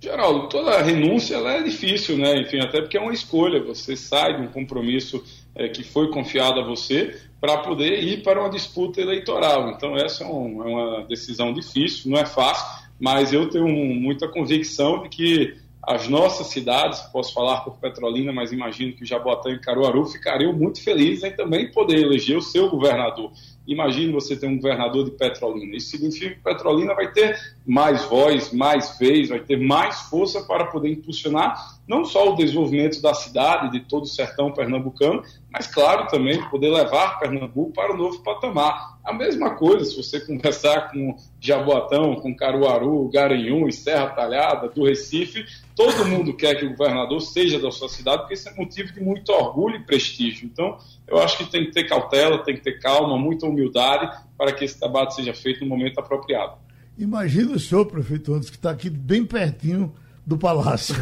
Geraldo, 0.00 0.48
toda 0.48 0.82
renúncia 0.82 1.34
ela 1.34 1.54
é 1.54 1.62
difícil, 1.62 2.16
né? 2.16 2.40
Enfim, 2.40 2.60
até 2.60 2.80
porque 2.80 2.96
é 2.96 3.00
uma 3.00 3.12
escolha. 3.12 3.62
Você 3.64 3.96
sai 3.96 4.36
de 4.36 4.42
um 4.46 4.48
compromisso 4.48 5.24
é, 5.52 5.68
que 5.68 5.82
foi 5.82 6.10
confiado 6.10 6.60
a 6.60 6.64
você 6.64 7.20
para 7.40 7.58
poder 7.58 8.04
ir 8.04 8.22
para 8.22 8.40
uma 8.40 8.50
disputa 8.50 9.00
eleitoral. 9.00 9.70
Então, 9.70 9.96
essa 9.96 10.22
é, 10.22 10.26
um, 10.26 10.62
é, 10.62 10.66
uma 10.66 11.04
decisão 11.06 11.52
difícil, 11.52 12.10
não 12.10 12.18
é 12.18 12.24
fácil, 12.24 12.86
mas 13.00 13.32
eu 13.32 13.48
tenho 13.48 13.66
muita 13.66 14.28
convicção 14.28 15.02
de 15.02 15.08
que 15.08 15.56
as 15.86 16.08
nossas 16.08 16.48
cidades, 16.48 17.00
posso 17.12 17.32
falar 17.32 17.60
por 17.60 17.78
Petrolina, 17.78 18.32
mas 18.32 18.50
imagino 18.50 18.92
que 18.92 19.04
Jaboatão 19.04 19.52
e 19.52 19.60
Caruaru 19.60 20.04
ficariam 20.04 20.52
muito 20.52 20.82
felizes 20.82 21.22
em 21.22 21.30
também 21.30 21.70
poder 21.70 22.00
eleger 22.02 22.36
o 22.36 22.42
seu 22.42 22.68
governador. 22.68 23.30
Imagine 23.64 24.12
você 24.12 24.36
ter 24.36 24.48
um 24.48 24.56
governador 24.56 25.04
de 25.04 25.12
Petrolina. 25.12 25.76
Isso 25.76 25.90
significa 25.90 26.34
que 26.34 26.42
Petrolina 26.42 26.92
vai 26.92 27.12
ter 27.12 27.38
mais 27.64 28.04
voz, 28.06 28.52
mais 28.52 28.98
vez, 28.98 29.28
vai 29.28 29.38
ter 29.38 29.58
mais 29.58 30.00
força 30.02 30.42
para 30.42 30.66
poder 30.66 30.90
impulsionar 30.90 31.75
não 31.88 32.04
só 32.04 32.32
o 32.32 32.36
desenvolvimento 32.36 33.00
da 33.00 33.14
cidade, 33.14 33.70
de 33.70 33.80
todo 33.80 34.04
o 34.04 34.08
sertão 34.08 34.50
pernambucano, 34.52 35.22
mas, 35.50 35.66
claro, 35.66 36.08
também 36.08 36.42
poder 36.50 36.68
levar 36.68 37.18
Pernambuco 37.18 37.72
para 37.72 37.94
o 37.94 37.96
novo 37.96 38.22
patamar. 38.22 38.98
A 39.04 39.12
mesma 39.12 39.54
coisa 39.54 39.84
se 39.84 39.96
você 39.96 40.20
conversar 40.20 40.90
com 40.90 41.16
Jaboatão, 41.40 42.16
com 42.16 42.34
Caruaru, 42.34 43.08
Garanhuns, 43.08 43.76
Serra 43.76 44.10
Talhada, 44.10 44.68
do 44.68 44.84
Recife, 44.84 45.46
todo 45.74 46.04
mundo 46.04 46.36
quer 46.36 46.56
que 46.56 46.66
o 46.66 46.76
governador 46.76 47.20
seja 47.22 47.58
da 47.58 47.70
sua 47.70 47.88
cidade, 47.88 48.18
porque 48.18 48.34
isso 48.34 48.48
é 48.48 48.54
motivo 48.54 48.92
de 48.92 49.00
muito 49.00 49.30
orgulho 49.32 49.76
e 49.76 49.84
prestígio. 49.84 50.46
Então, 50.46 50.76
eu 51.06 51.18
acho 51.18 51.38
que 51.38 51.44
tem 51.50 51.64
que 51.64 51.70
ter 51.70 51.84
cautela, 51.84 52.44
tem 52.44 52.56
que 52.56 52.62
ter 52.62 52.80
calma, 52.80 53.16
muita 53.16 53.46
humildade 53.46 54.14
para 54.36 54.52
que 54.52 54.64
esse 54.64 54.78
debate 54.78 55.14
seja 55.14 55.32
feito 55.32 55.60
no 55.60 55.70
momento 55.70 56.00
apropriado. 56.00 56.58
Imagina 56.98 57.52
o 57.52 57.60
senhor, 57.60 57.86
prefeito 57.86 58.34
Andes, 58.34 58.50
que 58.50 58.56
está 58.56 58.70
aqui 58.70 58.90
bem 58.90 59.24
pertinho 59.24 59.94
do 60.26 60.36
palácio. 60.36 60.96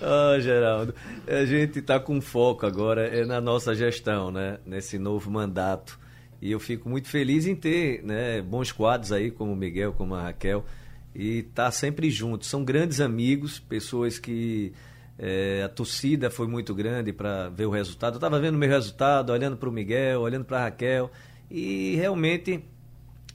Oh, 0.00 0.38
Geraldo, 0.40 0.94
a 1.26 1.44
gente 1.44 1.80
está 1.80 1.98
com 1.98 2.20
foco 2.20 2.64
agora 2.64 3.08
é 3.08 3.26
na 3.26 3.40
nossa 3.40 3.74
gestão, 3.74 4.30
né? 4.30 4.58
nesse 4.64 4.98
novo 4.98 5.28
mandato. 5.30 5.98
E 6.40 6.52
eu 6.52 6.60
fico 6.60 6.88
muito 6.88 7.08
feliz 7.08 7.46
em 7.46 7.56
ter 7.56 8.04
né, 8.04 8.40
bons 8.40 8.70
quadros 8.70 9.10
aí, 9.10 9.32
como 9.32 9.52
o 9.52 9.56
Miguel, 9.56 9.92
como 9.92 10.14
a 10.14 10.22
Raquel, 10.22 10.64
e 11.12 11.42
tá 11.42 11.68
sempre 11.72 12.08
junto. 12.08 12.46
São 12.46 12.64
grandes 12.64 13.00
amigos, 13.00 13.58
pessoas 13.58 14.20
que 14.20 14.72
é, 15.18 15.64
a 15.64 15.68
torcida 15.68 16.30
foi 16.30 16.46
muito 16.46 16.72
grande 16.72 17.12
para 17.12 17.48
ver 17.48 17.66
o 17.66 17.70
resultado. 17.70 18.14
Eu 18.14 18.18
estava 18.18 18.38
vendo 18.38 18.54
o 18.54 18.58
meu 18.58 18.68
resultado, 18.68 19.32
olhando 19.32 19.56
para 19.56 19.68
o 19.68 19.72
Miguel, 19.72 20.20
olhando 20.20 20.44
para 20.44 20.58
a 20.58 20.62
Raquel, 20.62 21.10
e 21.50 21.96
realmente 21.96 22.64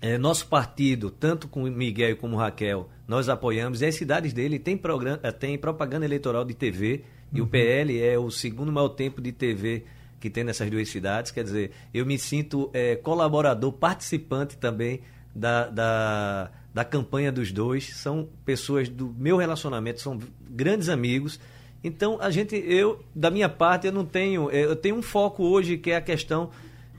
é, 0.04 0.18
nosso 0.18 0.48
partido, 0.48 1.10
tanto 1.10 1.50
com 1.50 1.64
o 1.64 1.72
Miguel 1.72 2.16
como 2.16 2.36
o 2.36 2.40
Raquel, 2.40 2.90
nós 3.08 3.30
apoiamos. 3.30 3.82
E 3.82 3.86
as 3.86 3.96
cidades 3.96 4.34
dele 4.34 4.60
tem, 4.60 4.78
programa, 4.78 5.20
é, 5.24 5.32
tem 5.32 5.58
propaganda 5.58 6.06
eleitoral 6.06 6.46
de 6.46 6.54
TV, 6.54 7.04
uhum. 7.32 7.38
e 7.38 7.42
o 7.42 7.44
uhum. 7.44 7.50
PL 7.50 8.02
é 8.02 8.18
o 8.18 8.30
segundo 8.32 8.72
maior 8.72 8.90
tempo 8.90 9.22
de 9.22 9.32
TV 9.32 9.84
que 10.20 10.30
tem 10.30 10.44
nessas 10.44 10.70
duas 10.70 10.88
cidades. 10.88 11.32
Quer 11.32 11.44
dizer, 11.44 11.72
eu 11.94 12.06
me 12.06 12.18
sinto 12.18 12.70
é, 12.74 12.96
colaborador, 12.96 13.74
participante 13.74 14.58
também 14.58 15.02
da, 15.36 15.68
da, 15.68 16.52
da 16.74 16.86
campanha 16.86 17.30
dos 17.30 17.52
dois. 17.52 17.94
São 17.98 18.30
pessoas 18.46 18.88
do 18.88 19.14
meu 19.18 19.36
relacionamento, 19.36 20.00
são 20.00 20.18
grandes 20.50 20.88
amigos. 20.88 21.42
Então, 21.84 22.18
a 22.22 22.32
gente, 22.32 22.56
eu, 22.56 23.04
da 23.14 23.30
minha 23.30 23.50
parte, 23.50 23.86
eu 23.88 23.92
não 23.92 24.06
tenho. 24.06 24.50
Eu 24.50 24.78
tenho 24.78 24.96
um 24.96 25.02
foco 25.02 25.44
hoje 25.44 25.78
que 25.78 25.92
é 25.92 25.98
a 25.98 26.02
questão 26.02 26.52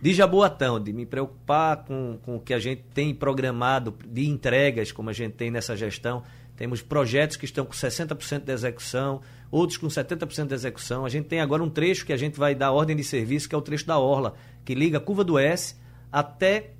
de 0.04 0.12
Jaboatão, 0.12 0.78
de 0.78 0.92
me 0.92 1.06
preocupar 1.06 1.78
com, 1.78 2.18
com 2.22 2.36
o 2.36 2.38
que 2.38 2.52
a 2.52 2.58
gente 2.58 2.82
tem 2.92 3.14
programado 3.14 3.94
de 4.06 4.28
entregas, 4.28 4.92
como 4.92 5.08
a 5.08 5.14
gente 5.14 5.32
tem 5.32 5.50
nessa 5.50 5.74
gestão. 5.74 6.22
Temos 6.58 6.82
projetos 6.82 7.38
que 7.38 7.46
estão 7.46 7.64
com 7.64 7.72
60% 7.72 8.44
de 8.44 8.52
execução, 8.52 9.22
outros 9.50 9.78
com 9.78 9.86
70% 9.86 10.48
de 10.48 10.52
execução. 10.52 11.06
A 11.06 11.08
gente 11.08 11.24
tem 11.24 11.40
agora 11.40 11.62
um 11.62 11.70
trecho 11.70 12.04
que 12.04 12.12
a 12.12 12.18
gente 12.18 12.38
vai 12.38 12.54
dar 12.54 12.70
ordem 12.70 12.94
de 12.94 13.02
serviço, 13.02 13.48
que 13.48 13.54
é 13.54 13.58
o 13.58 13.62
trecho 13.62 13.86
da 13.86 13.98
Orla, 13.98 14.34
que 14.62 14.74
liga 14.74 14.98
a 14.98 15.00
Curva 15.00 15.24
do 15.24 15.38
S 15.38 15.74
até 16.12 16.72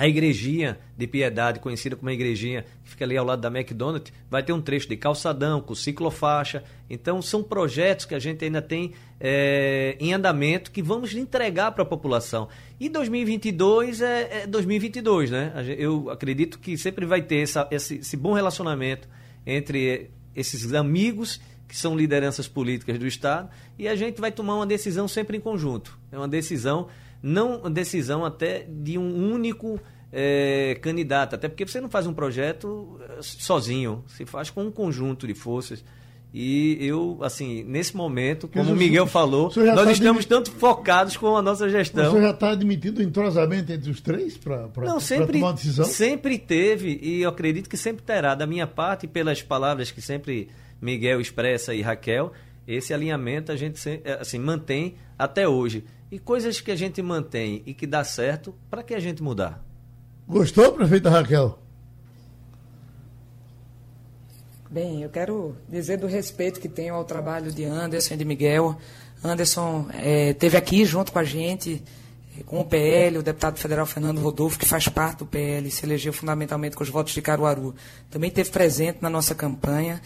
a 0.00 0.08
igrejinha 0.08 0.78
de 0.96 1.06
piedade, 1.06 1.60
conhecida 1.60 1.94
como 1.94 2.08
a 2.08 2.12
igrejinha, 2.14 2.64
que 2.82 2.88
fica 2.88 3.04
ali 3.04 3.18
ao 3.18 3.26
lado 3.26 3.42
da 3.42 3.48
McDonald's, 3.48 4.10
vai 4.30 4.42
ter 4.42 4.50
um 4.50 4.60
trecho 4.62 4.88
de 4.88 4.96
calçadão, 4.96 5.60
com 5.60 5.74
ciclofaixa. 5.74 6.64
Então, 6.88 7.20
são 7.20 7.42
projetos 7.42 8.06
que 8.06 8.14
a 8.14 8.18
gente 8.18 8.42
ainda 8.42 8.62
tem 8.62 8.94
é, 9.20 9.98
em 10.00 10.14
andamento 10.14 10.70
que 10.70 10.80
vamos 10.80 11.12
entregar 11.12 11.72
para 11.72 11.82
a 11.82 11.86
população. 11.86 12.48
E 12.80 12.88
2022 12.88 14.00
é, 14.00 14.44
é 14.44 14.46
2022, 14.46 15.30
né? 15.30 15.52
Eu 15.76 16.08
acredito 16.08 16.58
que 16.58 16.78
sempre 16.78 17.04
vai 17.04 17.20
ter 17.20 17.42
essa, 17.42 17.68
esse, 17.70 17.96
esse 17.96 18.16
bom 18.16 18.32
relacionamento 18.32 19.06
entre 19.46 20.08
esses 20.34 20.72
amigos 20.72 21.42
que 21.68 21.76
são 21.76 21.94
lideranças 21.94 22.48
políticas 22.48 22.98
do 22.98 23.06
Estado, 23.06 23.50
e 23.78 23.86
a 23.86 23.94
gente 23.94 24.18
vai 24.18 24.32
tomar 24.32 24.56
uma 24.56 24.66
decisão 24.66 25.06
sempre 25.06 25.36
em 25.36 25.40
conjunto. 25.40 25.98
É 26.10 26.16
uma 26.16 26.26
decisão 26.26 26.88
não 27.22 27.70
decisão 27.70 28.24
até 28.24 28.66
de 28.68 28.96
um 28.98 29.32
único 29.32 29.80
é, 30.12 30.78
candidato, 30.80 31.34
até 31.34 31.48
porque 31.48 31.66
você 31.66 31.80
não 31.80 31.90
faz 31.90 32.06
um 32.06 32.12
projeto 32.12 32.98
eh, 33.00 33.18
sozinho, 33.20 34.04
se 34.08 34.26
faz 34.26 34.50
com 34.50 34.64
um 34.64 34.70
conjunto 34.70 35.26
de 35.26 35.34
forças. 35.34 35.84
E 36.32 36.78
eu, 36.80 37.18
assim, 37.22 37.64
nesse 37.64 37.96
momento, 37.96 38.46
como 38.46 38.72
o 38.72 38.76
Miguel 38.76 39.06
falou, 39.06 39.52
nós 39.56 39.84
tá 39.84 39.92
estamos 39.92 40.24
tanto 40.24 40.52
focados 40.52 41.16
com 41.16 41.36
a 41.36 41.42
nossa 41.42 41.68
gestão. 41.68 42.12
Você 42.12 42.22
já 42.22 42.30
está 42.30 42.52
admitindo 42.52 43.00
o 43.00 43.02
entrosamento 43.02 43.72
entre 43.72 43.90
os 43.90 44.00
três 44.00 44.36
para 44.36 44.68
tomar 44.68 45.00
uma 45.28 45.52
decisão? 45.52 45.84
Sempre 45.84 46.38
teve, 46.38 47.00
e 47.02 47.22
eu 47.22 47.30
acredito 47.30 47.68
que 47.68 47.76
sempre 47.76 48.04
terá, 48.04 48.36
da 48.36 48.46
minha 48.46 48.66
parte, 48.66 49.08
pelas 49.08 49.42
palavras 49.42 49.90
que 49.90 50.00
sempre 50.00 50.48
Miguel 50.80 51.20
expressa 51.20 51.74
e 51.74 51.82
Raquel, 51.82 52.32
esse 52.66 52.94
alinhamento 52.94 53.50
a 53.50 53.56
gente 53.56 53.80
assim, 54.20 54.38
mantém 54.38 54.94
até 55.18 55.48
hoje. 55.48 55.84
E 56.10 56.18
coisas 56.18 56.60
que 56.60 56.70
a 56.70 56.76
gente 56.76 57.00
mantém 57.00 57.62
e 57.64 57.72
que 57.72 57.86
dá 57.86 58.02
certo, 58.02 58.54
para 58.68 58.82
que 58.82 58.94
a 58.94 59.00
gente 59.00 59.22
mudar? 59.22 59.64
Gostou, 60.26 60.72
prefeita 60.72 61.08
Raquel? 61.08 61.58
Bem, 64.68 65.02
eu 65.02 65.08
quero 65.08 65.56
dizer 65.68 65.98
do 65.98 66.06
respeito 66.06 66.60
que 66.60 66.68
tenho 66.68 66.94
ao 66.94 67.04
trabalho 67.04 67.50
de 67.52 67.64
Anderson 67.64 68.14
e 68.14 68.16
de 68.16 68.24
Miguel. 68.24 68.76
Anderson 69.22 69.88
é, 69.92 70.32
teve 70.34 70.56
aqui 70.56 70.84
junto 70.84 71.12
com 71.12 71.18
a 71.18 71.24
gente, 71.24 71.82
com 72.46 72.60
o 72.60 72.64
PL, 72.64 73.18
o 73.18 73.22
deputado 73.22 73.58
federal 73.58 73.84
Fernando 73.84 74.20
Rodolfo, 74.20 74.58
que 74.58 74.66
faz 74.66 74.88
parte 74.88 75.18
do 75.18 75.26
PL, 75.26 75.70
se 75.70 75.84
elegeu 75.84 76.12
fundamentalmente 76.12 76.76
com 76.76 76.82
os 76.82 76.88
votos 76.88 77.12
de 77.12 77.20
Caruaru. 77.20 77.74
Também 78.08 78.30
teve 78.30 78.50
presente 78.50 78.98
na 79.00 79.10
nossa 79.10 79.34
campanha. 79.34 80.00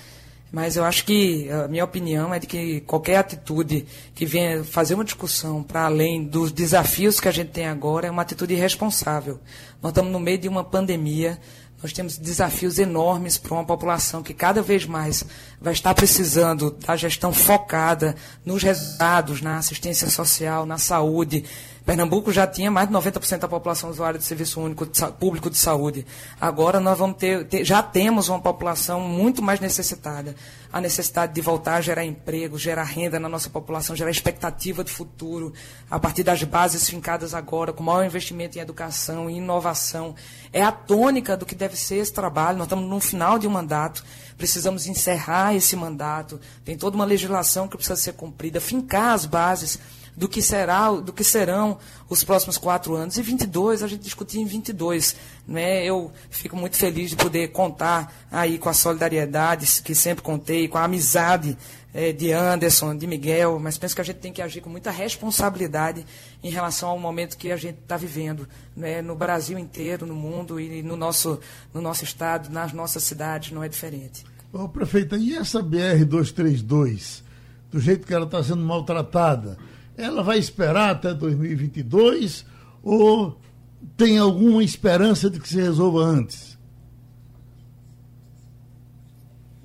Mas 0.54 0.76
eu 0.76 0.84
acho 0.84 1.04
que 1.04 1.50
a 1.50 1.66
minha 1.66 1.84
opinião 1.84 2.32
é 2.32 2.38
de 2.38 2.46
que 2.46 2.80
qualquer 2.82 3.16
atitude 3.16 3.84
que 4.14 4.24
venha 4.24 4.62
fazer 4.62 4.94
uma 4.94 5.04
discussão 5.04 5.64
para 5.64 5.86
além 5.86 6.22
dos 6.22 6.52
desafios 6.52 7.18
que 7.18 7.26
a 7.26 7.32
gente 7.32 7.50
tem 7.50 7.66
agora 7.66 8.06
é 8.06 8.10
uma 8.10 8.22
atitude 8.22 8.54
irresponsável. 8.54 9.40
Nós 9.82 9.90
estamos 9.90 10.12
no 10.12 10.20
meio 10.20 10.38
de 10.38 10.48
uma 10.48 10.62
pandemia, 10.62 11.40
nós 11.82 11.92
temos 11.92 12.16
desafios 12.16 12.78
enormes 12.78 13.36
para 13.36 13.52
uma 13.52 13.64
população 13.64 14.22
que 14.22 14.32
cada 14.32 14.62
vez 14.62 14.86
mais 14.86 15.24
vai 15.60 15.72
estar 15.72 15.92
precisando 15.92 16.70
da 16.70 16.94
gestão 16.94 17.32
focada 17.32 18.14
nos 18.44 18.62
resultados, 18.62 19.42
na 19.42 19.58
assistência 19.58 20.08
social, 20.08 20.64
na 20.64 20.78
saúde, 20.78 21.44
Pernambuco 21.84 22.32
já 22.32 22.46
tinha 22.46 22.70
mais 22.70 22.88
de 22.88 22.94
90% 22.94 23.40
da 23.40 23.48
população 23.48 23.90
usuária 23.90 24.18
de 24.18 24.24
serviço 24.24 24.58
único 24.58 24.86
de, 24.86 25.06
público 25.12 25.50
de 25.50 25.58
saúde. 25.58 26.06
Agora 26.40 26.80
nós 26.80 26.96
vamos 26.98 27.18
ter, 27.18 27.46
ter, 27.46 27.62
já 27.62 27.82
temos 27.82 28.30
uma 28.30 28.40
população 28.40 29.00
muito 29.00 29.42
mais 29.42 29.60
necessitada. 29.60 30.34
A 30.72 30.80
necessidade 30.80 31.34
de 31.34 31.40
voltar 31.42 31.76
a 31.76 31.80
gerar 31.82 32.02
emprego, 32.02 32.58
gerar 32.58 32.84
renda 32.84 33.20
na 33.20 33.28
nossa 33.28 33.50
população, 33.50 33.94
gerar 33.94 34.10
expectativa 34.10 34.82
de 34.82 34.90
futuro, 34.90 35.52
a 35.90 36.00
partir 36.00 36.22
das 36.22 36.42
bases 36.42 36.88
fincadas 36.88 37.34
agora, 37.34 37.70
com 37.70 37.82
maior 37.82 38.04
investimento 38.04 38.56
em 38.56 38.62
educação 38.62 39.28
e 39.28 39.36
inovação. 39.36 40.14
É 40.54 40.62
a 40.62 40.72
tônica 40.72 41.36
do 41.36 41.44
que 41.44 41.54
deve 41.54 41.76
ser 41.76 41.96
esse 41.96 42.12
trabalho. 42.12 42.56
Nós 42.56 42.66
estamos 42.66 42.88
no 42.88 42.98
final 42.98 43.38
de 43.38 43.46
um 43.46 43.50
mandato 43.50 44.02
precisamos 44.36 44.88
encerrar 44.88 45.54
esse 45.54 45.76
mandato, 45.76 46.40
tem 46.64 46.76
toda 46.76 46.96
uma 46.96 47.04
legislação 47.04 47.68
que 47.68 47.76
precisa 47.76 47.94
ser 47.94 48.14
cumprida, 48.14 48.60
fincar 48.60 49.12
as 49.12 49.26
bases 49.26 49.78
do 50.16 50.28
que 50.28 50.40
será, 50.40 50.90
do 50.90 51.12
que 51.12 51.24
serão 51.24 51.78
os 52.08 52.22
próximos 52.22 52.56
quatro 52.56 52.94
anos. 52.94 53.16
E 53.16 53.22
22, 53.22 53.82
a 53.82 53.86
gente 53.86 54.02
discutia 54.02 54.40
em 54.40 54.46
22. 54.46 55.16
Né? 55.46 55.84
Eu 55.84 56.12
fico 56.30 56.56
muito 56.56 56.76
feliz 56.76 57.10
de 57.10 57.16
poder 57.16 57.48
contar 57.48 58.12
aí 58.30 58.58
com 58.58 58.68
a 58.68 58.74
solidariedade 58.74 59.82
que 59.82 59.94
sempre 59.94 60.22
contei, 60.22 60.68
com 60.68 60.78
a 60.78 60.84
amizade 60.84 61.56
é, 61.92 62.12
de 62.12 62.32
Anderson, 62.32 62.96
de 62.96 63.06
Miguel, 63.06 63.58
mas 63.60 63.78
penso 63.78 63.94
que 63.94 64.00
a 64.00 64.04
gente 64.04 64.16
tem 64.16 64.32
que 64.32 64.42
agir 64.42 64.60
com 64.60 64.68
muita 64.68 64.90
responsabilidade 64.90 66.04
em 66.42 66.50
relação 66.50 66.88
ao 66.90 66.98
momento 66.98 67.36
que 67.36 67.52
a 67.52 67.56
gente 67.56 67.78
está 67.78 67.96
vivendo, 67.96 68.48
né? 68.76 69.00
no 69.00 69.14
Brasil 69.14 69.56
inteiro, 69.56 70.04
no 70.04 70.14
mundo 70.14 70.58
e 70.58 70.82
no 70.82 70.96
nosso, 70.96 71.38
no 71.72 71.80
nosso 71.80 72.02
estado, 72.02 72.50
nas 72.50 72.72
nossas 72.72 73.04
cidades, 73.04 73.52
não 73.52 73.62
é 73.62 73.68
diferente. 73.68 74.24
Ô, 74.52 74.68
prefeita, 74.68 75.16
e 75.16 75.34
essa 75.34 75.62
BR-232, 75.62 77.22
do 77.70 77.80
jeito 77.80 78.06
que 78.06 78.14
ela 78.14 78.24
está 78.24 78.42
sendo 78.42 78.64
maltratada, 78.64 79.56
ela 79.96 80.22
vai 80.22 80.38
esperar 80.38 80.90
até 80.90 81.14
2022 81.14 82.44
ou 82.82 83.38
tem 83.96 84.18
alguma 84.18 84.62
esperança 84.62 85.30
de 85.30 85.38
que 85.38 85.48
se 85.48 85.56
resolva 85.56 86.00
antes? 86.00 86.58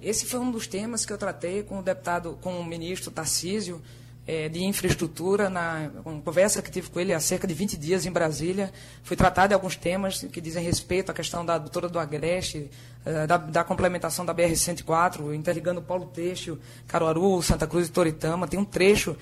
Esse 0.02 0.26
foi 0.26 0.40
um 0.40 0.50
dos 0.50 0.66
temas 0.66 1.06
que 1.06 1.12
eu 1.12 1.18
tratei 1.18 1.64
com 1.64 1.80
o 1.80 1.84
deputado, 1.84 2.38
com 2.42 2.60
o 2.60 2.66
ministro 2.66 3.12
Tarcísio, 3.12 3.82
é, 4.26 4.48
de 4.48 4.64
infraestrutura, 4.64 5.50
na 5.50 5.90
conversa 6.24 6.62
que 6.62 6.70
tive 6.70 6.90
com 6.90 7.00
ele 7.00 7.14
há 7.14 7.20
cerca 7.20 7.48
de 7.48 7.54
20 7.54 7.76
dias 7.76 8.06
em 8.06 8.12
Brasília. 8.12 8.72
Fui 9.02 9.18
tratado 9.18 9.50
de 9.50 9.54
alguns 9.56 9.76
temas 9.76 10.22
que 10.22 10.40
dizem 10.40 10.64
respeito 10.64 11.10
à 11.10 11.14
questão 11.14 11.44
da 11.44 11.58
doutora 11.58 11.90
do 11.90 11.98
Agreste, 11.98 12.70
é, 13.04 13.26
da, 13.26 13.38
da, 13.38 13.64
complementação 13.64 14.24
da 14.24 14.34
BR-104, 14.34 15.34
interligando 15.34 15.82
Paulo 15.82 16.06
Teixo, 16.06 16.60
Caruaru, 16.88 17.42
Santa 17.42 17.66
Cruz 17.66 17.88
e 17.88 17.92
Toritama. 17.92 18.48
Tem 18.48 18.60
um 18.60 18.66
trecho 18.66 19.18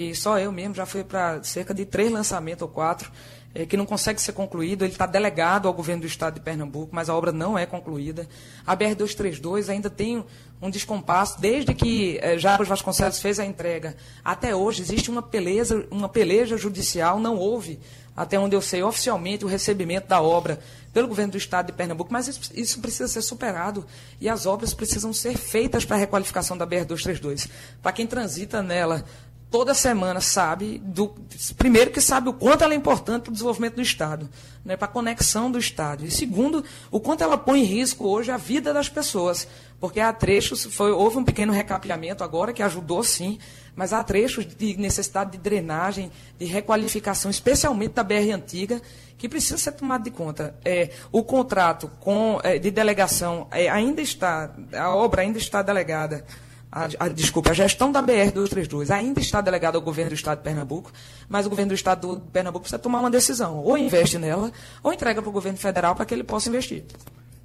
que 0.00 0.14
só 0.14 0.38
eu 0.38 0.50
mesmo 0.50 0.74
já 0.74 0.86
fui 0.86 1.04
para 1.04 1.42
cerca 1.42 1.74
de 1.74 1.84
três 1.84 2.10
lançamentos 2.10 2.62
ou 2.62 2.68
quatro, 2.68 3.12
é, 3.54 3.66
que 3.66 3.76
não 3.76 3.84
consegue 3.84 4.18
ser 4.18 4.32
concluído. 4.32 4.82
Ele 4.82 4.92
está 4.92 5.04
delegado 5.04 5.68
ao 5.68 5.74
governo 5.74 6.00
do 6.00 6.06
estado 6.06 6.36
de 6.36 6.40
Pernambuco, 6.40 6.88
mas 6.90 7.10
a 7.10 7.14
obra 7.14 7.32
não 7.32 7.58
é 7.58 7.66
concluída. 7.66 8.26
A 8.66 8.74
BR-232 8.74 9.68
ainda 9.68 9.90
tem 9.90 10.24
um 10.62 10.70
descompasso, 10.70 11.38
desde 11.38 11.74
que 11.74 12.18
é, 12.22 12.38
Jarbas 12.38 12.66
Vasconcelos 12.66 13.20
fez 13.20 13.38
a 13.38 13.44
entrega 13.44 13.94
até 14.24 14.56
hoje, 14.56 14.80
existe 14.80 15.10
uma 15.10 15.20
peleja, 15.20 15.86
uma 15.90 16.08
peleja 16.08 16.56
judicial, 16.56 17.20
não 17.20 17.36
houve, 17.36 17.78
até 18.16 18.38
onde 18.38 18.56
eu 18.56 18.62
sei, 18.62 18.82
oficialmente 18.82 19.44
o 19.44 19.48
recebimento 19.48 20.08
da 20.08 20.22
obra 20.22 20.60
pelo 20.94 21.08
governo 21.08 21.32
do 21.32 21.38
estado 21.38 21.66
de 21.66 21.72
Pernambuco, 21.72 22.12
mas 22.12 22.26
isso, 22.26 22.50
isso 22.54 22.80
precisa 22.80 23.06
ser 23.06 23.22
superado 23.22 23.86
e 24.18 24.30
as 24.30 24.46
obras 24.46 24.72
precisam 24.72 25.12
ser 25.12 25.36
feitas 25.36 25.84
para 25.84 25.96
a 25.96 25.98
requalificação 25.98 26.56
da 26.56 26.66
BR-232. 26.66 27.48
Para 27.82 27.92
quem 27.92 28.06
transita 28.06 28.62
nela 28.62 29.04
toda 29.50 29.74
semana 29.74 30.20
sabe, 30.20 30.78
do, 30.78 31.12
primeiro 31.58 31.90
que 31.90 32.00
sabe 32.00 32.28
o 32.28 32.32
quanto 32.32 32.62
ela 32.62 32.72
é 32.72 32.76
importante 32.76 33.22
para 33.24 33.30
o 33.30 33.32
desenvolvimento 33.32 33.74
do 33.74 33.82
Estado, 33.82 34.30
né, 34.64 34.76
para 34.76 34.86
a 34.86 34.90
conexão 34.90 35.50
do 35.50 35.58
Estado. 35.58 36.04
E 36.04 36.10
segundo, 36.10 36.64
o 36.90 37.00
quanto 37.00 37.24
ela 37.24 37.36
põe 37.36 37.60
em 37.60 37.64
risco 37.64 38.06
hoje 38.06 38.30
a 38.30 38.36
vida 38.36 38.72
das 38.72 38.88
pessoas. 38.88 39.48
Porque 39.80 39.98
há 39.98 40.12
trechos, 40.12 40.66
foi, 40.66 40.92
houve 40.92 41.16
um 41.18 41.24
pequeno 41.24 41.52
recapeamento 41.52 42.22
agora, 42.22 42.52
que 42.52 42.62
ajudou 42.62 43.02
sim, 43.02 43.38
mas 43.74 43.92
há 43.92 44.04
trechos 44.04 44.46
de 44.46 44.76
necessidade 44.76 45.32
de 45.32 45.38
drenagem, 45.38 46.12
de 46.38 46.44
requalificação, 46.44 47.30
especialmente 47.30 47.94
da 47.94 48.04
BR 48.04 48.30
antiga, 48.34 48.80
que 49.16 49.28
precisa 49.28 49.58
ser 49.58 49.72
tomado 49.72 50.04
de 50.04 50.10
conta. 50.10 50.54
É, 50.64 50.90
o 51.10 51.22
contrato 51.24 51.90
com, 51.98 52.38
é, 52.44 52.58
de 52.58 52.70
delegação 52.70 53.48
é, 53.50 53.68
ainda 53.68 54.00
está, 54.00 54.54
a 54.74 54.94
obra 54.94 55.22
ainda 55.22 55.38
está 55.38 55.62
delegada 55.62 56.24
a, 56.72 56.88
a, 57.00 57.08
desculpa, 57.08 57.50
a 57.50 57.54
gestão 57.54 57.90
da 57.90 58.02
BR-232 58.02 58.90
ainda 58.90 59.20
está 59.20 59.40
delegada 59.40 59.76
ao 59.76 59.82
governo 59.82 60.10
do 60.10 60.14
Estado 60.14 60.38
de 60.38 60.44
Pernambuco, 60.44 60.92
mas 61.28 61.46
o 61.46 61.50
governo 61.50 61.70
do 61.70 61.74
Estado 61.74 62.16
de 62.16 62.30
Pernambuco 62.30 62.62
precisa 62.62 62.78
tomar 62.78 63.00
uma 63.00 63.10
decisão. 63.10 63.58
Ou 63.58 63.76
investe 63.76 64.18
nela, 64.18 64.52
ou 64.82 64.92
entrega 64.92 65.20
para 65.20 65.28
o 65.28 65.32
governo 65.32 65.58
federal 65.58 65.96
para 65.96 66.04
que 66.04 66.14
ele 66.14 66.22
possa 66.22 66.48
investir. 66.48 66.84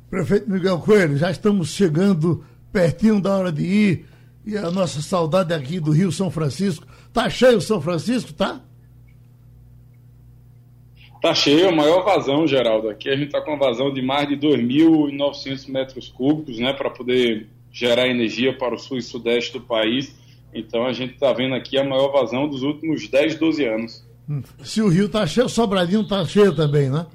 Prefeito 0.10 0.50
Miguel 0.50 0.78
Coelho, 0.80 1.18
já 1.18 1.32
estamos 1.32 1.70
chegando 1.70 2.46
pertinho 2.72 3.20
da 3.20 3.36
hora 3.36 3.52
de 3.52 3.64
ir. 3.64 4.06
E 4.46 4.56
a 4.56 4.70
nossa 4.70 5.02
saudade 5.02 5.52
aqui 5.54 5.80
do 5.80 5.92
Rio 5.92 6.12
São 6.12 6.30
Francisco. 6.30 6.86
Tá 7.12 7.28
cheio 7.28 7.60
São 7.60 7.82
Francisco, 7.82 8.32
tá? 8.32 8.62
Tá 11.20 11.34
cheio, 11.34 11.70
a 11.70 11.72
maior 11.72 12.06
vazão, 12.06 12.46
Geraldo. 12.46 12.90
Aqui 12.90 13.10
a 13.10 13.16
gente 13.16 13.28
está 13.28 13.42
com 13.42 13.52
uma 13.52 13.58
vazão 13.58 13.92
de 13.92 14.04
mais 14.04 14.30
de 14.30 14.38
2.900 14.38 15.68
metros 15.72 16.10
cúbicos, 16.10 16.60
né, 16.60 16.72
para 16.74 16.92
poder 16.92 17.48
gerar 17.76 18.08
energia 18.08 18.58
para 18.58 18.74
o 18.74 18.78
sul 18.78 18.98
e 18.98 19.02
sudeste 19.02 19.52
do 19.52 19.60
país. 19.60 20.16
Então 20.54 20.86
a 20.86 20.94
gente 20.94 21.16
está 21.16 21.34
vendo 21.34 21.54
aqui 21.54 21.78
a 21.78 21.84
maior 21.84 22.10
vazão 22.10 22.48
dos 22.48 22.64
últimos 22.64 23.06
10, 23.10 23.36
12 23.36 23.66
anos. 23.66 24.08
Hum. 24.30 24.42
Se 24.64 24.82
o 24.82 24.88
rio 24.88 25.08
está 25.08 25.28
cheio, 25.28 25.48
o 25.48 25.50
Sobradinho 25.50 26.02
está 26.02 26.24
cheio 26.24 26.56
também, 26.56 26.90
né? 26.90 27.06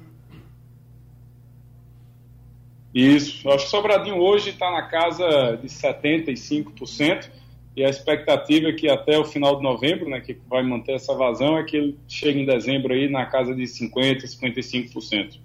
Isso. 2.93 3.49
Acho 3.49 3.65
que 3.65 3.71
Sobradinho 3.71 4.17
hoje 4.17 4.51
está 4.51 4.71
na 4.71 4.83
casa 4.83 5.57
de 5.59 5.67
75%. 5.67 7.27
E 7.75 7.83
a 7.83 7.89
expectativa 7.89 8.67
é 8.67 8.73
que 8.73 8.89
até 8.89 9.17
o 9.17 9.23
final 9.23 9.55
de 9.55 9.63
novembro, 9.63 10.09
né, 10.09 10.19
que 10.19 10.37
vai 10.47 10.61
manter 10.61 10.91
essa 10.91 11.15
vazão, 11.15 11.57
é 11.57 11.63
que 11.63 11.77
ele 11.77 11.97
chegue 12.05 12.41
em 12.41 12.45
dezembro 12.45 12.93
aí 12.93 13.09
na 13.09 13.25
casa 13.25 13.55
de 13.55 13.63
50%, 13.63 14.23
55%. 14.25 15.39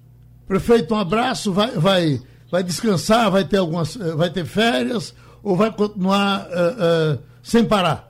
Prefeito, 0.46 0.92
um 0.92 0.98
abraço. 0.98 1.52
Vai, 1.52 1.70
vai 1.70 2.20
vai 2.50 2.62
descansar, 2.62 3.30
vai 3.30 3.44
ter 3.44 3.58
algumas, 3.58 3.96
eh, 3.96 4.14
vai 4.14 4.30
ter 4.30 4.44
férias 4.44 5.14
ou 5.42 5.56
vai 5.56 5.72
continuar 5.72 6.46
uh, 6.46 7.14
uh, 7.14 7.22
sem 7.42 7.64
parar? 7.64 8.06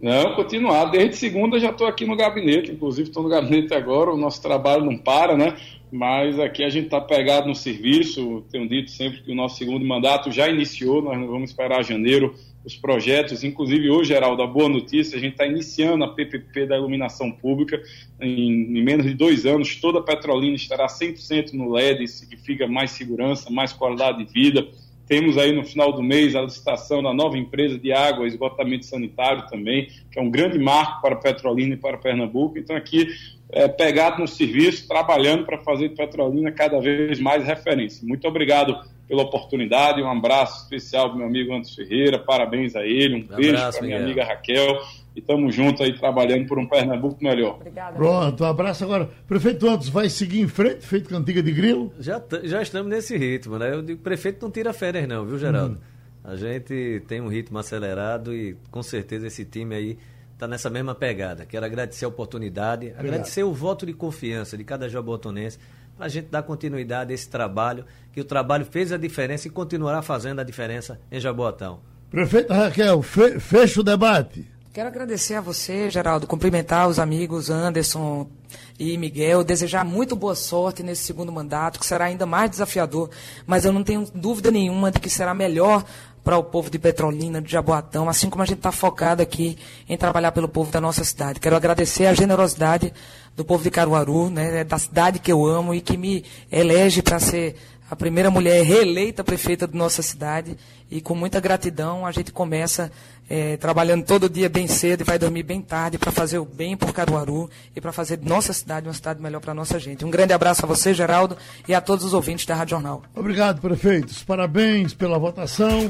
Não, 0.00 0.36
continuar. 0.36 0.86
Desde 0.86 1.16
segunda 1.16 1.58
já 1.58 1.70
estou 1.70 1.86
aqui 1.86 2.06
no 2.06 2.16
gabinete, 2.16 2.70
inclusive 2.70 3.08
estou 3.08 3.22
no 3.22 3.28
gabinete 3.28 3.74
agora, 3.74 4.12
o 4.12 4.16
nosso 4.16 4.40
trabalho 4.40 4.84
não 4.84 4.96
para, 4.96 5.36
né? 5.36 5.56
Mas 5.90 6.38
aqui 6.38 6.62
a 6.62 6.68
gente 6.68 6.84
está 6.84 7.00
pegado 7.00 7.48
no 7.48 7.54
serviço. 7.54 8.44
Tenho 8.50 8.68
dito 8.68 8.90
sempre 8.90 9.22
que 9.22 9.32
o 9.32 9.34
nosso 9.34 9.56
segundo 9.56 9.84
mandato 9.84 10.30
já 10.30 10.48
iniciou, 10.48 11.02
nós 11.02 11.18
não 11.18 11.26
vamos 11.26 11.50
esperar 11.50 11.82
janeiro 11.82 12.34
os 12.68 12.76
projetos. 12.76 13.42
Inclusive, 13.42 13.90
hoje, 13.90 14.10
Geraldo, 14.10 14.42
a 14.42 14.46
boa 14.46 14.68
notícia, 14.68 15.16
a 15.16 15.20
gente 15.20 15.32
está 15.32 15.46
iniciando 15.46 16.04
a 16.04 16.08
PPP 16.08 16.66
da 16.66 16.76
iluminação 16.76 17.32
pública. 17.32 17.82
Em, 18.20 18.78
em, 18.78 18.84
menos 18.84 19.06
de 19.06 19.14
dois 19.14 19.46
anos, 19.46 19.76
toda 19.76 20.00
a 20.00 20.02
Petrolina 20.02 20.54
estará 20.54 20.86
100% 20.86 21.54
no 21.54 21.72
LED, 21.72 22.06
significa 22.06 22.68
mais 22.68 22.90
segurança, 22.90 23.50
mais 23.50 23.72
qualidade 23.72 24.22
de 24.22 24.32
vida. 24.32 24.68
Temos 25.06 25.38
aí 25.38 25.52
no 25.52 25.64
final 25.64 25.90
do 25.94 26.02
mês 26.02 26.36
a 26.36 26.42
licitação 26.42 27.02
da 27.02 27.14
nova 27.14 27.38
empresa 27.38 27.78
de 27.78 27.90
água 27.90 28.26
e 28.26 28.28
esgotamento 28.28 28.84
sanitário 28.84 29.46
também, 29.48 29.88
que 30.12 30.18
é 30.18 30.22
um 30.22 30.30
grande 30.30 30.58
marco 30.58 31.00
para 31.00 31.16
Petrolina 31.16 31.72
e 31.72 31.78
para 31.78 31.96
Pernambuco. 31.96 32.58
Então, 32.58 32.76
aqui, 32.76 33.08
é, 33.50 33.66
pegado 33.66 34.20
no 34.20 34.28
serviço, 34.28 34.86
trabalhando 34.86 35.46
para 35.46 35.56
fazer 35.56 35.88
Petrolina 35.94 36.52
cada 36.52 36.78
vez 36.78 37.18
mais 37.18 37.42
referência. 37.42 38.06
Muito 38.06 38.28
obrigado 38.28 38.78
pela 39.08 39.22
oportunidade. 39.22 40.02
Um 40.02 40.10
abraço 40.10 40.62
especial 40.62 41.08
para 41.08 41.18
meu 41.18 41.26
amigo 41.26 41.52
Anderson 41.52 41.74
Ferreira, 41.74 42.18
parabéns 42.18 42.76
a 42.76 42.84
ele, 42.84 43.14
um, 43.14 43.34
um 43.34 43.36
beijo 43.36 43.56
para 43.56 43.82
minha 43.82 43.98
amiga 43.98 44.24
Raquel. 44.24 44.78
E 45.16 45.20
estamos 45.20 45.54
juntos 45.54 45.80
aí 45.80 45.98
trabalhando 45.98 46.46
por 46.46 46.58
um 46.58 46.68
Pernambuco 46.68 47.16
melhor. 47.24 47.54
Obrigada. 47.54 47.96
Pronto, 47.96 48.44
um 48.44 48.46
abraço 48.46 48.84
agora. 48.84 49.08
Prefeito 49.26 49.66
Antos, 49.66 49.88
vai 49.88 50.08
seguir 50.08 50.40
em 50.40 50.46
frente, 50.46 50.86
feito 50.86 51.08
cantiga 51.08 51.42
de 51.42 51.50
grilo? 51.50 51.92
Já, 51.98 52.22
já 52.44 52.62
estamos 52.62 52.88
nesse 52.88 53.16
ritmo, 53.16 53.58
né? 53.58 53.72
Eu 53.72 53.82
digo, 53.82 54.00
prefeito 54.00 54.42
não 54.42 54.50
tira 54.50 54.72
férias 54.72 55.08
não, 55.08 55.24
viu, 55.24 55.38
Geraldo? 55.38 55.76
Hum. 55.76 55.98
A 56.22 56.36
gente 56.36 57.02
tem 57.08 57.22
um 57.22 57.28
ritmo 57.28 57.58
acelerado 57.58 58.34
e 58.34 58.54
com 58.70 58.82
certeza 58.82 59.26
esse 59.26 59.46
time 59.46 59.74
aí 59.74 59.98
está 60.34 60.46
nessa 60.46 60.68
mesma 60.68 60.94
pegada. 60.94 61.46
Quero 61.46 61.64
agradecer 61.64 62.04
a 62.04 62.08
oportunidade, 62.08 62.86
Obrigado. 62.86 63.06
agradecer 63.06 63.42
o 63.42 63.52
voto 63.52 63.86
de 63.86 63.94
confiança 63.94 64.56
de 64.56 64.62
cada 64.62 64.88
jabotonense 64.88 65.58
para 65.98 66.06
a 66.06 66.08
gente 66.08 66.28
dar 66.28 66.44
continuidade 66.44 67.10
a 67.10 67.14
esse 67.14 67.28
trabalho, 67.28 67.84
que 68.12 68.20
o 68.20 68.24
trabalho 68.24 68.64
fez 68.64 68.92
a 68.92 68.96
diferença 68.96 69.48
e 69.48 69.50
continuará 69.50 70.00
fazendo 70.00 70.40
a 70.40 70.44
diferença 70.44 71.00
em 71.10 71.18
Jaboatão. 71.18 71.80
Prefeita 72.08 72.54
Raquel, 72.54 73.02
fe 73.02 73.40
fecha 73.40 73.80
o 73.80 73.82
debate. 73.82 74.48
Quero 74.72 74.88
agradecer 74.88 75.34
a 75.34 75.40
você, 75.40 75.90
Geraldo, 75.90 76.24
cumprimentar 76.24 76.88
os 76.88 77.00
amigos 77.00 77.50
Anderson 77.50 78.30
e 78.78 78.96
Miguel, 78.96 79.42
desejar 79.42 79.84
muito 79.84 80.14
boa 80.14 80.36
sorte 80.36 80.84
nesse 80.84 81.02
segundo 81.02 81.32
mandato, 81.32 81.80
que 81.80 81.86
será 81.86 82.04
ainda 82.04 82.24
mais 82.24 82.48
desafiador, 82.48 83.10
mas 83.44 83.64
eu 83.64 83.72
não 83.72 83.82
tenho 83.82 84.06
dúvida 84.14 84.52
nenhuma 84.52 84.92
de 84.92 85.00
que 85.00 85.10
será 85.10 85.34
melhor 85.34 85.84
para 86.28 86.36
o 86.36 86.44
povo 86.44 86.68
de 86.68 86.78
Petrolina, 86.78 87.40
de 87.40 87.50
Jaboatão, 87.50 88.06
assim 88.06 88.28
como 88.28 88.42
a 88.42 88.44
gente 88.44 88.58
está 88.58 88.70
focado 88.70 89.22
aqui 89.22 89.56
em 89.88 89.96
trabalhar 89.96 90.30
pelo 90.30 90.46
povo 90.46 90.70
da 90.70 90.78
nossa 90.78 91.02
cidade. 91.02 91.40
Quero 91.40 91.56
agradecer 91.56 92.04
a 92.04 92.12
generosidade 92.12 92.92
do 93.34 93.46
povo 93.46 93.64
de 93.64 93.70
Caruaru, 93.70 94.28
né, 94.28 94.62
da 94.62 94.76
cidade 94.76 95.20
que 95.20 95.32
eu 95.32 95.46
amo 95.46 95.72
e 95.72 95.80
que 95.80 95.96
me 95.96 96.22
elege 96.52 97.00
para 97.00 97.18
ser 97.18 97.56
a 97.90 97.96
primeira 97.96 98.30
mulher 98.30 98.64
reeleita 98.64 99.24
prefeita 99.24 99.66
da 99.66 99.76
nossa 99.76 100.02
cidade. 100.02 100.56
E 100.90 101.00
com 101.00 101.14
muita 101.14 101.40
gratidão 101.40 102.06
a 102.06 102.12
gente 102.12 102.32
começa 102.32 102.90
é, 103.28 103.56
trabalhando 103.58 104.04
todo 104.04 104.28
dia 104.28 104.48
bem 104.48 104.66
cedo 104.66 105.02
e 105.02 105.04
vai 105.04 105.18
dormir 105.18 105.42
bem 105.42 105.60
tarde 105.60 105.98
para 105.98 106.10
fazer 106.10 106.38
o 106.38 106.44
bem 106.44 106.76
por 106.76 106.92
Caruaru 106.92 107.50
e 107.76 107.80
para 107.80 107.92
fazer 107.92 108.18
nossa 108.22 108.52
cidade 108.52 108.88
uma 108.88 108.94
cidade 108.94 109.20
melhor 109.20 109.40
para 109.40 109.52
nossa 109.52 109.78
gente. 109.78 110.04
Um 110.04 110.10
grande 110.10 110.32
abraço 110.32 110.64
a 110.64 110.68
você, 110.68 110.94
Geraldo, 110.94 111.36
e 111.66 111.74
a 111.74 111.80
todos 111.80 112.04
os 112.04 112.14
ouvintes 112.14 112.46
da 112.46 112.54
Rádio 112.54 112.70
Jornal. 112.72 113.02
Obrigado, 113.14 113.60
prefeitos. 113.60 114.22
Parabéns 114.22 114.94
pela 114.94 115.18
votação. 115.18 115.88